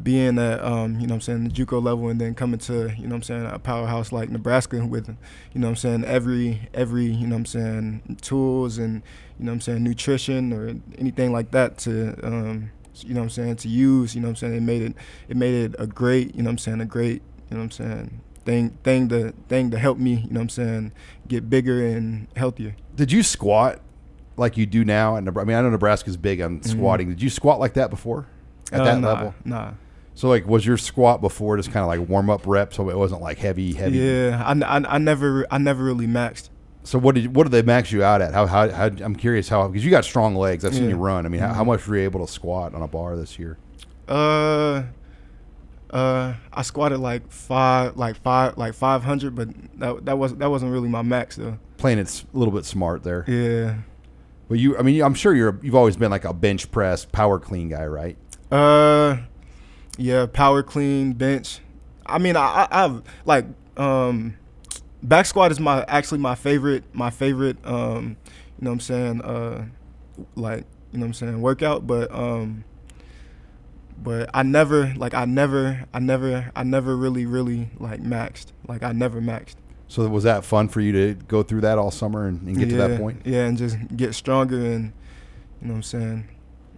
being 0.00 0.38
at 0.38 0.62
um, 0.62 1.00
you 1.00 1.08
know 1.08 1.14
what 1.14 1.16
I'm 1.16 1.20
saying 1.22 1.48
the 1.48 1.50
JUCO 1.50 1.82
level 1.82 2.08
and 2.08 2.20
then 2.20 2.36
coming 2.36 2.60
to 2.60 2.94
you 2.96 3.08
know 3.08 3.16
what 3.16 3.16
I'm 3.16 3.22
saying 3.24 3.46
a 3.46 3.58
powerhouse 3.58 4.12
like 4.12 4.30
Nebraska 4.30 4.86
with 4.86 5.08
you 5.08 5.60
know 5.60 5.66
what 5.66 5.70
I'm 5.70 5.76
saying 5.76 6.04
every 6.04 6.68
every 6.72 7.06
you 7.06 7.26
know 7.26 7.34
what 7.34 7.40
I'm 7.40 7.46
saying 7.46 8.18
tools 8.20 8.78
and 8.78 9.02
you 9.38 9.44
know 9.44 9.52
what 9.52 9.56
I'm 9.56 9.60
saying 9.60 9.82
nutrition 9.84 10.52
or 10.52 10.74
anything 10.98 11.32
like 11.32 11.50
that 11.52 11.78
to 11.78 12.14
um, 12.22 12.70
you 13.00 13.14
know 13.14 13.20
what 13.20 13.24
I'm 13.24 13.30
saying 13.30 13.56
to 13.56 13.68
use 13.68 14.14
you 14.14 14.20
know 14.20 14.28
what 14.28 14.30
I'm 14.30 14.36
saying 14.36 14.54
it 14.54 14.62
made 14.62 14.82
it 14.82 14.94
it 15.28 15.36
made 15.36 15.54
it 15.54 15.74
a 15.78 15.86
great 15.86 16.34
you 16.34 16.42
know 16.42 16.48
what 16.48 16.52
I'm 16.52 16.58
saying 16.58 16.80
a 16.80 16.86
great 16.86 17.22
you 17.50 17.56
know 17.56 17.58
what 17.58 17.64
I'm 17.64 17.70
saying 17.70 18.20
thing 18.44 18.70
thing 18.82 19.08
to 19.10 19.32
thing 19.48 19.70
to 19.70 19.78
help 19.78 19.98
me 19.98 20.14
you 20.14 20.30
know 20.30 20.40
what 20.40 20.42
I'm 20.42 20.48
saying 20.48 20.92
get 21.28 21.48
bigger 21.50 21.86
and 21.86 22.26
healthier. 22.36 22.74
Did 22.96 23.12
you 23.12 23.22
squat 23.22 23.80
like 24.36 24.56
you 24.56 24.66
do 24.66 24.84
now? 24.84 25.16
At 25.16 25.24
Nebra- 25.24 25.42
I 25.42 25.44
mean, 25.44 25.56
I 25.56 25.60
know 25.62 25.70
Nebraska's 25.70 26.16
big 26.16 26.40
on 26.40 26.60
Mhm. 26.60 26.66
squatting. 26.66 27.08
Did 27.08 27.20
you 27.22 27.28
squat 27.30 27.58
like 27.60 27.74
that 27.74 27.90
before 27.90 28.26
at 28.72 28.80
Uh, 28.80 28.84
that 28.84 29.00
nah, 29.00 29.08
level? 29.12 29.34
Nah. 29.44 29.70
So 30.14 30.28
like, 30.28 30.46
was 30.48 30.66
your 30.66 30.76
squat 30.76 31.20
before 31.20 31.56
just 31.56 31.70
kind 31.70 31.82
of 31.82 31.88
like 31.88 32.08
warm 32.08 32.28
up 32.30 32.42
reps, 32.46 32.76
so 32.76 32.88
it 32.90 32.96
wasn't 32.98 33.20
like 33.20 33.38
heavy, 33.38 33.72
heavy? 33.74 33.98
Yeah, 33.98 34.42
I, 34.44 34.52
I, 34.78 34.94
I 34.94 34.98
never 34.98 35.46
I 35.50 35.58
never 35.58 35.84
really 35.84 36.06
maxed. 36.08 36.48
So 36.88 36.98
what 36.98 37.14
did 37.14 37.24
you, 37.24 37.30
what 37.30 37.42
did 37.42 37.52
they 37.52 37.60
max 37.60 37.92
you 37.92 38.02
out 38.02 38.22
at? 38.22 38.32
How 38.32 38.46
how, 38.46 38.66
how 38.70 38.86
I'm 38.86 39.14
curious 39.14 39.46
how 39.46 39.68
because 39.68 39.84
you 39.84 39.90
got 39.90 40.06
strong 40.06 40.34
legs. 40.34 40.64
I've 40.64 40.72
seen 40.72 40.84
Yeah. 40.84 40.88
you 40.90 40.96
run. 40.96 41.26
I 41.26 41.28
mean, 41.28 41.42
how, 41.42 41.52
how 41.52 41.62
Mhm. 41.62 41.66
much 41.66 41.86
were 41.86 41.96
you 41.96 42.04
able 42.04 42.24
to 42.26 42.32
squat 42.32 42.74
on 42.74 42.80
a 42.80 42.88
bar 42.88 43.14
this 43.14 43.38
year? 43.38 43.58
Uh, 44.08 44.84
uh, 45.90 46.32
I 46.50 46.62
squatted 46.62 46.98
like 47.00 47.30
five, 47.30 47.98
like 47.98 48.16
five, 48.16 48.56
like 48.56 48.72
five 48.72 49.04
hundred, 49.04 49.34
but 49.34 49.50
that 49.78 50.06
that 50.06 50.16
was 50.16 50.34
that 50.36 50.48
wasn't 50.48 50.72
really 50.72 50.88
my 50.88 51.02
max 51.02 51.36
though. 51.36 51.58
Playing 51.76 51.98
it's 51.98 52.24
a 52.32 52.38
little 52.38 52.54
bit 52.54 52.64
smart 52.64 53.02
there. 53.02 53.26
Yeah. 53.28 53.74
But 54.48 54.58
you, 54.58 54.78
I 54.78 54.80
mean, 54.80 55.02
I'm 55.02 55.12
sure 55.12 55.34
you're 55.34 55.58
you've 55.62 55.74
always 55.74 55.98
been 55.98 56.10
like 56.10 56.24
a 56.24 56.32
bench 56.32 56.70
press, 56.70 57.04
power 57.04 57.38
clean 57.38 57.68
guy, 57.68 57.84
right? 57.84 58.16
Uh, 58.50 59.18
yeah, 59.98 60.24
power 60.24 60.62
clean 60.62 61.12
bench. 61.12 61.58
I 62.06 62.16
mean, 62.16 62.34
I, 62.34 62.66
I 62.70 62.84
I've 62.86 63.02
like 63.26 63.44
um, 63.76 64.38
back 65.02 65.26
squat 65.26 65.50
is 65.52 65.60
my 65.60 65.84
actually 65.88 66.18
my 66.18 66.34
favorite 66.34 66.84
my 66.92 67.10
favorite 67.10 67.56
um, 67.64 68.16
you 68.58 68.64
know 68.64 68.70
what 68.70 68.74
I'm 68.74 68.80
saying 68.80 69.22
uh, 69.22 69.66
like 70.34 70.64
you 70.92 70.98
know 70.98 71.04
what 71.04 71.08
I'm 71.08 71.14
saying 71.14 71.40
workout, 71.40 71.86
but 71.86 72.12
um, 72.12 72.64
but 74.02 74.30
I 74.32 74.42
never 74.42 74.94
like 74.96 75.14
I 75.14 75.24
never 75.24 75.84
I 75.92 75.98
never 75.98 76.50
I 76.54 76.62
never 76.62 76.96
really 76.96 77.26
really 77.26 77.70
like 77.78 78.02
maxed 78.02 78.46
like 78.66 78.82
I 78.82 78.92
never 78.92 79.20
maxed. 79.20 79.56
So 79.88 80.06
was 80.08 80.24
that 80.24 80.44
fun 80.44 80.68
for 80.68 80.80
you 80.80 80.92
to 80.92 81.14
go 81.14 81.42
through 81.42 81.62
that 81.62 81.78
all 81.78 81.90
summer 81.90 82.26
and, 82.26 82.42
and 82.42 82.58
get 82.58 82.68
yeah, 82.68 82.76
to 82.76 82.88
that 82.88 83.00
point? 83.00 83.22
Yeah, 83.24 83.46
and 83.46 83.56
just 83.56 83.76
get 83.96 84.14
stronger 84.14 84.58
and 84.58 84.92
you 85.60 85.68
know 85.68 85.74
what 85.74 85.76
I'm 85.76 85.82
saying. 85.82 86.28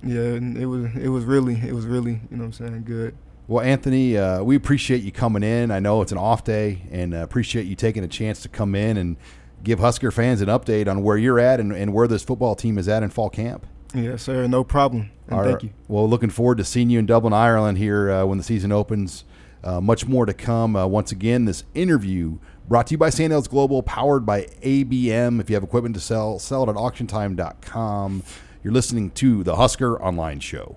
Yeah, 0.02 0.20
and 0.20 0.56
it 0.56 0.66
was 0.66 0.94
it 0.96 1.08
was 1.08 1.24
really 1.24 1.54
it 1.54 1.72
was 1.72 1.86
really 1.86 2.20
you 2.30 2.36
know 2.36 2.44
what 2.44 2.60
I'm 2.60 2.68
saying 2.68 2.84
good. 2.84 3.16
Well, 3.51 3.64
Anthony, 3.64 4.16
uh, 4.16 4.44
we 4.44 4.55
appreciate 4.55 5.03
you 5.03 5.11
coming 5.11 5.42
in. 5.42 5.72
I 5.72 5.80
know 5.80 6.03
it's 6.03 6.12
an 6.12 6.18
off 6.18 6.44
day, 6.44 6.82
and 6.92 7.12
uh, 7.12 7.16
appreciate 7.16 7.66
you 7.66 7.74
taking 7.74 8.05
a 8.05 8.07
chance 8.07 8.42
to 8.42 8.48
come 8.48 8.76
in 8.76 8.96
and 8.96 9.16
give 9.64 9.80
Husker 9.80 10.12
fans 10.12 10.40
an 10.40 10.46
update 10.46 10.86
on 10.86 11.03
where 11.03 11.16
you're 11.16 11.40
at 11.40 11.59
and, 11.59 11.72
and 11.72 11.92
where 11.92 12.07
this 12.07 12.22
football 12.22 12.55
team 12.55 12.78
is 12.78 12.86
at 12.86 13.03
in 13.03 13.11
fall 13.11 13.28
camp. 13.28 13.66
Yes, 13.92 14.22
sir. 14.22 14.46
No 14.46 14.62
problem. 14.62 15.11
And 15.26 15.44
thank 15.44 15.64
you. 15.64 15.70
Well, 15.88 16.09
looking 16.09 16.30
forward 16.30 16.59
to 16.59 16.64
seeing 16.64 16.90
you 16.90 17.01
in 17.01 17.07
Dublin, 17.07 17.32
Ireland 17.32 17.78
here 17.78 18.09
uh, 18.12 18.24
when 18.24 18.38
the 18.38 18.44
season 18.44 18.70
opens. 18.70 19.24
Uh, 19.64 19.80
much 19.80 20.07
more 20.07 20.26
to 20.26 20.32
come. 20.32 20.76
Uh, 20.76 20.86
once 20.86 21.11
again, 21.11 21.44
this 21.44 21.64
interview 21.74 22.38
brought 22.68 22.86
to 22.86 22.92
you 22.92 22.98
by 22.98 23.11
Sandals 23.11 23.48
Global, 23.48 23.82
powered 23.82 24.24
by 24.24 24.42
ABM. 24.62 25.40
If 25.40 25.51
you 25.51 25.57
have 25.57 25.64
equipment 25.64 25.96
to 25.96 26.01
sell, 26.01 26.38
sell 26.38 26.62
it 26.62 26.68
at 26.68 26.76
auctiontime.com. 26.76 28.22
You're 28.62 28.72
listening 28.72 29.11
to 29.11 29.42
the 29.42 29.57
Husker 29.57 30.01
Online 30.01 30.38
Show. 30.38 30.76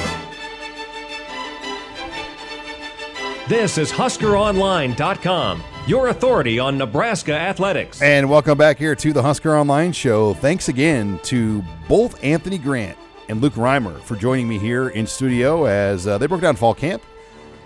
This 3.47 3.77
is 3.77 3.91
HuskerOnline.com, 3.91 5.63
your 5.87 6.07
authority 6.07 6.59
on 6.59 6.77
Nebraska 6.77 7.33
athletics. 7.33 8.01
And 8.01 8.29
welcome 8.29 8.57
back 8.57 8.77
here 8.77 8.95
to 8.95 9.11
the 9.11 9.21
Husker 9.21 9.57
Online 9.57 9.91
Show. 9.91 10.35
Thanks 10.35 10.69
again 10.69 11.19
to 11.23 11.61
both 11.89 12.23
Anthony 12.23 12.57
Grant 12.57 12.97
and 13.27 13.41
Luke 13.41 13.55
Reimer 13.55 13.99
for 14.03 14.15
joining 14.15 14.47
me 14.47 14.57
here 14.57 14.89
in 14.89 15.05
studio 15.05 15.65
as 15.65 16.07
uh, 16.07 16.17
they 16.17 16.27
broke 16.27 16.41
down 16.41 16.55
fall 16.55 16.73
camp. 16.73 17.03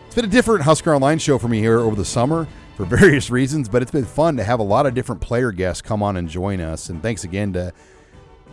It's 0.07 0.15
been 0.15 0.25
a 0.25 0.29
different 0.29 0.63
Husker 0.63 0.95
Online 0.95 1.19
show 1.19 1.37
for 1.37 1.49
me 1.49 1.59
here 1.59 1.79
over 1.79 1.95
the 1.95 2.05
summer 2.05 2.47
for 2.77 2.85
various 2.85 3.29
reasons, 3.29 3.69
but 3.69 3.81
it's 3.81 3.91
been 3.91 4.05
fun 4.05 4.37
to 4.37 4.43
have 4.43 4.59
a 4.59 4.63
lot 4.63 4.87
of 4.87 4.95
different 4.95 5.21
player 5.21 5.51
guests 5.51 5.81
come 5.81 6.01
on 6.01 6.17
and 6.17 6.29
join 6.29 6.61
us. 6.61 6.89
And 6.89 7.01
thanks 7.01 7.25
again 7.25 7.53
to 7.53 7.73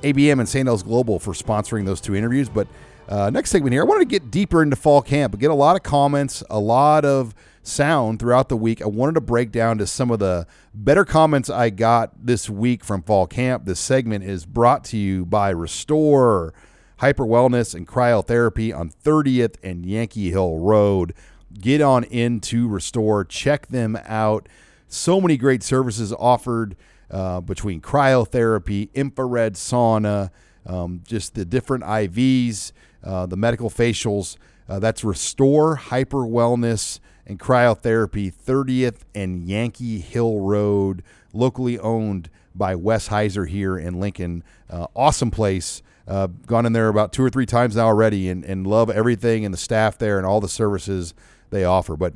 ABM 0.02 0.40
and 0.40 0.48
Sandals 0.48 0.82
Global 0.82 1.18
for 1.18 1.32
sponsoring 1.32 1.86
those 1.86 2.00
two 2.00 2.14
interviews. 2.14 2.48
But 2.48 2.66
uh, 3.08 3.30
next 3.30 3.50
segment 3.50 3.72
here, 3.72 3.82
I 3.82 3.84
wanted 3.84 4.08
to 4.08 4.18
get 4.18 4.30
deeper 4.30 4.62
into 4.62 4.76
fall 4.76 5.02
camp, 5.02 5.38
get 5.38 5.50
a 5.50 5.54
lot 5.54 5.76
of 5.76 5.82
comments, 5.82 6.42
a 6.48 6.58
lot 6.58 7.04
of 7.04 7.34
sound 7.62 8.18
throughout 8.18 8.48
the 8.48 8.56
week. 8.56 8.82
I 8.82 8.86
wanted 8.86 9.14
to 9.14 9.20
break 9.20 9.52
down 9.52 9.78
to 9.78 9.86
some 9.86 10.10
of 10.10 10.18
the 10.18 10.46
better 10.74 11.04
comments 11.04 11.50
I 11.50 11.70
got 11.70 12.26
this 12.26 12.50
week 12.50 12.84
from 12.84 13.02
fall 13.02 13.26
camp. 13.26 13.64
This 13.64 13.80
segment 13.80 14.24
is 14.24 14.46
brought 14.46 14.84
to 14.84 14.96
you 14.96 15.24
by 15.24 15.50
Restore 15.50 16.54
Hyper 16.98 17.24
Wellness 17.24 17.74
and 17.74 17.86
Cryotherapy 17.86 18.76
on 18.76 18.90
30th 18.90 19.56
and 19.62 19.84
Yankee 19.84 20.30
Hill 20.30 20.58
Road. 20.58 21.14
Get 21.52 21.80
on 21.80 22.04
into 22.04 22.68
Restore, 22.68 23.24
check 23.24 23.68
them 23.68 23.98
out. 24.04 24.48
So 24.88 25.20
many 25.20 25.36
great 25.36 25.62
services 25.62 26.12
offered 26.12 26.76
uh, 27.10 27.40
between 27.40 27.80
cryotherapy, 27.80 28.92
infrared 28.94 29.54
sauna, 29.54 30.30
um, 30.64 31.02
just 31.06 31.34
the 31.34 31.44
different 31.44 31.84
IVs, 31.84 32.72
uh, 33.04 33.26
the 33.26 33.36
medical 33.36 33.70
facials. 33.70 34.36
Uh, 34.68 34.78
that's 34.78 35.04
Restore 35.04 35.76
Hyper 35.76 36.18
Wellness 36.18 37.00
and 37.26 37.38
Cryotherapy, 37.38 38.32
30th 38.32 39.00
and 39.14 39.42
Yankee 39.42 39.98
Hill 39.98 40.40
Road, 40.40 41.02
locally 41.32 41.78
owned 41.78 42.30
by 42.54 42.74
Wes 42.74 43.08
Heiser 43.08 43.48
here 43.48 43.78
in 43.78 44.00
Lincoln. 44.00 44.44
Uh, 44.68 44.86
awesome 44.94 45.30
place. 45.30 45.82
Uh, 46.06 46.26
gone 46.46 46.66
in 46.66 46.72
there 46.72 46.88
about 46.88 47.12
two 47.12 47.22
or 47.22 47.30
three 47.30 47.46
times 47.46 47.76
now 47.76 47.86
already 47.86 48.28
and, 48.28 48.44
and 48.44 48.66
love 48.66 48.90
everything 48.90 49.44
and 49.44 49.54
the 49.54 49.58
staff 49.58 49.96
there 49.98 50.18
and 50.18 50.26
all 50.26 50.40
the 50.40 50.48
services 50.48 51.14
they 51.50 51.64
offer. 51.64 51.96
But 51.96 52.14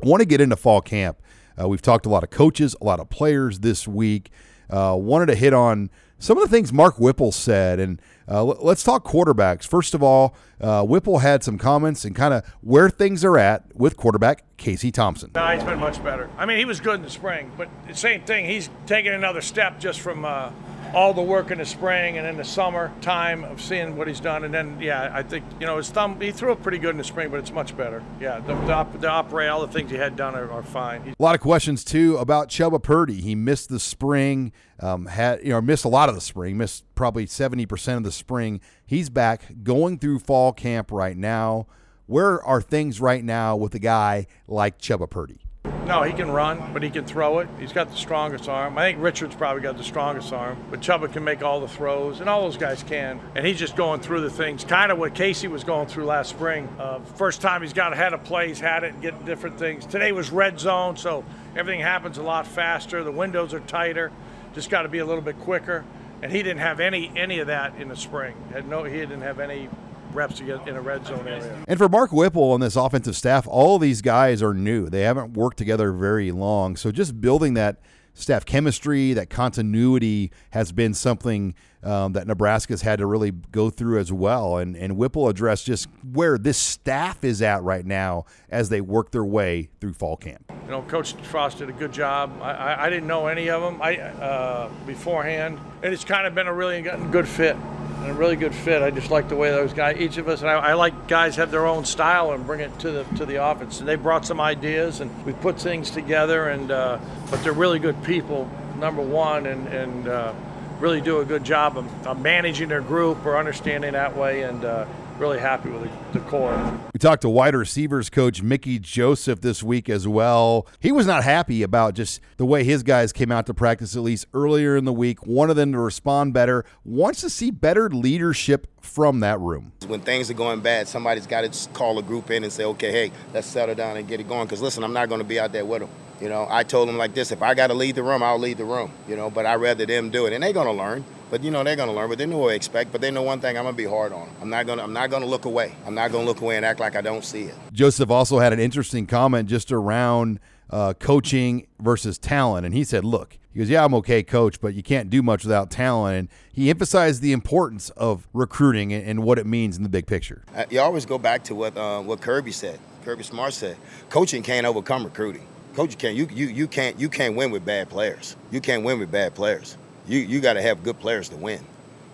want 0.00 0.20
to 0.20 0.26
get 0.26 0.40
into 0.40 0.56
fall 0.56 0.80
camp. 0.80 1.18
Uh, 1.60 1.68
we've 1.68 1.82
talked 1.82 2.06
a 2.06 2.08
lot 2.08 2.22
of 2.22 2.30
coaches, 2.30 2.76
a 2.80 2.84
lot 2.84 3.00
of 3.00 3.08
players 3.08 3.60
this 3.60 3.88
week. 3.88 4.30
Uh, 4.68 4.96
wanted 4.98 5.26
to 5.26 5.34
hit 5.34 5.52
on 5.52 5.90
some 6.18 6.38
of 6.38 6.42
the 6.42 6.48
things 6.48 6.72
Mark 6.72 6.98
Whipple 6.98 7.32
said. 7.32 7.78
And 7.78 8.00
uh, 8.28 8.44
let's 8.44 8.82
talk 8.82 9.04
quarterbacks. 9.04 9.66
First 9.66 9.94
of 9.94 10.02
all, 10.02 10.34
uh, 10.60 10.82
Whipple 10.84 11.18
had 11.18 11.44
some 11.44 11.58
comments 11.58 12.04
and 12.04 12.14
kind 12.14 12.32
of 12.32 12.46
where 12.62 12.88
things 12.88 13.24
are 13.24 13.36
at 13.36 13.64
with 13.74 13.96
quarterback 13.96 14.44
Casey 14.56 14.90
Thompson. 14.90 15.30
No, 15.34 15.46
he's 15.48 15.62
been 15.64 15.78
much 15.78 16.02
better. 16.02 16.30
I 16.38 16.46
mean, 16.46 16.58
he 16.58 16.64
was 16.64 16.80
good 16.80 16.96
in 16.96 17.02
the 17.02 17.10
spring, 17.10 17.52
but 17.56 17.68
the 17.86 17.94
same 17.94 18.22
thing. 18.22 18.46
He's 18.46 18.70
taken 18.86 19.12
another 19.12 19.40
step 19.40 19.78
just 19.78 20.00
from 20.00 20.24
uh, 20.24 20.50
all 20.94 21.12
the 21.12 21.22
work 21.22 21.50
in 21.50 21.58
the 21.58 21.64
spring 21.66 22.18
and 22.18 22.26
in 22.26 22.36
the 22.36 22.44
summer 22.44 22.92
time 23.00 23.44
of 23.44 23.60
seeing 23.60 23.96
what 23.96 24.06
he's 24.06 24.20
done. 24.20 24.44
And 24.44 24.54
then, 24.54 24.78
yeah, 24.80 25.10
I 25.12 25.22
think, 25.22 25.44
you 25.60 25.66
know, 25.66 25.76
his 25.76 25.90
thumb, 25.90 26.20
he 26.20 26.30
threw 26.30 26.52
it 26.52 26.62
pretty 26.62 26.78
good 26.78 26.90
in 26.90 26.98
the 26.98 27.04
spring, 27.04 27.30
but 27.30 27.40
it's 27.40 27.52
much 27.52 27.76
better. 27.76 28.02
Yeah, 28.20 28.40
the, 28.40 28.54
the, 28.54 28.72
op, 28.72 29.00
the 29.00 29.08
operate, 29.08 29.48
all 29.48 29.66
the 29.66 29.72
things 29.72 29.90
he 29.90 29.96
had 29.96 30.16
done 30.16 30.34
are, 30.34 30.50
are 30.50 30.62
fine. 30.62 31.02
He, 31.04 31.10
A 31.10 31.22
lot 31.22 31.34
of 31.34 31.40
questions 31.40 31.84
too 31.84 32.16
about 32.16 32.48
Chubba 32.48 32.82
Purdy. 32.82 33.20
He 33.20 33.34
missed 33.34 33.68
the 33.68 33.80
spring, 33.80 34.52
um, 34.80 35.06
had 35.06 35.42
you 35.42 35.50
know 35.50 35.60
missed 35.60 35.84
a 35.84 35.88
lot 35.88 36.08
of 36.08 36.14
the 36.14 36.20
spring, 36.20 36.56
missed 36.56 36.84
probably 36.94 37.26
seventy 37.26 37.66
percent 37.66 37.98
of 37.98 38.04
the 38.04 38.12
spring. 38.12 38.60
He's 38.86 39.10
back 39.10 39.62
going 39.62 39.98
through 39.98 40.20
fall 40.20 40.52
camp 40.52 40.90
right 40.92 41.16
now. 41.16 41.66
Where 42.06 42.42
are 42.42 42.60
things 42.60 43.00
right 43.00 43.24
now 43.24 43.56
with 43.56 43.74
a 43.74 43.78
guy 43.78 44.26
like 44.46 44.78
Chubba 44.78 45.08
Purdy? 45.08 45.43
No, 45.86 46.02
he 46.02 46.14
can 46.14 46.30
run, 46.30 46.72
but 46.72 46.82
he 46.82 46.88
can 46.88 47.04
throw 47.04 47.40
it. 47.40 47.48
He's 47.58 47.74
got 47.74 47.90
the 47.90 47.96
strongest 47.96 48.48
arm. 48.48 48.78
I 48.78 48.84
think 48.84 49.02
Richard's 49.02 49.34
probably 49.34 49.60
got 49.60 49.76
the 49.76 49.84
strongest 49.84 50.32
arm, 50.32 50.56
but 50.70 50.80
Chubba 50.80 51.12
can 51.12 51.24
make 51.24 51.42
all 51.42 51.60
the 51.60 51.68
throws, 51.68 52.20
and 52.20 52.28
all 52.28 52.42
those 52.42 52.56
guys 52.56 52.82
can. 52.82 53.20
And 53.34 53.46
he's 53.46 53.58
just 53.58 53.76
going 53.76 54.00
through 54.00 54.22
the 54.22 54.30
things, 54.30 54.64
kind 54.64 54.90
of 54.90 54.96
what 54.96 55.14
Casey 55.14 55.46
was 55.46 55.62
going 55.62 55.86
through 55.86 56.06
last 56.06 56.30
spring. 56.30 56.68
Uh, 56.78 57.00
first 57.00 57.42
time 57.42 57.60
he's 57.60 57.74
got 57.74 57.92
ahead 57.92 58.14
of 58.14 58.24
plays, 58.24 58.60
had 58.60 58.82
it, 58.82 58.94
and 58.94 59.02
getting 59.02 59.26
different 59.26 59.58
things. 59.58 59.84
Today 59.84 60.10
was 60.12 60.30
red 60.30 60.58
zone, 60.58 60.96
so 60.96 61.22
everything 61.54 61.80
happens 61.80 62.16
a 62.16 62.22
lot 62.22 62.46
faster. 62.46 63.04
The 63.04 63.12
windows 63.12 63.52
are 63.52 63.60
tighter. 63.60 64.10
Just 64.54 64.70
got 64.70 64.82
to 64.82 64.88
be 64.88 65.00
a 65.00 65.04
little 65.04 65.22
bit 65.22 65.38
quicker. 65.40 65.84
And 66.22 66.32
he 66.32 66.42
didn't 66.42 66.60
have 66.60 66.80
any 66.80 67.12
any 67.14 67.40
of 67.40 67.48
that 67.48 67.74
in 67.76 67.88
the 67.88 67.96
spring. 67.96 68.34
Had 68.50 68.66
no, 68.66 68.84
he 68.84 68.96
didn't 69.00 69.20
have 69.20 69.38
any 69.38 69.68
reps 70.14 70.38
to 70.38 70.44
get 70.44 70.66
in 70.68 70.76
a 70.76 70.80
red 70.80 71.06
zone 71.06 71.26
area. 71.26 71.64
And 71.68 71.78
for 71.78 71.88
Mark 71.88 72.12
Whipple 72.12 72.52
on 72.52 72.60
this 72.60 72.76
offensive 72.76 73.16
staff, 73.16 73.46
all 73.46 73.78
these 73.78 74.02
guys 74.02 74.42
are 74.42 74.54
new. 74.54 74.88
They 74.88 75.02
haven't 75.02 75.34
worked 75.34 75.56
together 75.56 75.92
very 75.92 76.30
long. 76.30 76.76
So 76.76 76.90
just 76.90 77.20
building 77.20 77.54
that 77.54 77.80
staff 78.14 78.46
chemistry, 78.46 79.12
that 79.12 79.28
continuity 79.28 80.30
has 80.50 80.72
been 80.72 80.94
something 80.94 81.54
um, 81.82 82.12
that 82.14 82.26
Nebraska's 82.26 82.82
had 82.82 83.00
to 83.00 83.06
really 83.06 83.30
go 83.30 83.68
through 83.70 83.98
as 83.98 84.12
well. 84.12 84.56
And, 84.56 84.76
and 84.76 84.96
Whipple 84.96 85.28
addressed 85.28 85.66
just 85.66 85.88
where 86.12 86.38
this 86.38 86.56
staff 86.56 87.24
is 87.24 87.42
at 87.42 87.62
right 87.62 87.84
now 87.84 88.24
as 88.48 88.68
they 88.68 88.80
work 88.80 89.10
their 89.10 89.24
way 89.24 89.68
through 89.80 89.92
fall 89.92 90.16
camp. 90.16 90.50
You 90.64 90.70
know, 90.70 90.82
Coach 90.82 91.12
Frost 91.14 91.58
did 91.58 91.68
a 91.68 91.72
good 91.72 91.92
job. 91.92 92.32
I, 92.40 92.52
I, 92.52 92.86
I 92.86 92.90
didn't 92.90 93.08
know 93.08 93.26
any 93.26 93.50
of 93.50 93.60
them 93.60 93.82
I, 93.82 93.98
uh, 93.98 94.70
beforehand, 94.86 95.58
and 95.82 95.92
it's 95.92 96.04
kind 96.04 96.26
of 96.26 96.34
been 96.34 96.46
a 96.46 96.54
really 96.54 96.82
good 96.82 97.28
fit 97.28 97.56
and 98.04 98.12
a 98.12 98.14
really 98.14 98.36
good 98.36 98.54
fit. 98.54 98.82
I 98.82 98.90
just 98.90 99.10
like 99.10 99.30
the 99.30 99.36
way 99.36 99.50
those 99.50 99.72
guys, 99.72 99.96
each 99.98 100.18
of 100.18 100.28
us, 100.28 100.42
and 100.42 100.50
I, 100.50 100.54
I, 100.54 100.72
like 100.74 101.08
guys 101.08 101.36
have 101.36 101.50
their 101.50 101.66
own 101.66 101.86
style 101.86 102.32
and 102.32 102.46
bring 102.46 102.60
it 102.60 102.78
to 102.80 102.90
the 102.90 103.04
to 103.16 103.24
the 103.24 103.42
offense. 103.42 103.80
And 103.80 103.88
they 103.88 103.96
brought 103.96 104.26
some 104.26 104.40
ideas, 104.40 105.00
and 105.00 105.24
we 105.24 105.32
put 105.32 105.58
things 105.58 105.90
together. 105.90 106.48
And 106.48 106.70
uh, 106.70 106.98
but 107.30 107.42
they're 107.42 107.52
really 107.52 107.78
good 107.78 108.02
people, 108.04 108.50
number 108.76 109.00
one, 109.00 109.46
and 109.46 109.68
and 109.68 110.08
uh, 110.08 110.34
really 110.80 111.00
do 111.00 111.20
a 111.20 111.24
good 111.24 111.44
job 111.44 111.78
of, 111.78 112.06
of, 112.06 112.20
managing 112.20 112.68
their 112.68 112.82
group 112.82 113.24
or 113.24 113.38
understanding 113.38 113.92
that 113.92 114.14
way. 114.16 114.42
And 114.42 114.64
uh, 114.64 114.84
really 115.18 115.38
happy 115.38 115.70
with 115.70 115.82
the, 115.82 116.18
the, 116.18 116.24
core. 116.26 116.80
We 116.92 116.98
talked 116.98 117.22
to 117.22 117.28
wide 117.28 117.54
receivers 117.54 118.10
coach 118.10 118.42
Mickey 118.42 118.78
Joseph 118.78 119.40
this 119.40 119.62
week 119.62 119.88
as 119.88 120.08
well. 120.08 120.66
He 120.80 120.92
was 120.92 121.06
not 121.06 121.24
happy 121.24 121.62
about 121.62 121.94
just 121.94 122.20
the 122.36 122.44
way 122.44 122.64
his 122.64 122.82
guys 122.82 123.12
came 123.12 123.30
out 123.30 123.46
to 123.46 123.54
practice, 123.54 123.96
at 123.96 124.02
least 124.02 124.26
earlier 124.34 124.76
in 124.76 124.84
the 124.84 124.92
week. 124.92 125.26
Wanted 125.26 125.54
them 125.54 125.72
to 125.72 125.78
respond 125.78 126.34
better, 126.34 126.64
wants 126.84 127.20
to 127.20 127.30
see 127.30 127.50
better 127.50 127.88
leadership 127.88 128.66
from 128.80 129.20
that 129.20 129.40
room. 129.40 129.72
When 129.86 130.00
things 130.00 130.30
are 130.30 130.34
going 130.34 130.60
bad, 130.60 130.88
somebody's 130.88 131.26
got 131.26 131.50
to 131.50 131.68
call 131.70 131.98
a 131.98 132.02
group 132.02 132.30
in 132.30 132.44
and 132.44 132.52
say, 132.52 132.64
okay, 132.64 132.90
hey, 132.90 133.12
let's 133.32 133.46
settle 133.46 133.74
down 133.74 133.96
and 133.96 134.06
get 134.06 134.20
it 134.20 134.28
going. 134.28 134.46
Because 134.46 134.62
listen, 134.62 134.84
I'm 134.84 134.92
not 134.92 135.08
going 135.08 135.20
to 135.20 135.26
be 135.26 135.38
out 135.38 135.52
there 135.52 135.64
with 135.64 135.80
them. 135.80 135.90
You 136.20 136.28
know, 136.28 136.46
I 136.48 136.62
told 136.62 136.88
them 136.88 136.96
like 136.96 137.12
this: 137.12 137.32
if 137.32 137.42
I 137.42 137.54
got 137.54 137.68
to 137.68 137.74
lead 137.74 137.96
the 137.96 138.02
room, 138.02 138.22
I'll 138.22 138.38
lead 138.38 138.58
the 138.58 138.64
room. 138.64 138.92
You 139.08 139.16
know, 139.16 139.30
but 139.30 139.46
I 139.46 139.56
rather 139.56 139.84
them 139.84 140.10
do 140.10 140.26
it, 140.26 140.32
and 140.32 140.42
they're 140.42 140.52
gonna 140.52 140.72
learn. 140.72 141.04
But 141.30 141.42
you 141.42 141.50
know, 141.50 141.64
they're 141.64 141.76
gonna 141.76 141.92
learn. 141.92 142.08
But 142.08 142.18
they 142.18 142.26
know 142.26 142.38
what 142.38 142.50
to 142.50 142.54
expect. 142.54 142.92
But 142.92 143.00
they 143.00 143.10
know 143.10 143.22
one 143.22 143.40
thing: 143.40 143.56
I'm 143.56 143.64
gonna 143.64 143.76
be 143.76 143.84
hard 143.84 144.12
on 144.12 144.26
them. 144.26 144.36
I'm 144.42 144.50
not 144.50 144.66
gonna. 144.66 144.82
I'm 144.82 144.92
not 144.92 145.10
gonna 145.10 145.26
look 145.26 145.44
away. 145.44 145.74
I'm 145.86 145.94
not 145.94 146.12
gonna 146.12 146.24
look 146.24 146.40
away 146.40 146.56
and 146.56 146.64
act 146.64 146.80
like 146.80 146.96
I 146.96 147.00
don't 147.00 147.24
see 147.24 147.44
it. 147.44 147.54
Joseph 147.72 148.10
also 148.10 148.38
had 148.38 148.52
an 148.52 148.60
interesting 148.60 149.06
comment 149.06 149.48
just 149.48 149.72
around 149.72 150.38
uh, 150.70 150.92
coaching 150.94 151.66
versus 151.80 152.18
talent, 152.18 152.66
and 152.66 152.74
he 152.74 152.84
said, 152.84 153.04
"Look, 153.04 153.38
He 153.52 153.58
goes, 153.60 153.68
"Yeah, 153.70 153.84
I'm 153.84 153.94
okay, 153.94 154.22
coach, 154.22 154.60
but 154.60 154.74
you 154.74 154.82
can't 154.82 155.10
do 155.10 155.22
much 155.22 155.44
without 155.44 155.70
talent." 155.70 156.16
And 156.18 156.28
he 156.52 156.70
emphasized 156.70 157.22
the 157.22 157.32
importance 157.32 157.90
of 157.90 158.28
recruiting 158.32 158.92
and, 158.92 159.04
and 159.06 159.22
what 159.24 159.38
it 159.38 159.46
means 159.46 159.76
in 159.76 159.82
the 159.82 159.88
big 159.88 160.06
picture. 160.06 160.42
Uh, 160.54 160.64
you 160.70 160.80
always 160.80 161.06
go 161.06 161.18
back 161.18 161.44
to 161.44 161.54
what 161.54 161.76
uh, 161.76 162.00
what 162.00 162.20
Kirby 162.20 162.52
said. 162.52 162.78
Kirby 163.04 163.24
Smart 163.24 163.54
said, 163.54 163.76
"Coaching 164.08 164.42
can't 164.42 164.66
overcome 164.66 165.04
recruiting. 165.04 165.46
Coaching 165.74 165.98
can't. 165.98 166.16
You 166.16 166.28
you 166.32 166.46
you 166.46 166.68
can't 166.68 166.98
you 167.00 167.08
can't 167.08 167.34
win 167.34 167.50
with 167.50 167.64
bad 167.64 167.88
players. 167.88 168.36
You 168.50 168.60
can't 168.60 168.84
win 168.84 168.98
with 168.98 169.10
bad 169.10 169.34
players. 169.34 169.76
You 170.06 170.18
you 170.18 170.40
got 170.40 170.54
to 170.54 170.62
have 170.62 170.82
good 170.82 170.98
players 171.00 171.28
to 171.30 171.36
win." 171.36 171.64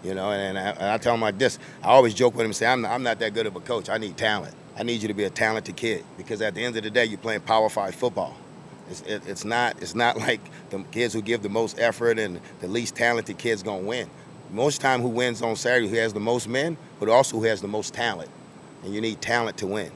You 0.03 0.15
know, 0.15 0.31
and, 0.31 0.57
and, 0.57 0.59
I, 0.59 0.71
and 0.71 0.85
I 0.85 0.99
tell 0.99 1.13
them 1.13 1.21
like 1.21 1.39
this. 1.39 1.59
I 1.83 1.89
always 1.89 2.15
joke 2.15 2.35
with 2.35 2.41
him 2.41 2.47
and 2.47 2.57
say, 2.57 2.67
I'm, 2.67 2.87
I'm 2.87 3.03
not 3.03 3.19
that 3.19 3.35
good 3.35 3.47
of 3.47 3.55
a 3.55 3.61
coach. 3.61 3.91
I 3.91 3.99
need 3.99 4.17
talent. 4.17 4.55
I 4.77 4.83
need 4.83 5.03
you 5.03 5.09
to 5.09 5.15
be 5.15 5.25
a 5.25 5.31
talented 5.31 5.77
kid 5.77 6.05
because 6.17 6.41
at 6.41 6.55
the 6.55 6.65
end 6.65 6.75
of 6.77 6.83
the 6.83 6.91
day, 6.91 7.05
you're 7.05 7.19
playing 7.19 7.43
Power 7.43 7.69
Five 7.69 7.95
football. 7.95 8.35
It's, 8.89 9.03
it, 9.03 9.23
it's 9.27 9.45
not 9.45 9.81
it's 9.83 9.95
not 9.95 10.17
like 10.27 10.41
the 10.71 10.83
kids 10.85 11.13
who 11.13 11.23
give 11.23 11.43
the 11.43 11.49
most 11.49 11.79
effort 11.79 12.19
and 12.19 12.41
the 12.61 12.69
least 12.69 12.97
talented 12.97 13.39
kids 13.39 13.63
gonna 13.63 13.83
win. 13.83 14.09
Most 14.51 14.81
time, 14.81 15.01
who 15.01 15.09
wins 15.09 15.43
on 15.43 15.55
Saturday, 15.55 15.89
who 15.89 15.97
has 15.97 16.13
the 16.13 16.21
most 16.21 16.49
men, 16.49 16.77
but 16.99 17.09
also 17.09 17.39
who 17.39 17.45
has 17.45 17.61
the 17.61 17.69
most 17.69 17.95
talent, 17.95 18.31
and 18.83 18.95
you 18.95 19.01
need 19.01 19.21
talent 19.21 19.59
to 19.59 19.67
win. 19.67 19.93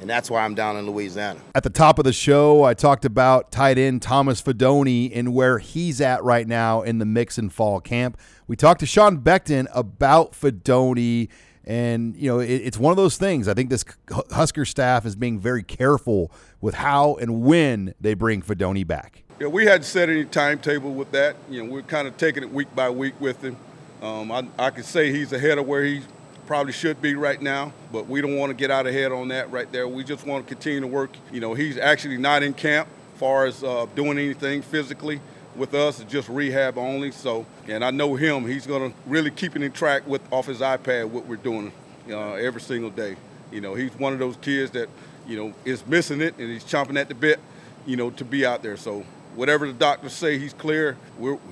And 0.00 0.08
that's 0.08 0.30
why 0.30 0.44
I'm 0.44 0.54
down 0.54 0.76
in 0.76 0.86
Louisiana. 0.86 1.40
At 1.54 1.64
the 1.64 1.70
top 1.70 1.98
of 1.98 2.04
the 2.04 2.12
show, 2.12 2.62
I 2.62 2.74
talked 2.74 3.04
about 3.04 3.50
tight 3.50 3.78
end 3.78 4.00
Thomas 4.00 4.40
Fidone 4.40 5.10
and 5.14 5.34
where 5.34 5.58
he's 5.58 6.00
at 6.00 6.22
right 6.22 6.46
now 6.46 6.82
in 6.82 6.98
the 6.98 7.06
mix 7.06 7.36
and 7.36 7.52
fall 7.52 7.80
camp. 7.80 8.16
We 8.46 8.54
talked 8.54 8.80
to 8.80 8.86
Sean 8.86 9.18
Beckton 9.18 9.66
about 9.74 10.32
Fidone 10.32 11.28
and, 11.64 12.16
you 12.16 12.30
know, 12.30 12.38
it, 12.38 12.48
it's 12.48 12.78
one 12.78 12.92
of 12.92 12.96
those 12.96 13.18
things. 13.18 13.46
I 13.46 13.54
think 13.54 13.68
this 13.68 13.84
Husker 14.30 14.64
staff 14.64 15.04
is 15.04 15.14
being 15.16 15.38
very 15.38 15.62
careful 15.62 16.32
with 16.62 16.74
how 16.74 17.16
and 17.16 17.42
when 17.42 17.94
they 18.00 18.14
bring 18.14 18.40
Fidone 18.40 18.86
back. 18.86 19.22
Yeah, 19.38 19.48
we 19.48 19.66
hadn't 19.66 19.84
set 19.84 20.08
any 20.08 20.24
timetable 20.24 20.94
with 20.94 21.12
that. 21.12 21.36
You 21.50 21.62
know, 21.62 21.70
we're 21.70 21.82
kind 21.82 22.08
of 22.08 22.16
taking 22.16 22.42
it 22.42 22.50
week 22.50 22.74
by 22.74 22.88
week 22.88 23.20
with 23.20 23.44
him. 23.44 23.56
Um, 24.00 24.32
I, 24.32 24.48
I 24.58 24.70
can 24.70 24.82
say 24.82 25.12
he's 25.12 25.32
ahead 25.32 25.58
of 25.58 25.66
where 25.66 25.84
he 25.84 26.02
probably 26.48 26.72
should 26.72 27.02
be 27.02 27.14
right 27.14 27.42
now, 27.42 27.70
but 27.92 28.08
we 28.08 28.22
don't 28.22 28.38
want 28.38 28.48
to 28.48 28.54
get 28.54 28.70
out 28.70 28.86
ahead 28.86 29.12
on 29.12 29.28
that 29.28 29.52
right 29.52 29.70
there. 29.70 29.86
We 29.86 30.02
just 30.02 30.26
want 30.26 30.46
to 30.46 30.48
continue 30.48 30.80
to 30.80 30.86
work. 30.86 31.10
You 31.30 31.40
know, 31.40 31.52
he's 31.52 31.76
actually 31.76 32.16
not 32.16 32.42
in 32.42 32.54
camp 32.54 32.88
as 33.12 33.20
far 33.20 33.44
as 33.44 33.62
uh, 33.62 33.86
doing 33.94 34.16
anything 34.16 34.62
physically 34.62 35.20
with 35.54 35.74
us. 35.74 36.00
It's 36.00 36.10
just 36.10 36.26
rehab 36.30 36.78
only. 36.78 37.12
So, 37.12 37.44
and 37.68 37.84
I 37.84 37.90
know 37.90 38.14
him. 38.14 38.46
He's 38.46 38.66
going 38.66 38.90
to 38.90 38.96
really 39.04 39.30
keep 39.30 39.56
it 39.56 39.62
in 39.62 39.72
track 39.72 40.06
with 40.06 40.22
off 40.32 40.46
his 40.46 40.60
iPad 40.60 41.10
what 41.10 41.26
we're 41.26 41.36
doing 41.36 41.70
uh, 42.08 42.32
every 42.32 42.62
single 42.62 42.88
day. 42.88 43.16
You 43.52 43.60
know, 43.60 43.74
he's 43.74 43.92
one 43.96 44.14
of 44.14 44.18
those 44.18 44.38
kids 44.38 44.70
that 44.70 44.88
you 45.26 45.36
know 45.36 45.52
is 45.66 45.86
missing 45.86 46.22
it 46.22 46.34
and 46.38 46.50
he's 46.50 46.64
chomping 46.64 46.98
at 46.98 47.08
the 47.08 47.14
bit. 47.14 47.40
You 47.84 47.96
know, 47.96 48.08
to 48.12 48.24
be 48.24 48.46
out 48.46 48.62
there. 48.62 48.78
So 48.78 49.04
whatever 49.34 49.66
the 49.66 49.72
doctors 49.72 50.12
say 50.12 50.38
he's 50.38 50.52
clear, 50.52 50.96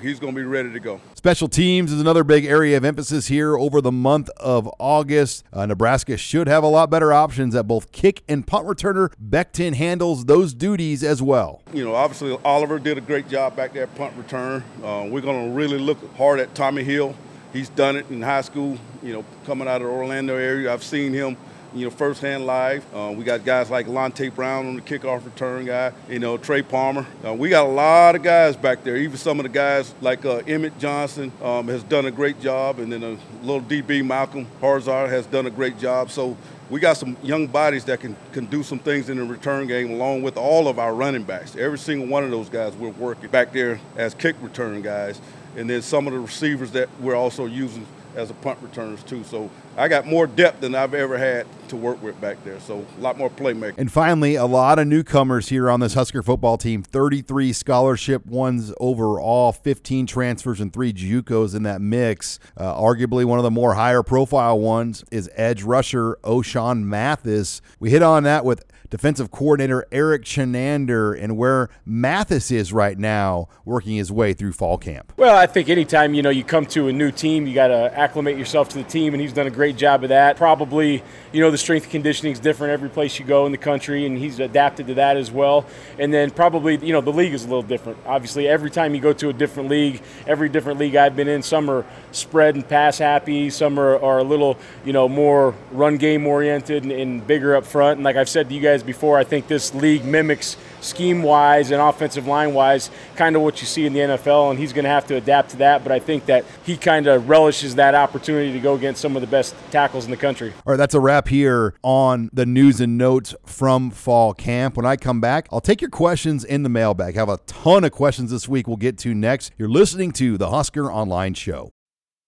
he's 0.00 0.18
going 0.18 0.34
to 0.34 0.40
be 0.40 0.44
ready 0.44 0.72
to 0.72 0.80
go. 0.80 1.00
Special 1.14 1.48
teams 1.48 1.92
is 1.92 2.00
another 2.00 2.24
big 2.24 2.44
area 2.44 2.76
of 2.76 2.84
emphasis 2.84 3.26
here 3.26 3.56
over 3.56 3.80
the 3.80 3.92
month 3.92 4.28
of 4.36 4.68
August. 4.78 5.44
Uh, 5.52 5.66
Nebraska 5.66 6.16
should 6.16 6.46
have 6.46 6.62
a 6.62 6.68
lot 6.68 6.90
better 6.90 7.12
options 7.12 7.54
at 7.54 7.66
both 7.66 7.92
kick 7.92 8.22
and 8.28 8.46
punt 8.46 8.66
returner. 8.66 9.12
Beckton 9.22 9.74
handles 9.74 10.26
those 10.26 10.54
duties 10.54 11.02
as 11.02 11.22
well. 11.22 11.62
You 11.72 11.84
know, 11.84 11.94
obviously 11.94 12.36
Oliver 12.44 12.78
did 12.78 12.98
a 12.98 13.00
great 13.00 13.28
job 13.28 13.56
back 13.56 13.72
there 13.72 13.84
at 13.84 13.94
punt 13.94 14.14
return. 14.16 14.62
Uh, 14.82 15.06
we're 15.10 15.20
going 15.20 15.50
to 15.50 15.56
really 15.56 15.78
look 15.78 15.98
hard 16.16 16.40
at 16.40 16.54
Tommy 16.54 16.84
Hill. 16.84 17.14
He's 17.52 17.68
done 17.70 17.96
it 17.96 18.08
in 18.10 18.20
high 18.20 18.42
school, 18.42 18.76
you 19.02 19.12
know, 19.12 19.24
coming 19.46 19.66
out 19.66 19.80
of 19.80 19.88
the 19.88 19.92
Orlando 19.92 20.36
area. 20.36 20.72
I've 20.72 20.84
seen 20.84 21.12
him 21.12 21.36
you 21.76 21.84
know, 21.84 21.90
firsthand 21.90 22.46
live. 22.46 22.84
Uh, 22.94 23.12
we 23.16 23.22
got 23.22 23.44
guys 23.44 23.70
like 23.70 23.86
Lonte 23.86 24.34
Brown 24.34 24.66
on 24.66 24.76
the 24.76 24.82
kickoff 24.82 25.24
return 25.24 25.66
guy, 25.66 25.92
you 26.08 26.18
know, 26.18 26.38
Trey 26.38 26.62
Palmer. 26.62 27.06
Uh, 27.24 27.34
we 27.34 27.50
got 27.50 27.66
a 27.66 27.68
lot 27.68 28.16
of 28.16 28.22
guys 28.22 28.56
back 28.56 28.82
there. 28.82 28.96
Even 28.96 29.16
some 29.16 29.38
of 29.38 29.44
the 29.44 29.50
guys 29.50 29.94
like 30.00 30.24
uh, 30.24 30.36
Emmett 30.46 30.78
Johnson 30.78 31.30
um, 31.42 31.68
has 31.68 31.82
done 31.82 32.06
a 32.06 32.10
great 32.10 32.40
job, 32.40 32.78
and 32.78 32.92
then 32.92 33.02
a 33.02 33.18
little 33.42 33.60
DB 33.60 34.04
Malcolm 34.04 34.46
Hartzog 34.60 35.08
has 35.10 35.26
done 35.26 35.46
a 35.46 35.50
great 35.50 35.78
job. 35.78 36.10
So 36.10 36.36
we 36.70 36.80
got 36.80 36.96
some 36.96 37.16
young 37.22 37.46
bodies 37.46 37.84
that 37.84 38.00
can, 38.00 38.16
can 38.32 38.46
do 38.46 38.62
some 38.62 38.78
things 38.78 39.08
in 39.08 39.18
the 39.18 39.24
return 39.24 39.66
game 39.66 39.90
along 39.90 40.22
with 40.22 40.36
all 40.36 40.68
of 40.68 40.78
our 40.78 40.94
running 40.94 41.22
backs. 41.22 41.56
Every 41.56 41.78
single 41.78 42.08
one 42.08 42.24
of 42.24 42.30
those 42.30 42.48
guys 42.48 42.74
we're 42.74 42.90
working 42.90 43.30
back 43.30 43.52
there 43.52 43.78
as 43.96 44.14
kick 44.14 44.36
return 44.40 44.82
guys. 44.82 45.20
And 45.56 45.70
then 45.70 45.80
some 45.80 46.06
of 46.06 46.12
the 46.12 46.18
receivers 46.18 46.72
that 46.72 46.88
we're 47.00 47.14
also 47.14 47.46
using 47.46 47.86
as 48.16 48.30
a 48.30 48.34
punt 48.34 48.58
returners 48.62 49.02
too. 49.02 49.22
So 49.24 49.50
I 49.76 49.88
got 49.88 50.06
more 50.06 50.26
depth 50.26 50.60
than 50.60 50.74
I've 50.74 50.94
ever 50.94 51.18
had 51.18 51.46
to 51.68 51.76
work 51.76 52.02
with 52.02 52.20
back 52.20 52.42
there. 52.44 52.58
So 52.60 52.84
a 52.96 53.00
lot 53.00 53.18
more 53.18 53.30
playmaking. 53.30 53.78
And 53.78 53.92
finally, 53.92 54.36
a 54.36 54.46
lot 54.46 54.78
of 54.78 54.86
newcomers 54.86 55.48
here 55.48 55.70
on 55.70 55.80
this 55.80 55.94
Husker 55.94 56.22
football 56.22 56.56
team. 56.56 56.82
33 56.82 57.52
scholarship 57.52 58.26
ones 58.26 58.72
overall, 58.80 59.52
15 59.52 60.06
transfers 60.06 60.60
and 60.60 60.72
three 60.72 60.92
JUCOs 60.92 61.54
in 61.54 61.62
that 61.64 61.80
mix. 61.80 62.38
Uh, 62.56 62.74
arguably 62.74 63.24
one 63.24 63.38
of 63.38 63.42
the 63.42 63.50
more 63.50 63.74
higher 63.74 64.02
profile 64.02 64.58
ones 64.58 65.04
is 65.10 65.30
edge 65.34 65.62
rusher 65.62 66.16
Ochaun 66.22 66.84
Mathis. 66.84 67.60
We 67.78 67.90
hit 67.90 68.02
on 68.02 68.22
that 68.22 68.44
with 68.44 68.64
defensive 68.90 69.30
coordinator 69.30 69.86
Erik 69.92 70.24
Chinander 70.24 71.16
and 71.20 71.36
where 71.36 71.68
Mathis 71.84 72.50
is 72.50 72.72
right 72.72 72.98
now 72.98 73.48
working 73.64 73.96
his 73.96 74.12
way 74.12 74.32
through 74.32 74.52
fall 74.52 74.78
camp. 74.78 75.12
Well, 75.16 75.36
I 75.36 75.46
think 75.46 75.68
anytime, 75.68 76.14
you 76.14 76.22
know, 76.22 76.30
you 76.30 76.44
come 76.44 76.66
to 76.66 76.88
a 76.88 76.92
new 76.92 77.10
team, 77.10 77.46
you 77.46 77.54
got 77.54 77.68
to 77.68 77.92
acclimate 77.96 78.36
yourself 78.36 78.68
to 78.70 78.78
the 78.78 78.84
team, 78.84 79.14
and 79.14 79.20
he's 79.20 79.32
done 79.32 79.46
a 79.46 79.50
great 79.50 79.76
job 79.76 80.02
of 80.02 80.10
that. 80.10 80.36
Probably, 80.36 81.02
you 81.32 81.40
know, 81.40 81.50
the 81.50 81.58
strength 81.58 81.90
conditioning 81.90 82.32
is 82.32 82.40
different 82.40 82.72
every 82.72 82.88
place 82.88 83.18
you 83.18 83.24
go 83.24 83.46
in 83.46 83.52
the 83.52 83.58
country, 83.58 84.06
and 84.06 84.18
he's 84.18 84.40
adapted 84.40 84.86
to 84.88 84.94
that 84.94 85.16
as 85.16 85.30
well. 85.30 85.66
And 85.98 86.12
then 86.12 86.30
probably, 86.30 86.76
you 86.78 86.92
know, 86.92 87.00
the 87.00 87.12
league 87.12 87.34
is 87.34 87.44
a 87.44 87.48
little 87.48 87.62
different. 87.62 87.98
Obviously, 88.06 88.48
every 88.48 88.70
time 88.70 88.94
you 88.94 89.00
go 89.00 89.12
to 89.14 89.28
a 89.28 89.32
different 89.32 89.68
league, 89.68 90.02
every 90.26 90.48
different 90.48 90.78
league 90.78 90.96
I've 90.96 91.16
been 91.16 91.28
in, 91.28 91.42
some 91.42 91.70
are 91.70 91.84
spread 92.12 92.54
and 92.54 92.66
pass 92.66 92.98
happy, 92.98 93.50
some 93.50 93.78
are, 93.78 93.98
are 94.02 94.18
a 94.18 94.24
little, 94.24 94.56
you 94.84 94.92
know, 94.92 95.08
more 95.08 95.54
run 95.72 95.96
game 95.96 96.26
oriented 96.26 96.82
and, 96.84 96.92
and 96.92 97.26
bigger 97.26 97.56
up 97.56 97.64
front. 97.64 97.98
And 97.98 98.04
like 98.04 98.16
I've 98.16 98.28
said 98.28 98.48
to 98.48 98.54
you 98.54 98.60
guys 98.60 98.75
before, 98.82 99.18
I 99.18 99.24
think 99.24 99.48
this 99.48 99.74
league 99.74 100.04
mimics 100.04 100.56
scheme 100.80 101.22
wise 101.22 101.70
and 101.70 101.80
offensive 101.80 102.26
line 102.26 102.54
wise 102.54 102.90
kind 103.16 103.36
of 103.36 103.42
what 103.42 103.60
you 103.60 103.66
see 103.66 103.86
in 103.86 103.92
the 103.92 104.00
NFL, 104.00 104.50
and 104.50 104.58
he's 104.58 104.72
going 104.72 104.84
to 104.84 104.90
have 104.90 105.06
to 105.06 105.16
adapt 105.16 105.50
to 105.50 105.56
that. 105.58 105.82
But 105.82 105.92
I 105.92 105.98
think 105.98 106.26
that 106.26 106.44
he 106.64 106.76
kind 106.76 107.06
of 107.06 107.28
relishes 107.28 107.74
that 107.76 107.94
opportunity 107.94 108.52
to 108.52 108.60
go 108.60 108.74
against 108.74 109.00
some 109.00 109.16
of 109.16 109.20
the 109.20 109.26
best 109.26 109.54
tackles 109.70 110.04
in 110.04 110.10
the 110.10 110.16
country. 110.16 110.52
All 110.66 110.72
right, 110.72 110.76
that's 110.76 110.94
a 110.94 111.00
wrap 111.00 111.28
here 111.28 111.74
on 111.82 112.30
the 112.32 112.46
news 112.46 112.80
and 112.80 112.96
notes 112.96 113.34
from 113.44 113.90
fall 113.90 114.34
camp. 114.34 114.76
When 114.76 114.86
I 114.86 114.96
come 114.96 115.20
back, 115.20 115.48
I'll 115.50 115.60
take 115.60 115.80
your 115.80 115.90
questions 115.90 116.44
in 116.44 116.62
the 116.62 116.68
mailbag. 116.68 117.16
I 117.16 117.20
have 117.20 117.28
a 117.28 117.38
ton 117.46 117.84
of 117.84 117.92
questions 117.92 118.30
this 118.30 118.48
week 118.48 118.66
we'll 118.66 118.76
get 118.76 118.98
to 118.98 119.14
next. 119.14 119.52
You're 119.58 119.68
listening 119.68 120.12
to 120.12 120.38
the 120.38 120.50
Husker 120.50 120.90
Online 120.90 121.34
Show. 121.34 121.72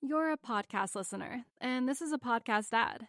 You're 0.01 0.33
a 0.33 0.37
podcast 0.37 0.95
listener, 0.95 1.45
and 1.61 1.89
this 1.89 2.01
is 2.01 2.13
a 2.13 2.19
podcast 2.19 2.69
ad. 2.73 3.09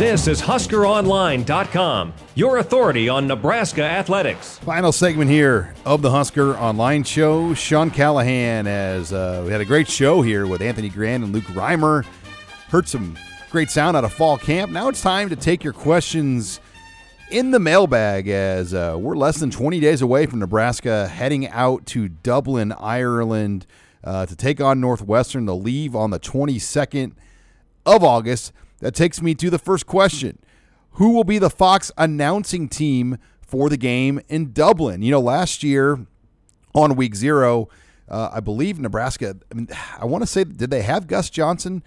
This 0.00 0.28
is 0.28 0.40
HuskerOnline.com, 0.40 2.14
your 2.34 2.56
authority 2.56 3.10
on 3.10 3.26
Nebraska 3.26 3.82
athletics. 3.82 4.56
Final 4.60 4.92
segment 4.92 5.30
here 5.30 5.74
of 5.84 6.00
the 6.00 6.10
Husker 6.10 6.56
Online 6.56 7.04
Show. 7.04 7.52
Sean 7.52 7.90
Callahan, 7.90 8.66
as 8.66 9.12
uh, 9.12 9.42
we 9.44 9.52
had 9.52 9.60
a 9.60 9.64
great 9.66 9.88
show 9.88 10.22
here 10.22 10.46
with 10.46 10.62
Anthony 10.62 10.88
Grant 10.88 11.24
and 11.24 11.34
Luke 11.34 11.44
Reimer. 11.44 12.06
Heard 12.70 12.88
some 12.88 13.18
great 13.50 13.68
sound 13.68 13.94
out 13.94 14.04
of 14.04 14.14
fall 14.14 14.38
camp. 14.38 14.72
Now 14.72 14.88
it's 14.88 15.02
time 15.02 15.28
to 15.28 15.36
take 15.36 15.62
your 15.62 15.74
questions 15.74 16.60
in 17.30 17.50
the 17.50 17.60
mailbag 17.60 18.26
as 18.26 18.72
uh, 18.72 18.96
we're 18.98 19.18
less 19.18 19.36
than 19.36 19.50
20 19.50 19.80
days 19.80 20.00
away 20.00 20.24
from 20.24 20.38
Nebraska 20.38 21.08
heading 21.08 21.46
out 21.48 21.84
to 21.88 22.08
Dublin, 22.08 22.72
Ireland 22.72 23.66
uh, 24.02 24.24
to 24.24 24.34
take 24.34 24.62
on 24.62 24.80
Northwestern 24.80 25.44
to 25.44 25.52
leave 25.52 25.94
on 25.94 26.08
the 26.08 26.18
22nd 26.18 27.12
of 27.84 28.02
August. 28.02 28.54
That 28.80 28.94
takes 28.94 29.22
me 29.22 29.34
to 29.36 29.50
the 29.50 29.58
first 29.58 29.86
question 29.86 30.38
Who 30.92 31.10
will 31.12 31.24
be 31.24 31.38
the 31.38 31.50
Fox 31.50 31.92
announcing 31.96 32.68
team 32.68 33.18
for 33.40 33.68
the 33.68 33.76
game 33.76 34.20
in 34.28 34.52
Dublin? 34.52 35.02
You 35.02 35.12
know, 35.12 35.20
last 35.20 35.62
year 35.62 36.06
on 36.74 36.96
week 36.96 37.14
zero, 37.14 37.68
uh, 38.08 38.30
I 38.32 38.40
believe 38.40 38.78
Nebraska, 38.78 39.36
I 39.50 39.54
mean, 39.54 39.68
I 39.98 40.04
want 40.04 40.22
to 40.22 40.26
say, 40.26 40.44
did 40.44 40.70
they 40.70 40.82
have 40.82 41.06
Gus 41.06 41.30
Johnson? 41.30 41.82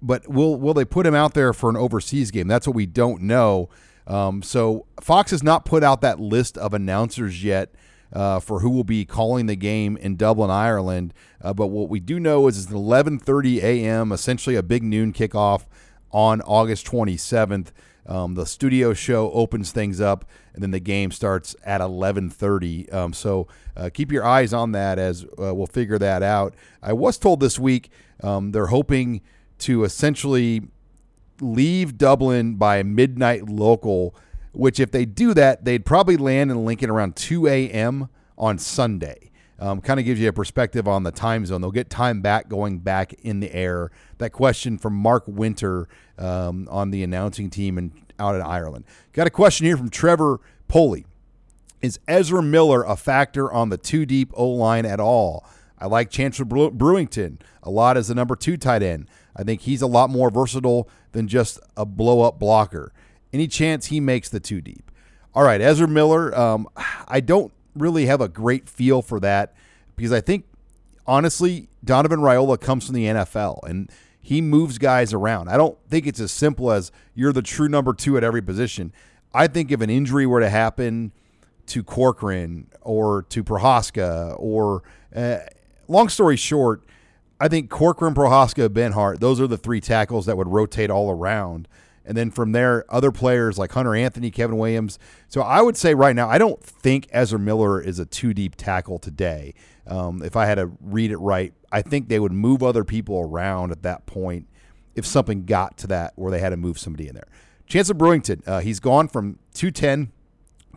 But 0.00 0.28
will 0.28 0.56
will 0.56 0.74
they 0.74 0.84
put 0.84 1.06
him 1.06 1.14
out 1.14 1.34
there 1.34 1.52
for 1.52 1.68
an 1.68 1.76
overseas 1.76 2.30
game? 2.30 2.46
That's 2.46 2.66
what 2.66 2.76
we 2.76 2.86
don't 2.86 3.22
know. 3.22 3.68
Um, 4.06 4.42
so 4.42 4.86
Fox 5.00 5.32
has 5.32 5.42
not 5.42 5.64
put 5.64 5.82
out 5.82 6.00
that 6.00 6.18
list 6.18 6.56
of 6.56 6.72
announcers 6.72 7.44
yet 7.44 7.74
uh, 8.12 8.40
for 8.40 8.60
who 8.60 8.70
will 8.70 8.84
be 8.84 9.04
calling 9.04 9.46
the 9.46 9.56
game 9.56 9.96
in 9.96 10.16
Dublin, 10.16 10.50
Ireland. 10.50 11.12
Uh, 11.42 11.52
but 11.52 11.66
what 11.66 11.88
we 11.88 12.00
do 12.00 12.18
know 12.18 12.46
is 12.46 12.62
it's 12.62 12.72
11:30 12.72 13.62
a.m., 13.62 14.12
essentially 14.12 14.56
a 14.56 14.62
big 14.62 14.82
noon 14.82 15.12
kickoff 15.12 15.66
on 16.10 16.40
August 16.42 16.86
27th. 16.86 17.68
Um, 18.06 18.34
the 18.34 18.46
studio 18.46 18.94
show 18.94 19.30
opens 19.32 19.70
things 19.70 20.00
up, 20.00 20.24
and 20.54 20.62
then 20.62 20.70
the 20.70 20.80
game 20.80 21.10
starts 21.10 21.54
at 21.62 21.82
11:30. 21.82 22.92
Um, 22.92 23.12
so 23.12 23.46
uh, 23.76 23.90
keep 23.92 24.10
your 24.10 24.24
eyes 24.24 24.54
on 24.54 24.72
that 24.72 24.98
as 24.98 25.24
uh, 25.24 25.54
we'll 25.54 25.66
figure 25.66 25.98
that 25.98 26.22
out. 26.22 26.54
I 26.82 26.94
was 26.94 27.18
told 27.18 27.40
this 27.40 27.58
week 27.58 27.90
um, 28.22 28.52
they're 28.52 28.68
hoping 28.68 29.20
to 29.60 29.84
essentially 29.84 30.62
leave 31.40 31.98
Dublin 31.98 32.54
by 32.56 32.82
midnight 32.82 33.48
local. 33.48 34.14
Which, 34.52 34.80
if 34.80 34.90
they 34.90 35.04
do 35.04 35.34
that, 35.34 35.66
they'd 35.66 35.84
probably 35.84 36.16
land 36.16 36.50
in 36.50 36.64
Lincoln 36.64 36.88
around 36.90 37.14
2 37.14 37.46
a.m. 37.46 38.08
on 38.36 38.58
Sunday. 38.58 39.30
Um, 39.60 39.80
kind 39.80 39.98
of 39.98 40.06
gives 40.06 40.20
you 40.20 40.28
a 40.28 40.32
perspective 40.32 40.86
on 40.86 41.02
the 41.02 41.10
time 41.10 41.44
zone. 41.44 41.60
They'll 41.60 41.72
get 41.72 41.90
time 41.90 42.20
back 42.20 42.48
going 42.48 42.78
back 42.78 43.12
in 43.14 43.40
the 43.40 43.52
air. 43.52 43.90
That 44.18 44.30
question 44.30 44.78
from 44.78 44.94
Mark 44.94 45.24
Winter 45.26 45.88
um, 46.16 46.68
on 46.70 46.92
the 46.92 47.02
announcing 47.02 47.50
team 47.50 47.76
and 47.76 47.90
out 48.20 48.34
in 48.34 48.42
Ireland. 48.42 48.84
Got 49.12 49.26
a 49.26 49.30
question 49.30 49.66
here 49.66 49.76
from 49.76 49.90
Trevor 49.90 50.40
Poley. 50.68 51.06
Is 51.80 51.98
Ezra 52.08 52.42
Miller 52.42 52.82
a 52.82 52.96
factor 52.96 53.50
on 53.52 53.68
the 53.68 53.78
two 53.78 54.06
deep 54.06 54.30
O 54.34 54.48
line 54.48 54.86
at 54.86 55.00
all? 55.00 55.44
I 55.78 55.86
like 55.86 56.10
Chancellor 56.10 56.46
Brewington 56.46 57.38
a 57.62 57.70
lot 57.70 57.96
as 57.96 58.08
the 58.08 58.14
number 58.14 58.34
two 58.34 58.56
tight 58.56 58.82
end. 58.82 59.08
I 59.36 59.44
think 59.44 59.60
he's 59.62 59.82
a 59.82 59.86
lot 59.86 60.10
more 60.10 60.30
versatile 60.30 60.88
than 61.12 61.28
just 61.28 61.60
a 61.76 61.86
blow 61.86 62.22
up 62.22 62.38
blocker. 62.38 62.92
Any 63.32 63.46
chance 63.46 63.86
he 63.86 64.00
makes 64.00 64.28
the 64.28 64.40
two 64.40 64.60
deep? 64.60 64.90
All 65.34 65.44
right, 65.44 65.60
Ezra 65.60 65.86
Miller. 65.86 66.36
Um, 66.36 66.68
I 67.06 67.20
don't 67.20 67.52
really 67.78 68.06
have 68.06 68.20
a 68.20 68.28
great 68.28 68.68
feel 68.68 69.02
for 69.02 69.20
that 69.20 69.54
because 69.96 70.12
I 70.12 70.20
think 70.20 70.44
honestly, 71.06 71.68
Donovan 71.84 72.20
Raiola 72.20 72.60
comes 72.60 72.86
from 72.86 72.94
the 72.94 73.06
NFL 73.06 73.60
and 73.68 73.90
he 74.20 74.40
moves 74.40 74.78
guys 74.78 75.12
around. 75.12 75.48
I 75.48 75.56
don't 75.56 75.78
think 75.88 76.06
it's 76.06 76.20
as 76.20 76.30
simple 76.30 76.70
as 76.70 76.92
you're 77.14 77.32
the 77.32 77.42
true 77.42 77.68
number 77.68 77.94
two 77.94 78.16
at 78.16 78.24
every 78.24 78.42
position. 78.42 78.92
I 79.32 79.46
think 79.46 79.72
if 79.72 79.80
an 79.80 79.90
injury 79.90 80.26
were 80.26 80.40
to 80.40 80.50
happen 80.50 81.12
to 81.68 81.82
Corcoran 81.82 82.68
or 82.82 83.22
to 83.30 83.42
Prochazka 83.42 84.36
or 84.38 84.82
uh, 85.14 85.38
long 85.86 86.08
story 86.08 86.36
short, 86.36 86.84
I 87.40 87.48
think 87.48 87.70
Corcoran, 87.70 88.14
Prochazka, 88.14 88.68
Benhart, 88.68 89.20
those 89.20 89.40
are 89.40 89.46
the 89.46 89.56
three 89.56 89.80
tackles 89.80 90.26
that 90.26 90.36
would 90.36 90.48
rotate 90.48 90.90
all 90.90 91.10
around. 91.10 91.68
And 92.08 92.16
then 92.16 92.30
from 92.30 92.52
there, 92.52 92.86
other 92.88 93.12
players 93.12 93.58
like 93.58 93.70
Hunter 93.70 93.94
Anthony, 93.94 94.30
Kevin 94.30 94.56
Williams. 94.56 94.98
So 95.28 95.42
I 95.42 95.60
would 95.60 95.76
say 95.76 95.92
right 95.92 96.16
now, 96.16 96.26
I 96.26 96.38
don't 96.38 96.60
think 96.64 97.06
Ezra 97.10 97.38
Miller 97.38 97.82
is 97.82 97.98
a 97.98 98.06
two 98.06 98.32
deep 98.32 98.56
tackle 98.56 98.98
today. 98.98 99.52
Um, 99.86 100.22
if 100.22 100.34
I 100.34 100.46
had 100.46 100.54
to 100.54 100.72
read 100.80 101.10
it 101.10 101.18
right, 101.18 101.52
I 101.70 101.82
think 101.82 102.08
they 102.08 102.18
would 102.18 102.32
move 102.32 102.62
other 102.62 102.82
people 102.82 103.20
around 103.20 103.72
at 103.72 103.82
that 103.82 104.06
point 104.06 104.48
if 104.94 105.04
something 105.04 105.44
got 105.44 105.76
to 105.78 105.86
that 105.88 106.14
where 106.16 106.30
they 106.30 106.38
had 106.38 106.50
to 106.50 106.56
move 106.56 106.78
somebody 106.78 107.08
in 107.08 107.14
there. 107.14 107.28
Chancellor 107.66 107.94
Brewington, 107.94 108.46
uh, 108.48 108.60
he's 108.60 108.80
gone 108.80 109.06
from 109.06 109.38
210 109.52 110.10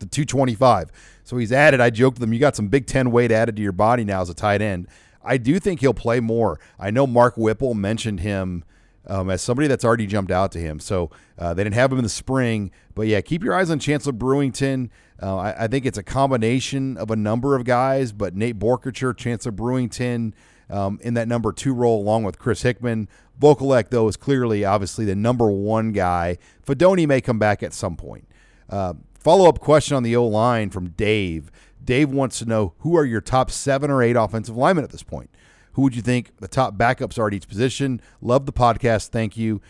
to 0.00 0.06
225. 0.06 0.90
So 1.24 1.38
he's 1.38 1.50
added, 1.50 1.80
I 1.80 1.88
joked 1.88 2.18
with 2.18 2.24
him, 2.24 2.34
you 2.34 2.40
got 2.40 2.56
some 2.56 2.68
Big 2.68 2.86
Ten 2.86 3.10
weight 3.10 3.32
added 3.32 3.56
to 3.56 3.62
your 3.62 3.72
body 3.72 4.04
now 4.04 4.20
as 4.20 4.28
a 4.28 4.34
tight 4.34 4.60
end. 4.60 4.86
I 5.24 5.38
do 5.38 5.58
think 5.58 5.80
he'll 5.80 5.94
play 5.94 6.20
more. 6.20 6.60
I 6.78 6.90
know 6.90 7.06
Mark 7.06 7.38
Whipple 7.38 7.72
mentioned 7.72 8.20
him 8.20 8.64
um, 9.06 9.30
as 9.30 9.42
somebody 9.42 9.68
that's 9.68 9.84
already 9.84 10.06
jumped 10.06 10.30
out 10.30 10.52
to 10.52 10.58
him. 10.58 10.78
So 10.78 11.10
uh, 11.38 11.54
they 11.54 11.64
didn't 11.64 11.74
have 11.74 11.92
him 11.92 11.98
in 11.98 12.04
the 12.04 12.10
spring, 12.10 12.70
but 12.94 13.06
yeah, 13.06 13.20
keep 13.20 13.42
your 13.42 13.54
eyes 13.54 13.70
on 13.70 13.78
Chancellor 13.78 14.12
Brewington. 14.12 14.90
Uh, 15.22 15.36
I, 15.36 15.64
I, 15.64 15.68
think 15.68 15.86
it's 15.86 15.98
a 15.98 16.02
combination 16.02 16.96
of 16.96 17.10
a 17.10 17.16
number 17.16 17.54
of 17.54 17.64
guys, 17.64 18.12
but 18.12 18.34
Nate 18.34 18.58
Boerkircher, 18.58 19.16
Chancellor 19.16 19.52
Brewington 19.52 20.32
um, 20.68 20.98
in 21.02 21.14
that 21.14 21.28
number 21.28 21.52
two 21.52 21.74
role, 21.74 22.00
along 22.00 22.24
with 22.24 22.38
Chris 22.38 22.62
Hickman. 22.62 23.08
Vokolek, 23.40 23.90
though, 23.90 24.08
is 24.08 24.16
clearly, 24.16 24.64
obviously, 24.64 25.04
the 25.04 25.14
number 25.14 25.50
one 25.50 25.92
guy. 25.92 26.38
Fidone 26.66 27.06
may 27.06 27.20
come 27.20 27.38
back 27.38 27.62
at 27.62 27.72
some 27.72 27.96
point. 27.96 28.26
Uh, 28.68 28.94
Follow 29.22 29.48
up 29.48 29.60
question 29.60 29.96
on 29.96 30.02
the 30.02 30.16
O 30.16 30.26
line 30.26 30.68
from 30.68 30.88
Dave. 30.90 31.52
Dave 31.82 32.10
wants 32.10 32.40
to 32.40 32.44
know 32.44 32.74
who 32.80 32.96
are 32.96 33.04
your 33.04 33.20
top 33.20 33.52
seven 33.52 33.88
or 33.88 34.02
eight 34.02 34.16
offensive 34.16 34.56
linemen 34.56 34.82
at 34.82 34.90
this 34.90 35.04
point? 35.04 35.30
Who 35.72 35.82
would 35.82 35.96
you 35.96 36.02
think 36.02 36.36
the 36.38 36.48
top 36.48 36.76
backups 36.76 37.18
are 37.18 37.26
at 37.26 37.34
each 37.34 37.48
position? 37.48 38.00
Love 38.20 38.46
the 38.46 38.52
podcast. 38.52 39.08
Thank 39.08 39.36
you. 39.36 39.60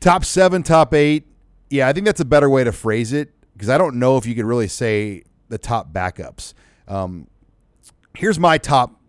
Top 0.00 0.24
seven, 0.24 0.62
top 0.62 0.94
eight. 0.94 1.26
Yeah, 1.70 1.88
I 1.88 1.92
think 1.92 2.06
that's 2.06 2.20
a 2.20 2.24
better 2.24 2.48
way 2.48 2.64
to 2.64 2.72
phrase 2.72 3.12
it 3.12 3.32
because 3.52 3.68
I 3.68 3.76
don't 3.76 3.96
know 3.96 4.16
if 4.16 4.24
you 4.24 4.34
could 4.34 4.46
really 4.46 4.68
say 4.68 5.24
the 5.48 5.58
top 5.58 5.92
backups. 5.92 6.54
Um, 6.86 7.26
here's 8.16 8.38
my 8.38 8.58
top. 8.58 9.00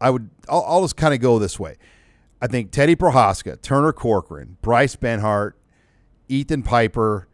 I 0.00 0.10
would. 0.10 0.30
I'll, 0.48 0.64
I'll 0.66 0.82
just 0.82 0.96
kind 0.96 1.14
of 1.14 1.20
go 1.20 1.38
this 1.38 1.60
way. 1.60 1.76
I 2.42 2.46
think 2.46 2.70
Teddy 2.70 2.96
Prochazka, 2.96 3.60
Turner 3.60 3.92
Corcoran, 3.92 4.56
Bryce 4.62 4.96
Benhart, 4.96 5.52
Ethan 6.28 6.62
Piper, 6.62 7.28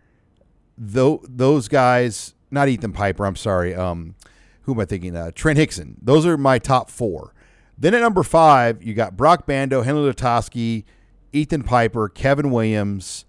though 0.76 1.22
those 1.28 1.68
guys, 1.68 2.34
not 2.50 2.68
Ethan 2.68 2.92
Piper, 2.92 3.24
I'm 3.24 3.36
sorry. 3.36 3.74
Um, 3.74 4.16
who 4.62 4.74
am 4.74 4.80
I 4.80 4.84
thinking? 4.84 5.14
Uh, 5.14 5.30
Trent 5.32 5.58
Hixson. 5.60 5.94
Those 6.02 6.26
are 6.26 6.36
my 6.36 6.58
top 6.58 6.90
four. 6.90 7.32
Then 7.78 7.94
at 7.94 8.00
number 8.00 8.22
five, 8.22 8.82
you 8.82 8.94
got 8.94 9.16
Brock 9.16 9.46
Bando, 9.46 9.82
Henry 9.82 10.12
Lutovsky, 10.12 10.84
Ethan 11.32 11.62
Piper, 11.62 12.08
Kevin 12.08 12.50
Williams, 12.50 13.24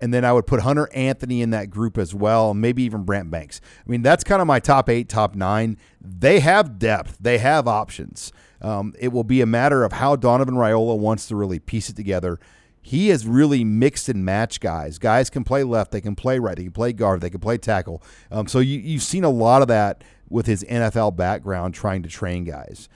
and 0.00 0.14
then 0.14 0.24
I 0.24 0.32
would 0.32 0.46
put 0.46 0.60
Hunter 0.60 0.88
Anthony 0.94 1.42
in 1.42 1.50
that 1.50 1.70
group 1.70 1.98
as 1.98 2.14
well, 2.14 2.54
maybe 2.54 2.82
even 2.84 3.02
Brant 3.02 3.30
Banks. 3.30 3.60
I 3.84 3.90
mean, 3.90 4.02
that's 4.02 4.24
kind 4.24 4.40
of 4.40 4.46
my 4.46 4.60
top 4.60 4.88
eight, 4.88 5.08
top 5.08 5.34
nine. 5.34 5.76
They 6.00 6.40
have 6.40 6.78
depth, 6.78 7.18
they 7.20 7.38
have 7.38 7.66
options. 7.66 8.32
Um, 8.62 8.94
it 8.98 9.08
will 9.08 9.24
be 9.24 9.40
a 9.40 9.46
matter 9.46 9.84
of 9.84 9.92
how 9.92 10.16
Donovan 10.16 10.54
Raiola 10.54 10.98
wants 10.98 11.26
to 11.28 11.36
really 11.36 11.58
piece 11.58 11.88
it 11.88 11.96
together 11.96 12.38
he 12.82 13.08
has 13.08 13.26
really 13.26 13.64
mixed 13.64 14.08
and 14.08 14.24
matched 14.24 14.60
guys. 14.60 14.98
Guys 14.98 15.30
can 15.30 15.44
play 15.44 15.62
left, 15.64 15.90
they 15.90 16.00
can 16.00 16.14
play 16.14 16.38
right, 16.38 16.56
they 16.56 16.64
can 16.64 16.72
play 16.72 16.92
guard, 16.92 17.20
they 17.20 17.30
can 17.30 17.40
play 17.40 17.58
tackle. 17.58 18.02
Um, 18.30 18.46
so 18.46 18.58
you, 18.58 18.78
you've 18.78 19.02
seen 19.02 19.24
a 19.24 19.30
lot 19.30 19.62
of 19.62 19.68
that 19.68 20.02
with 20.28 20.46
his 20.46 20.64
NFL 20.64 21.16
background 21.16 21.74
trying 21.74 22.02
to 22.02 22.08
train 22.08 22.44
guys. 22.44 22.88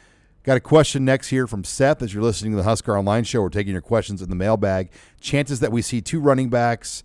Got 0.44 0.58
a 0.58 0.60
question 0.60 1.06
next 1.06 1.28
here 1.28 1.46
from 1.46 1.64
Seth 1.64 2.02
as 2.02 2.12
you're 2.12 2.22
listening 2.22 2.52
to 2.52 2.58
the 2.58 2.64
Husker 2.64 2.96
Online 2.96 3.24
Show. 3.24 3.40
We're 3.40 3.48
taking 3.48 3.72
your 3.72 3.80
questions 3.80 4.20
in 4.20 4.28
the 4.28 4.36
mailbag. 4.36 4.90
Chances 5.20 5.60
that 5.60 5.72
we 5.72 5.80
see 5.80 6.02
two 6.02 6.20
running 6.20 6.50
backs 6.50 7.02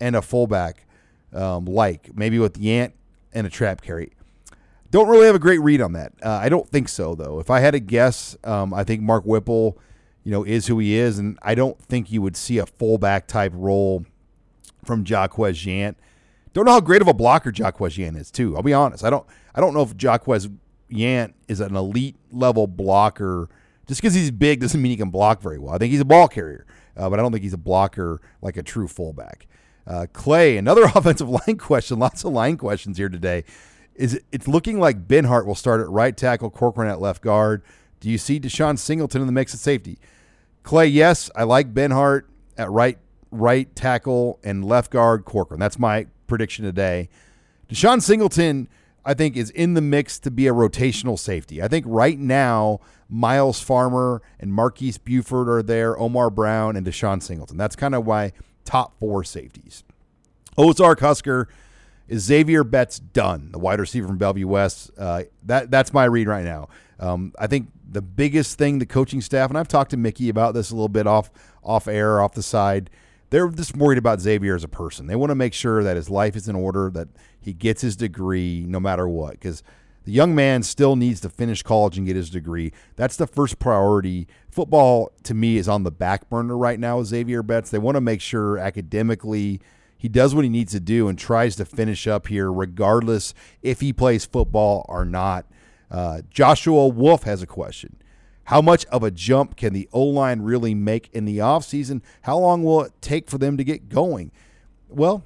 and 0.00 0.16
a 0.16 0.22
fullback, 0.22 0.86
um, 1.32 1.66
like 1.66 2.10
maybe 2.16 2.40
with 2.40 2.60
Yant 2.60 2.92
and 3.32 3.46
a 3.46 3.50
trap 3.50 3.80
carry. 3.80 4.10
Don't 4.90 5.08
really 5.08 5.26
have 5.26 5.36
a 5.36 5.40
great 5.40 5.60
read 5.60 5.80
on 5.80 5.92
that. 5.92 6.12
Uh, 6.20 6.30
I 6.30 6.48
don't 6.48 6.68
think 6.68 6.88
so, 6.88 7.14
though. 7.14 7.38
If 7.38 7.48
I 7.48 7.60
had 7.60 7.70
to 7.72 7.80
guess, 7.80 8.36
um, 8.42 8.74
I 8.74 8.82
think 8.82 9.02
Mark 9.02 9.24
Whipple 9.24 9.78
you 10.24 10.32
know, 10.32 10.44
is 10.44 10.66
who 10.66 10.78
he 10.78 10.96
is. 10.96 11.18
And 11.18 11.38
I 11.42 11.54
don't 11.54 11.78
think 11.78 12.10
you 12.10 12.22
would 12.22 12.36
see 12.36 12.58
a 12.58 12.66
fullback 12.66 13.26
type 13.26 13.52
role 13.54 14.04
from 14.84 15.04
Jaquez 15.06 15.64
Yant. 15.64 15.96
Don't 16.52 16.64
know 16.64 16.72
how 16.72 16.80
great 16.80 17.02
of 17.02 17.08
a 17.08 17.14
blocker 17.14 17.52
Jaquez 17.54 17.96
Yant 17.96 18.18
is, 18.18 18.30
too. 18.30 18.56
I'll 18.56 18.62
be 18.62 18.74
honest. 18.74 19.04
I 19.04 19.10
don't 19.10 19.26
I 19.54 19.60
don't 19.60 19.74
know 19.74 19.82
if 19.82 19.94
Jaquez 20.00 20.48
Yant 20.90 21.32
is 21.48 21.60
an 21.60 21.76
elite 21.76 22.16
level 22.32 22.66
blocker. 22.66 23.48
Just 23.86 24.00
because 24.00 24.14
he's 24.14 24.30
big 24.30 24.60
doesn't 24.60 24.80
mean 24.80 24.90
he 24.90 24.96
can 24.96 25.10
block 25.10 25.40
very 25.40 25.58
well. 25.58 25.74
I 25.74 25.78
think 25.78 25.90
he's 25.90 26.00
a 26.00 26.04
ball 26.04 26.28
carrier, 26.28 26.66
uh, 26.96 27.10
but 27.10 27.18
I 27.18 27.22
don't 27.22 27.32
think 27.32 27.42
he's 27.42 27.52
a 27.52 27.58
blocker 27.58 28.20
like 28.40 28.56
a 28.56 28.62
true 28.62 28.86
fullback. 28.86 29.46
Uh, 29.86 30.06
Clay, 30.12 30.56
another 30.56 30.84
offensive 30.94 31.28
line 31.28 31.58
question. 31.58 31.98
Lots 31.98 32.24
of 32.24 32.32
line 32.32 32.56
questions 32.56 32.98
here 32.98 33.08
today. 33.08 33.44
Is 33.94 34.14
it, 34.14 34.24
it's 34.30 34.48
looking 34.48 34.78
like 34.78 35.08
Benhart 35.08 35.46
will 35.46 35.54
start 35.54 35.80
at 35.80 35.88
right 35.88 36.16
tackle, 36.16 36.50
Corcoran 36.50 36.88
at 36.88 37.00
left 37.00 37.22
guard. 37.22 37.62
Do 37.98 38.08
you 38.08 38.16
see 38.16 38.40
Deshaun 38.40 38.78
Singleton 38.78 39.20
in 39.20 39.26
the 39.26 39.32
mix 39.32 39.52
at 39.52 39.60
safety? 39.60 39.98
Clay, 40.62 40.86
yes, 40.86 41.30
I 41.34 41.42
like 41.42 41.74
Benhart 41.74 42.24
at 42.56 42.70
right 42.70 42.98
right 43.30 43.74
tackle 43.76 44.38
and 44.42 44.64
left 44.64 44.90
guard 44.90 45.24
Corcoran. 45.24 45.60
That's 45.60 45.78
my 45.78 46.06
prediction 46.26 46.64
today. 46.64 47.08
Deshaun 47.68 48.02
Singleton, 48.02 48.68
I 49.04 49.14
think, 49.14 49.36
is 49.36 49.50
in 49.50 49.74
the 49.74 49.80
mix 49.80 50.18
to 50.20 50.30
be 50.30 50.46
a 50.46 50.52
rotational 50.52 51.18
safety. 51.18 51.62
I 51.62 51.68
think 51.68 51.84
right 51.88 52.18
now, 52.18 52.80
Myles 53.08 53.60
Farmer 53.60 54.22
and 54.38 54.52
Marques 54.52 54.98
Buford 54.98 55.48
are 55.48 55.62
there, 55.62 55.98
Omar 55.98 56.30
Brown 56.30 56.76
and 56.76 56.86
Deshaun 56.86 57.22
Singleton. 57.22 57.56
That's 57.56 57.76
kind 57.76 57.94
of 57.94 58.06
why 58.06 58.32
top 58.64 58.98
four 59.00 59.24
safeties. 59.24 59.84
Ozark 60.56 61.00
Husker 61.00 61.48
is 62.08 62.24
Xavier 62.24 62.64
Betts 62.64 62.98
done, 62.98 63.50
the 63.52 63.58
wide 63.58 63.80
receiver 63.80 64.06
from 64.06 64.18
Bellevue 64.18 64.46
West. 64.46 64.90
Uh, 64.98 65.22
that 65.44 65.70
that's 65.70 65.92
my 65.92 66.04
read 66.04 66.28
right 66.28 66.44
now. 66.44 66.68
Um, 66.98 67.32
I 67.38 67.46
think 67.46 67.68
the 67.88 68.02
biggest 68.02 68.58
thing 68.58 68.78
the 68.78 68.86
coaching 68.86 69.20
staff 69.20 69.48
and 69.48 69.58
I've 69.58 69.68
talked 69.68 69.92
to 69.92 69.96
Mickey 69.96 70.28
about 70.28 70.54
this 70.54 70.70
a 70.70 70.74
little 70.74 70.88
bit 70.88 71.06
off 71.06 71.30
off 71.62 71.88
air, 71.88 72.20
off 72.20 72.34
the 72.34 72.42
side. 72.42 72.90
They're 73.30 73.48
just 73.48 73.76
worried 73.76 73.98
about 73.98 74.20
Xavier 74.20 74.56
as 74.56 74.64
a 74.64 74.68
person. 74.68 75.06
They 75.06 75.14
want 75.14 75.30
to 75.30 75.36
make 75.36 75.54
sure 75.54 75.84
that 75.84 75.96
his 75.96 76.10
life 76.10 76.34
is 76.34 76.48
in 76.48 76.56
order, 76.56 76.90
that 76.90 77.08
he 77.40 77.52
gets 77.52 77.82
his 77.82 77.96
degree 77.96 78.64
no 78.68 78.78
matter 78.78 79.08
what, 79.08 79.32
because 79.32 79.62
the 80.04 80.12
young 80.12 80.34
man 80.34 80.62
still 80.62 80.96
needs 80.96 81.20
to 81.20 81.28
finish 81.28 81.62
college 81.62 81.98
and 81.98 82.06
get 82.06 82.16
his 82.16 82.30
degree. 82.30 82.72
That's 82.96 83.16
the 83.16 83.26
first 83.26 83.58
priority. 83.58 84.28
Football 84.50 85.12
to 85.24 85.34
me 85.34 85.56
is 85.56 85.68
on 85.68 85.82
the 85.82 85.90
back 85.90 86.28
burner 86.30 86.56
right 86.56 86.80
now. 86.80 87.02
Xavier 87.02 87.42
Betts. 87.42 87.70
They 87.70 87.78
want 87.78 87.96
to 87.96 88.00
make 88.00 88.20
sure 88.20 88.58
academically 88.58 89.60
he 89.96 90.08
does 90.08 90.34
what 90.34 90.44
he 90.44 90.50
needs 90.50 90.72
to 90.72 90.80
do 90.80 91.08
and 91.08 91.18
tries 91.18 91.56
to 91.56 91.66
finish 91.66 92.06
up 92.06 92.28
here, 92.28 92.50
regardless 92.50 93.34
if 93.62 93.80
he 93.80 93.92
plays 93.92 94.24
football 94.24 94.86
or 94.88 95.04
not. 95.04 95.44
Uh, 95.90 96.22
Joshua 96.30 96.88
Wolf 96.88 97.24
has 97.24 97.42
a 97.42 97.46
question. 97.46 97.96
How 98.44 98.62
much 98.62 98.86
of 98.86 99.02
a 99.02 99.10
jump 99.10 99.56
can 99.56 99.74
the 99.74 99.88
O 99.92 100.02
line 100.02 100.40
really 100.40 100.74
make 100.74 101.10
in 101.12 101.26
the 101.26 101.38
offseason? 101.38 102.00
How 102.22 102.38
long 102.38 102.64
will 102.64 102.82
it 102.82 102.92
take 103.02 103.28
for 103.28 103.38
them 103.38 103.56
to 103.58 103.64
get 103.64 103.88
going? 103.88 104.32
Well, 104.88 105.22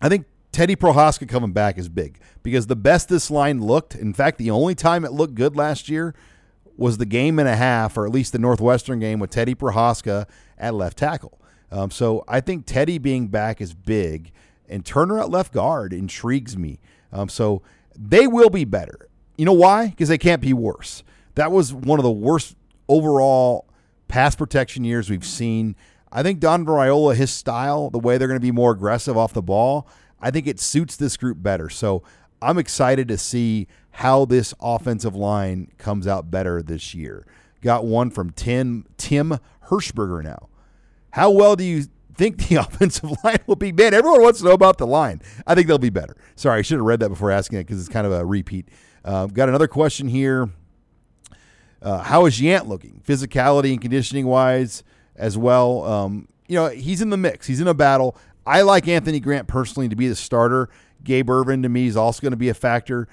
I 0.00 0.08
think 0.08 0.24
Teddy 0.52 0.74
Prochazka 0.74 1.28
coming 1.28 1.52
back 1.52 1.78
is 1.78 1.88
big 1.88 2.18
because 2.42 2.66
the 2.66 2.76
best 2.76 3.08
this 3.08 3.30
line 3.30 3.60
looked, 3.60 3.94
in 3.94 4.12
fact, 4.12 4.38
the 4.38 4.50
only 4.50 4.74
time 4.74 5.04
it 5.04 5.12
looked 5.12 5.34
good 5.34 5.56
last 5.56 5.88
year 5.88 6.14
was 6.76 6.98
the 6.98 7.06
game 7.06 7.38
and 7.38 7.48
a 7.48 7.56
half, 7.56 7.96
or 7.96 8.06
at 8.06 8.12
least 8.12 8.32
the 8.32 8.38
Northwestern 8.38 8.98
game 8.98 9.20
with 9.20 9.30
Teddy 9.30 9.54
Prochazka 9.54 10.26
at 10.58 10.74
left 10.74 10.98
tackle. 10.98 11.40
Um, 11.70 11.90
so 11.90 12.24
I 12.26 12.40
think 12.40 12.66
Teddy 12.66 12.98
being 12.98 13.28
back 13.28 13.60
is 13.60 13.74
big, 13.74 14.32
and 14.68 14.84
Turner 14.84 15.20
at 15.20 15.30
left 15.30 15.52
guard 15.52 15.92
intrigues 15.92 16.56
me. 16.56 16.80
Um, 17.12 17.28
so 17.28 17.62
they 17.96 18.26
will 18.26 18.50
be 18.50 18.64
better. 18.64 19.08
You 19.36 19.44
know 19.44 19.52
why? 19.52 19.88
Because 19.88 20.08
they 20.08 20.18
can't 20.18 20.42
be 20.42 20.52
worse. 20.52 21.02
That 21.34 21.52
was 21.52 21.72
one 21.72 21.98
of 21.98 22.02
the 22.02 22.10
worst 22.10 22.56
overall 22.88 23.66
pass 24.08 24.34
protection 24.34 24.84
years 24.84 25.08
we've 25.08 25.24
seen. 25.24 25.76
I 26.12 26.22
think 26.22 26.40
Don 26.40 26.66
Raiola, 26.66 27.14
his 27.14 27.30
style, 27.30 27.90
the 27.90 28.00
way 28.00 28.18
they're 28.18 28.26
going 28.26 28.40
to 28.40 28.44
be 28.44 28.50
more 28.50 28.72
aggressive 28.72 29.16
off 29.16 29.32
the 29.32 29.42
ball, 29.42 29.86
I 30.20 30.30
think 30.30 30.46
it 30.46 30.60
suits 30.60 30.96
this 30.96 31.16
group 31.16 31.42
better. 31.42 31.68
So 31.68 32.02
I'm 32.42 32.58
excited 32.58 33.08
to 33.08 33.18
see 33.18 33.66
how 33.92 34.24
this 34.24 34.54
offensive 34.60 35.14
line 35.14 35.70
comes 35.78 36.06
out 36.06 36.30
better 36.30 36.62
this 36.62 36.94
year. 36.94 37.26
Got 37.60 37.84
one 37.84 38.10
from 38.10 38.30
Tim 38.30 38.86
Tim 38.96 39.38
Hirschberger 39.68 40.22
now. 40.22 40.48
How 41.10 41.30
well 41.30 41.56
do 41.56 41.64
you 41.64 41.84
think 42.14 42.48
the 42.48 42.56
offensive 42.60 43.10
line 43.24 43.38
will 43.46 43.56
be? 43.56 43.72
Man, 43.72 43.94
everyone 43.94 44.22
wants 44.22 44.40
to 44.40 44.46
know 44.46 44.52
about 44.52 44.78
the 44.78 44.86
line. 44.86 45.20
I 45.46 45.54
think 45.54 45.66
they'll 45.66 45.78
be 45.78 45.90
better. 45.90 46.16
Sorry, 46.36 46.58
I 46.58 46.62
should 46.62 46.78
have 46.78 46.86
read 46.86 47.00
that 47.00 47.08
before 47.08 47.30
asking 47.30 47.58
it 47.58 47.66
because 47.66 47.80
it's 47.80 47.88
kind 47.88 48.06
of 48.06 48.12
a 48.12 48.24
repeat. 48.24 48.68
Uh, 49.04 49.26
got 49.26 49.48
another 49.48 49.68
question 49.68 50.08
here. 50.08 50.50
Uh, 51.82 51.98
how 51.98 52.26
is 52.26 52.38
Yant 52.38 52.66
looking, 52.66 53.02
physicality 53.06 53.72
and 53.72 53.80
conditioning 53.80 54.26
wise, 54.26 54.82
as 55.16 55.38
well? 55.38 55.84
Um, 55.84 56.28
you 56.46 56.56
know, 56.56 56.68
he's 56.68 57.00
in 57.00 57.10
the 57.10 57.16
mix. 57.16 57.46
He's 57.46 57.60
in 57.60 57.68
a 57.68 57.74
battle. 57.74 58.16
I 58.50 58.62
like 58.62 58.88
Anthony 58.88 59.20
Grant 59.20 59.46
personally 59.46 59.88
to 59.88 59.94
be 59.94 60.08
the 60.08 60.16
starter. 60.16 60.70
Gabe 61.04 61.30
Ervin 61.30 61.62
to 61.62 61.68
me 61.68 61.86
is 61.86 61.96
also 61.96 62.20
going 62.20 62.32
to 62.32 62.36
be 62.36 62.48
a 62.48 62.54
factor. 62.54 63.06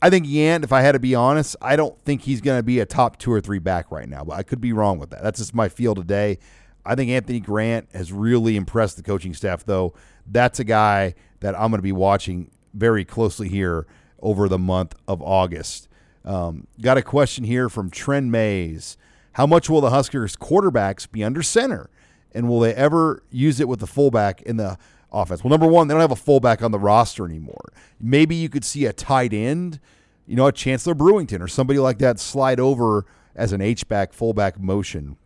I 0.00 0.08
think 0.08 0.24
Yant, 0.24 0.62
if 0.62 0.72
I 0.72 0.82
had 0.82 0.92
to 0.92 1.00
be 1.00 1.16
honest, 1.16 1.56
I 1.60 1.74
don't 1.74 2.00
think 2.02 2.22
he's 2.22 2.40
going 2.40 2.60
to 2.60 2.62
be 2.62 2.78
a 2.78 2.86
top 2.86 3.18
two 3.18 3.32
or 3.32 3.40
three 3.40 3.58
back 3.58 3.90
right 3.90 4.08
now, 4.08 4.22
but 4.22 4.36
I 4.36 4.44
could 4.44 4.60
be 4.60 4.72
wrong 4.72 5.00
with 5.00 5.10
that. 5.10 5.20
That's 5.20 5.40
just 5.40 5.52
my 5.52 5.68
feel 5.68 5.96
today. 5.96 6.38
I 6.86 6.94
think 6.94 7.10
Anthony 7.10 7.40
Grant 7.40 7.88
has 7.92 8.12
really 8.12 8.54
impressed 8.54 8.96
the 8.96 9.02
coaching 9.02 9.34
staff, 9.34 9.64
though. 9.64 9.94
That's 10.24 10.60
a 10.60 10.64
guy 10.64 11.16
that 11.40 11.56
I'm 11.56 11.72
going 11.72 11.78
to 11.78 11.82
be 11.82 11.90
watching 11.90 12.52
very 12.72 13.04
closely 13.04 13.48
here 13.48 13.84
over 14.20 14.48
the 14.48 14.60
month 14.60 14.94
of 15.08 15.20
August. 15.20 15.88
Um, 16.24 16.68
got 16.80 16.96
a 16.96 17.02
question 17.02 17.42
here 17.42 17.68
from 17.68 17.90
Trent 17.90 18.26
Mays. 18.26 18.96
How 19.32 19.46
much 19.46 19.68
will 19.68 19.80
the 19.80 19.90
Huskers 19.90 20.36
quarterbacks 20.36 21.10
be 21.10 21.24
under 21.24 21.42
center? 21.42 21.90
And 22.32 22.48
will 22.48 22.60
they 22.60 22.74
ever 22.74 23.22
use 23.30 23.60
it 23.60 23.68
with 23.68 23.80
the 23.80 23.86
fullback 23.86 24.42
in 24.42 24.56
the 24.56 24.78
offense? 25.12 25.42
Well, 25.42 25.50
number 25.50 25.66
one, 25.66 25.88
they 25.88 25.94
don't 25.94 26.00
have 26.00 26.12
a 26.12 26.16
fullback 26.16 26.62
on 26.62 26.70
the 26.70 26.78
roster 26.78 27.24
anymore. 27.24 27.72
Maybe 28.00 28.34
you 28.34 28.48
could 28.48 28.64
see 28.64 28.86
a 28.86 28.92
tight 28.92 29.32
end, 29.32 29.80
you 30.26 30.36
know, 30.36 30.46
a 30.46 30.52
Chancellor 30.52 30.94
Brewington 30.94 31.40
or 31.40 31.48
somebody 31.48 31.78
like 31.78 31.98
that 31.98 32.20
slide 32.20 32.60
over 32.60 33.06
as 33.34 33.52
an 33.52 33.60
H-back 33.60 34.12
fullback 34.12 34.60
motion. 34.60 35.16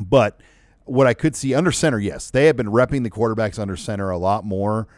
But 0.00 0.40
what 0.84 1.06
I 1.06 1.14
could 1.14 1.36
see 1.36 1.54
under 1.54 1.70
center, 1.70 1.98
yes, 1.98 2.30
they 2.30 2.46
have 2.46 2.56
been 2.56 2.68
repping 2.68 3.04
the 3.04 3.10
quarterbacks 3.10 3.58
under 3.58 3.76
center 3.76 4.10
a 4.10 4.18
lot 4.18 4.44
more. 4.44 4.88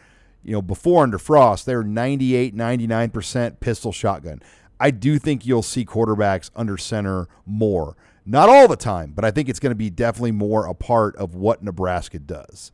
You 0.43 0.53
know, 0.53 0.61
before 0.61 1.03
under 1.03 1.17
Frost, 1.17 1.65
they 1.65 1.75
were 1.75 1.83
98, 1.83 2.55
99% 2.55 3.59
pistol 3.59 3.91
shotgun. 3.91 4.41
I 4.79 4.91
do 4.91 5.19
think 5.19 5.45
you'll 5.45 5.61
see 5.61 5.85
quarterbacks 5.85 6.49
under 6.55 6.77
center 6.77 7.27
more. 7.45 7.95
Not 8.25 8.49
all 8.49 8.67
the 8.67 8.75
time, 8.77 9.11
but 9.13 9.25
I 9.25 9.31
think 9.31 9.49
it's 9.49 9.59
going 9.59 9.71
to 9.71 9.75
be 9.75 9.89
definitely 9.89 10.31
more 10.31 10.65
a 10.65 10.73
part 10.73 11.15
of 11.17 11.35
what 11.35 11.61
Nebraska 11.63 12.19
does. 12.19 12.71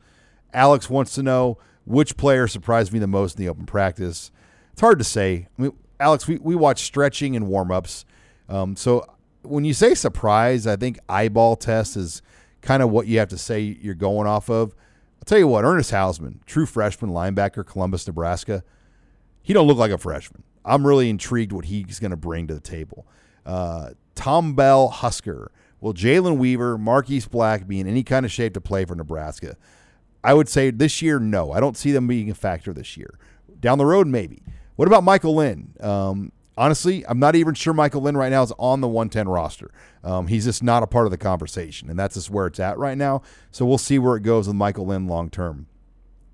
Alex 0.53 0.89
wants 0.89 1.13
to 1.15 1.23
know 1.23 1.57
which 1.85 2.17
player 2.17 2.47
surprised 2.47 2.93
me 2.93 2.99
the 2.99 3.07
most 3.07 3.37
in 3.37 3.43
the 3.43 3.49
open 3.49 3.65
practice. 3.65 4.31
It's 4.73 4.81
hard 4.81 4.99
to 4.99 5.05
say. 5.05 5.47
I 5.57 5.61
mean, 5.61 5.71
Alex, 5.99 6.27
we, 6.27 6.37
we 6.37 6.55
watch 6.55 6.83
stretching 6.83 7.35
and 7.35 7.47
warm 7.47 7.71
ups. 7.71 8.05
Um, 8.47 8.75
so 8.75 9.05
when 9.41 9.65
you 9.65 9.73
say 9.73 9.95
surprise, 9.95 10.67
I 10.67 10.75
think 10.75 10.99
eyeball 11.07 11.55
test 11.55 11.97
is 11.97 12.21
kind 12.61 12.83
of 12.83 12.89
what 12.89 13.07
you 13.07 13.19
have 13.19 13.29
to 13.29 13.37
say 13.37 13.61
you're 13.61 13.95
going 13.95 14.27
off 14.27 14.49
of. 14.49 14.75
I'll 15.17 15.25
tell 15.25 15.39
you 15.39 15.47
what, 15.47 15.65
Ernest 15.65 15.91
Hausmann, 15.91 16.45
true 16.45 16.65
freshman 16.65 17.11
linebacker, 17.11 17.65
Columbus, 17.65 18.05
Nebraska, 18.05 18.63
he 19.41 19.53
don't 19.53 19.67
look 19.67 19.77
like 19.77 19.91
a 19.91 19.97
freshman. 19.97 20.43
I'm 20.63 20.85
really 20.85 21.09
intrigued 21.09 21.51
what 21.51 21.65
he's 21.65 21.99
going 21.99 22.11
to 22.11 22.17
bring 22.17 22.47
to 22.47 22.53
the 22.53 22.59
table. 22.59 23.07
Uh, 23.45 23.91
Tom 24.19 24.53
Bell, 24.53 24.89
Husker. 24.89 25.49
Will 25.79 25.93
Jalen 25.93 26.37
Weaver, 26.37 26.77
Marquis 26.77 27.23
Black 27.31 27.65
be 27.65 27.79
in 27.79 27.87
any 27.87 28.03
kind 28.03 28.25
of 28.25 28.31
shape 28.33 28.53
to 28.55 28.59
play 28.59 28.83
for 28.83 28.93
Nebraska? 28.93 29.55
I 30.25 30.33
would 30.33 30.49
say 30.49 30.71
this 30.71 31.01
year, 31.01 31.19
no. 31.19 31.53
I 31.53 31.61
don't 31.61 31.77
see 31.77 31.93
them 31.93 32.05
being 32.05 32.29
a 32.29 32.35
factor 32.35 32.73
this 32.73 32.97
year. 32.97 33.17
Down 33.61 33.77
the 33.77 33.85
road, 33.85 34.07
maybe. 34.07 34.43
What 34.75 34.89
about 34.89 35.05
Michael 35.05 35.35
Lynn? 35.35 35.73
Um, 35.79 36.33
honestly, 36.57 37.05
I'm 37.07 37.17
not 37.17 37.37
even 37.37 37.53
sure 37.53 37.73
Michael 37.73 38.01
Lynn 38.01 38.17
right 38.17 38.29
now 38.29 38.43
is 38.43 38.51
on 38.59 38.81
the 38.81 38.89
110 38.89 39.29
roster. 39.29 39.71
Um, 40.03 40.27
he's 40.27 40.43
just 40.43 40.61
not 40.61 40.83
a 40.83 40.87
part 40.87 41.05
of 41.07 41.11
the 41.11 41.17
conversation, 41.17 41.89
and 41.89 41.97
that's 41.97 42.15
just 42.15 42.29
where 42.29 42.47
it's 42.47 42.59
at 42.59 42.77
right 42.77 42.97
now. 42.97 43.21
So 43.51 43.65
we'll 43.65 43.77
see 43.77 43.99
where 43.99 44.17
it 44.17 44.23
goes 44.23 44.47
with 44.47 44.57
Michael 44.57 44.87
Lynn 44.87 45.07
long 45.07 45.29
term. 45.29 45.67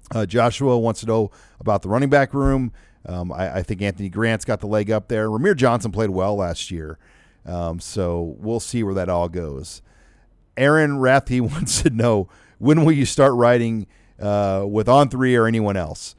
Uh, 0.09 0.25
Joshua 0.25 0.79
wants 0.79 1.01
to 1.01 1.05
know 1.05 1.29
about 1.59 1.83
the 1.83 1.89
running 1.89 2.09
back 2.09 2.33
room. 2.33 2.71
Um, 3.05 3.31
I, 3.31 3.57
I, 3.57 3.63
think 3.63 3.83
Anthony 3.83 4.09
Grant's 4.09 4.45
got 4.45 4.59
the 4.59 4.67
leg 4.67 4.89
up 4.89 5.07
there. 5.07 5.29
Rahmir 5.29 5.55
Johnson 5.55 5.91
played 5.91 6.09
well 6.09 6.35
last 6.35 6.71
year, 6.71 6.97
um, 7.45 7.79
so 7.79 8.35
we'll 8.39 8.59
see 8.59 8.83
where 8.83 8.93
that 8.95 9.09
all 9.09 9.29
goes. 9.29 9.81
Aaron 10.57 10.97
Rathie 10.97 11.41
wants 11.51 11.81
to 11.83 11.89
know 11.89 12.29
when 12.57 12.85
will 12.85 12.93
you 12.93 13.05
start 13.05 13.33
writing 13.33 13.87
uh, 14.19 14.65
with 14.67 14.87
On 14.87 15.09
Three 15.09 15.35
or 15.35 15.47
anyone 15.47 15.77
else? 15.77 16.15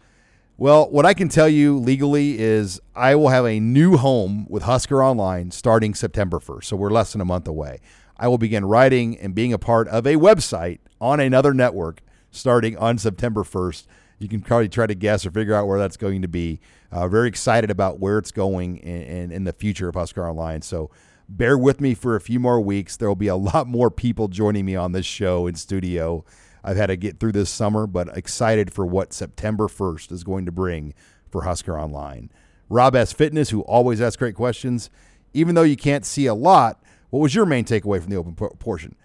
Well, 0.58 0.88
what 0.90 1.04
I 1.04 1.12
can 1.12 1.28
tell 1.28 1.50
you 1.50 1.76
legally 1.76 2.38
is 2.38 2.80
I 2.94 3.14
will 3.14 3.28
have 3.28 3.44
a 3.44 3.60
new 3.60 3.98
home 3.98 4.46
with 4.48 4.62
Husker 4.62 5.04
Online 5.04 5.50
starting 5.50 5.94
September 5.94 6.38
1st. 6.38 6.64
So 6.64 6.76
we're 6.76 6.90
less 6.90 7.12
than 7.12 7.20
a 7.20 7.26
month 7.26 7.46
away. 7.46 7.80
I 8.16 8.28
will 8.28 8.38
begin 8.38 8.64
writing 8.64 9.18
and 9.18 9.34
being 9.34 9.52
a 9.52 9.58
part 9.58 9.86
of 9.88 10.06
a 10.06 10.14
website 10.14 10.78
on 10.98 11.20
another 11.20 11.52
network 11.52 12.00
starting 12.30 12.74
on 12.78 12.96
September 12.96 13.42
1st. 13.42 13.86
You 14.18 14.28
can 14.28 14.40
probably 14.40 14.70
try 14.70 14.86
to 14.86 14.94
guess 14.94 15.26
or 15.26 15.30
figure 15.30 15.52
out 15.52 15.66
where 15.66 15.78
that's 15.78 15.98
going 15.98 16.22
to 16.22 16.28
be. 16.28 16.60
Uh, 16.90 17.06
very 17.06 17.28
excited 17.28 17.70
about 17.70 18.00
where 18.00 18.16
it's 18.16 18.32
going 18.32 18.78
in, 18.78 19.30
in 19.30 19.44
the 19.44 19.52
future 19.52 19.90
of 19.90 19.94
Husker 19.94 20.26
Online. 20.26 20.62
So 20.62 20.90
bear 21.28 21.58
with 21.58 21.80
me 21.80 21.94
for 21.94 22.16
a 22.16 22.20
few 22.20 22.40
more 22.40 22.60
weeks. 22.60 22.96
There 22.96 23.08
will 23.08 23.16
be 23.16 23.28
a 23.28 23.36
lot 23.36 23.66
more 23.66 23.90
people 23.90 24.28
joining 24.28 24.64
me 24.64 24.76
on 24.76 24.92
this 24.92 25.06
show 25.06 25.46
in 25.46 25.54
studio. 25.54 26.24
I've 26.64 26.76
had 26.76 26.86
to 26.86 26.96
get 26.96 27.20
through 27.20 27.32
this 27.32 27.50
summer, 27.50 27.86
but 27.86 28.16
excited 28.16 28.72
for 28.72 28.84
what 28.84 29.12
September 29.12 29.68
1st 29.68 30.10
is 30.10 30.24
going 30.24 30.46
to 30.46 30.52
bring 30.52 30.94
for 31.30 31.42
Husker 31.42 31.78
Online. 31.78 32.30
Rob 32.68 32.96
S. 32.96 33.12
Fitness, 33.12 33.50
who 33.50 33.60
always 33.62 34.00
asks 34.00 34.16
great 34.16 34.34
questions, 34.34 34.90
even 35.32 35.54
though 35.54 35.62
you 35.62 35.76
can't 35.76 36.04
see 36.04 36.26
a 36.26 36.34
lot, 36.34 36.82
what 37.10 37.20
was 37.20 37.34
your 37.34 37.46
main 37.46 37.64
takeaway 37.64 38.00
from 38.00 38.10
the 38.10 38.16
open 38.16 38.34
portion? 38.34 38.96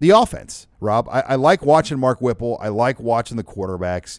The 0.00 0.10
offense, 0.10 0.66
Rob. 0.80 1.08
I, 1.08 1.20
I 1.20 1.34
like 1.36 1.64
watching 1.64 1.98
Mark 1.98 2.20
Whipple. 2.20 2.58
I 2.60 2.68
like 2.68 3.00
watching 3.00 3.36
the 3.36 3.44
quarterbacks. 3.44 4.18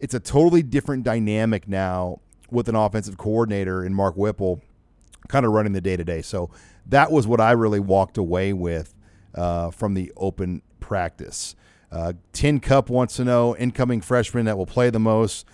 It's 0.00 0.14
a 0.14 0.20
totally 0.20 0.62
different 0.62 1.04
dynamic 1.04 1.68
now 1.68 2.20
with 2.50 2.68
an 2.68 2.74
offensive 2.74 3.18
coordinator 3.18 3.84
in 3.84 3.94
Mark 3.94 4.16
Whipple 4.16 4.62
kind 5.28 5.46
of 5.46 5.52
running 5.52 5.72
the 5.72 5.80
day 5.80 5.96
to 5.96 6.04
day. 6.04 6.22
So 6.22 6.50
that 6.86 7.10
was 7.12 7.26
what 7.26 7.40
I 7.40 7.52
really 7.52 7.80
walked 7.80 8.18
away 8.18 8.52
with 8.52 8.94
uh, 9.34 9.70
from 9.70 9.94
the 9.94 10.12
open 10.16 10.62
practice. 10.80 11.54
Uh, 11.92 12.12
Tin 12.32 12.60
Cup 12.60 12.88
wants 12.88 13.16
to 13.16 13.24
know 13.24 13.56
incoming 13.56 14.00
freshman 14.00 14.46
that 14.46 14.56
will 14.56 14.66
play 14.66 14.90
the 14.90 15.00
most. 15.00 15.46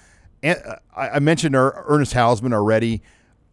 And, 0.43 0.59
uh, 0.67 0.77
I, 0.95 1.19
mentioned 1.19 1.55
er, 1.55 1.85
Ernest 1.87 2.15
Hausmann 2.15 2.53
already. 2.53 3.03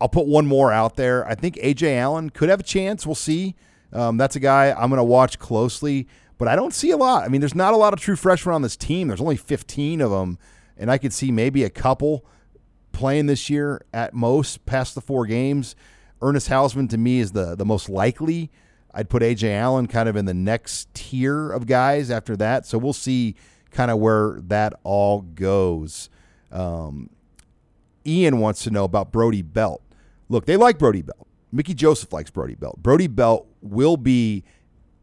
I'll 0.02 0.10
put 0.10 0.28
one 0.28 0.46
more 0.46 0.72
out 0.72 0.96
there. 0.96 1.26
I 1.26 1.36
think 1.36 1.56
Ajay 1.56 1.98
Allen 1.98 2.30
could 2.30 2.50
have 2.50 2.60
a 2.60 2.64
chance. 2.64 3.06
We'll 3.06 3.16
see. 3.16 3.56
Um, 3.94 4.18
that's 4.18 4.36
a 4.36 4.40
guy 4.40 4.72
I'm 4.72 4.90
going 4.90 4.98
to 4.98 5.04
watch 5.04 5.40
closely, 5.40 6.08
but 6.38 6.48
I 6.48 6.56
don't 6.56 6.74
see 6.74 6.92
a 6.92 6.98
lot. 6.98 7.24
I 7.24 7.28
mean, 7.30 7.42
there's 7.42 7.56
not 7.56 7.74
a 7.74 7.78
lot 7.78 7.94
of 7.94 8.00
true 8.00 8.16
freshmen 8.16 8.54
on 8.54 8.62
this 8.64 8.76
team. 8.76 9.08
There's 9.08 9.22
only 9.22 9.38
15 9.38 10.02
of 10.02 10.12
them, 10.12 10.40
and 10.78 10.92
I 10.92 10.98
could 10.98 11.14
see 11.14 11.32
maybe 11.32 11.64
a 11.64 11.70
couple 11.70 12.26
playing 12.92 13.28
this 13.28 13.50
year 13.50 13.86
at 13.94 14.14
most 14.14 14.66
past 14.66 14.96
the 14.96 15.02
four 15.02 15.26
games. 15.26 15.76
Ernest 16.24 16.50
Hausmann 16.50 16.90
to 16.90 16.98
me 16.98 17.20
is 17.20 17.34
the 17.34 17.56
the 17.56 17.66
most 17.66 17.90
likely 17.90 18.50
I'd 18.94 19.10
put 19.10 19.24
Ajay 19.24 19.58
Allen 19.58 19.88
kind 19.88 20.08
of 20.08 20.16
in 20.16 20.26
the 20.26 20.34
next 20.34 20.94
tier 20.94 21.52
of 21.52 21.66
guys 21.66 22.12
after 22.12 22.36
that. 22.38 22.66
So 22.66 22.78
we'll 22.78 22.94
see 22.94 23.36
kind 23.72 23.90
of 23.90 24.00
where 24.00 24.40
that 24.48 24.74
all 24.84 25.22
goes. 25.22 26.10
Um, 26.52 27.10
Ian 28.06 28.40
wants 28.40 28.64
to 28.64 28.72
know 28.72 28.84
about 28.84 29.12
Brody 29.12 29.42
Belt. 29.42 29.82
Look, 30.30 30.46
they 30.46 30.58
like 30.58 30.78
Brody 30.78 31.02
Belt. 31.02 31.28
Mickey 31.52 31.74
Joseph 31.74 32.14
likes 32.14 32.30
Brody 32.30 32.56
Belt. 32.56 32.82
Brody 32.82 33.08
Belt 33.08 33.48
will 33.62 33.98
be 33.98 34.44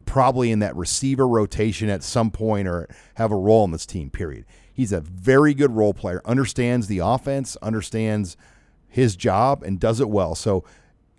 probably 0.05 0.51
in 0.51 0.59
that 0.59 0.75
receiver 0.75 1.27
rotation 1.27 1.89
at 1.89 2.03
some 2.03 2.31
point 2.31 2.67
or 2.67 2.87
have 3.15 3.31
a 3.31 3.35
role 3.35 3.63
in 3.65 3.71
this 3.71 3.85
team, 3.85 4.09
period. 4.09 4.45
He's 4.73 4.91
a 4.91 5.01
very 5.01 5.53
good 5.53 5.71
role 5.71 5.93
player, 5.93 6.21
understands 6.25 6.87
the 6.87 6.99
offense, 6.99 7.55
understands 7.61 8.35
his 8.87 9.15
job, 9.15 9.63
and 9.63 9.79
does 9.79 9.99
it 10.01 10.09
well. 10.09 10.35
So 10.35 10.63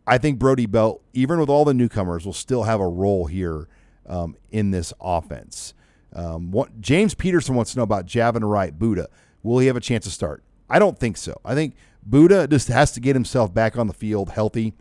I 0.07 0.19
think 0.19 0.39
Brody 0.39 0.67
Belt, 0.67 1.03
even 1.13 1.39
with 1.39 1.49
all 1.49 1.65
the 1.65 1.75
newcomers, 1.75 2.27
will 2.27 2.33
still 2.33 2.65
have 2.65 2.81
a 2.81 2.89
role 2.89 3.27
here 3.27 3.69
um, 4.07 4.37
in 4.51 4.71
this 4.71 4.93
offense. 5.01 5.75
Um, 6.15 6.51
what, 6.51 6.81
James 6.81 7.15
Peterson 7.15 7.55
wants 7.55 7.73
to 7.73 7.79
know 7.79 7.85
about 7.85 8.07
Javin 8.07 8.49
Wright 8.49 8.77
Buddha. 8.77 9.09
will 9.43 9.59
he 9.59 9.67
have 9.69 9.77
a 9.77 9.81
chance 9.81 10.05
to 10.05 10.11
start? 10.11 10.43
I 10.69 10.79
don't 10.79 10.99
think 10.99 11.17
so. 11.17 11.41
I 11.45 11.55
think 11.55 11.75
Buddha 12.03 12.49
just 12.49 12.69
has 12.69 12.93
to 12.93 13.01
get 13.01 13.15
himself 13.15 13.55
back 13.55 13.79
on 13.79 13.87
the 13.87 13.93
field 13.93 14.31
healthy, 14.31 14.75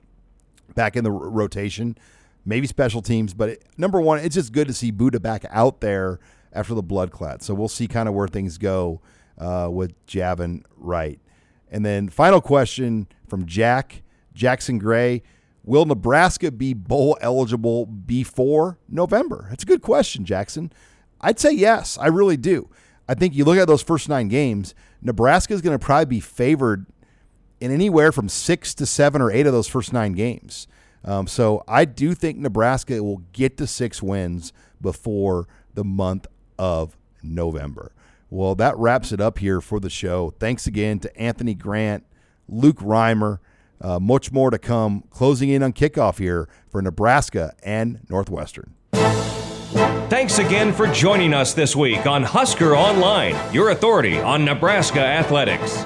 back 0.74 0.95
in 0.95 1.03
the 1.03 1.11
r- 1.11 1.30
rotation, 1.30 1.97
maybe 2.45 2.65
special 2.67 3.01
teams. 3.01 3.34
But 3.34 3.49
it, 3.49 3.65
number 3.78 4.01
one, 4.01 4.19
it's 4.19 4.36
just 4.36 4.51
good 4.51 4.67
to 4.67 4.74
see 4.74 4.91
Buddha 4.91 5.19
back 5.19 5.45
out 5.49 5.82
there 5.82 6.19
after 6.51 6.74
the 6.74 6.84
blood 6.84 7.11
clot. 7.11 7.43
So 7.43 7.53
we'll 7.53 7.67
see 7.67 7.88
kind 7.88 8.09
of 8.09 8.15
where 8.15 8.28
things 8.28 8.57
go 8.57 9.01
uh, 9.38 9.69
with 9.72 9.93
Javin 10.07 10.63
Wright. 10.78 11.19
And 11.69 11.86
then 11.86 12.09
final 12.09 12.41
question 12.41 13.07
from 13.28 13.45
Jack 13.45 14.01
Jackson 14.34 14.77
Gray. 14.77 15.23
Will 15.63 15.86
Nebraska 15.86 16.51
be 16.51 16.73
bowl 16.73 17.17
eligible 17.21 17.86
before 17.86 18.79
November? 18.89 19.47
That's 19.49 19.63
a 19.63 19.67
good 19.67 19.82
question, 19.82 20.25
Jackson. 20.25 20.71
I'd 21.19 21.39
say 21.39 21.51
yes. 21.51 21.97
I 21.99 22.07
really 22.07 22.38
do. 22.38 22.69
I 23.07 23.13
think 23.13 23.36
you 23.36 23.45
look 23.45 23.57
at 23.57 23.67
those 23.67 23.84
first 23.84 24.09
nine 24.09 24.27
games, 24.27 24.73
Nebraska 25.01 25.53
is 25.53 25.61
going 25.61 25.77
to 25.77 25.84
probably 25.84 26.05
be 26.05 26.19
favored 26.19 26.86
in 27.59 27.71
anywhere 27.71 28.11
from 28.11 28.27
six 28.27 28.73
to 28.75 28.86
seven 28.86 29.21
or 29.21 29.32
eight 29.32 29.45
of 29.45 29.53
those 29.53 29.67
first 29.67 29.93
nine 29.93 30.13
games. 30.13 30.67
Um, 31.03 31.27
so 31.27 31.63
I 31.67 31.86
do 31.86 32.13
think 32.13 32.38
Nebraska 32.38 33.03
will 33.03 33.23
get 33.34 33.57
to 33.57 33.67
six 33.67 34.01
wins 34.01 34.53
before 34.79 35.47
the 35.73 35.84
month 35.84 36.27
of 36.57 36.97
November. 37.23 37.91
Well, 38.29 38.55
that 38.55 38.77
wraps 38.77 39.11
it 39.11 39.19
up 39.19 39.39
here 39.39 39.61
for 39.61 39.79
the 39.79 39.89
show. 39.89 40.34
Thanks 40.39 40.65
again 40.65 40.99
to 40.99 41.17
Anthony 41.17 41.53
Grant, 41.53 42.05
Luke 42.47 42.77
Reimer. 42.77 43.39
Uh, 43.82 43.99
much 43.99 44.32
more 44.32 44.51
to 44.51 44.59
come 44.59 45.03
closing 45.09 45.49
in 45.49 45.63
on 45.63 45.73
kickoff 45.73 46.19
here 46.19 46.47
for 46.69 46.82
Nebraska 46.82 47.53
and 47.63 47.99
Northwestern. 48.09 48.75
Thanks 50.09 50.39
again 50.39 50.73
for 50.73 50.88
joining 50.88 51.34
us 51.34 51.53
this 51.53 51.75
week 51.75 52.05
on 52.05 52.23
Husker 52.23 52.75
Online, 52.75 53.36
your 53.53 53.69
authority 53.69 54.19
on 54.19 54.43
Nebraska 54.45 54.99
athletics. 54.99 55.86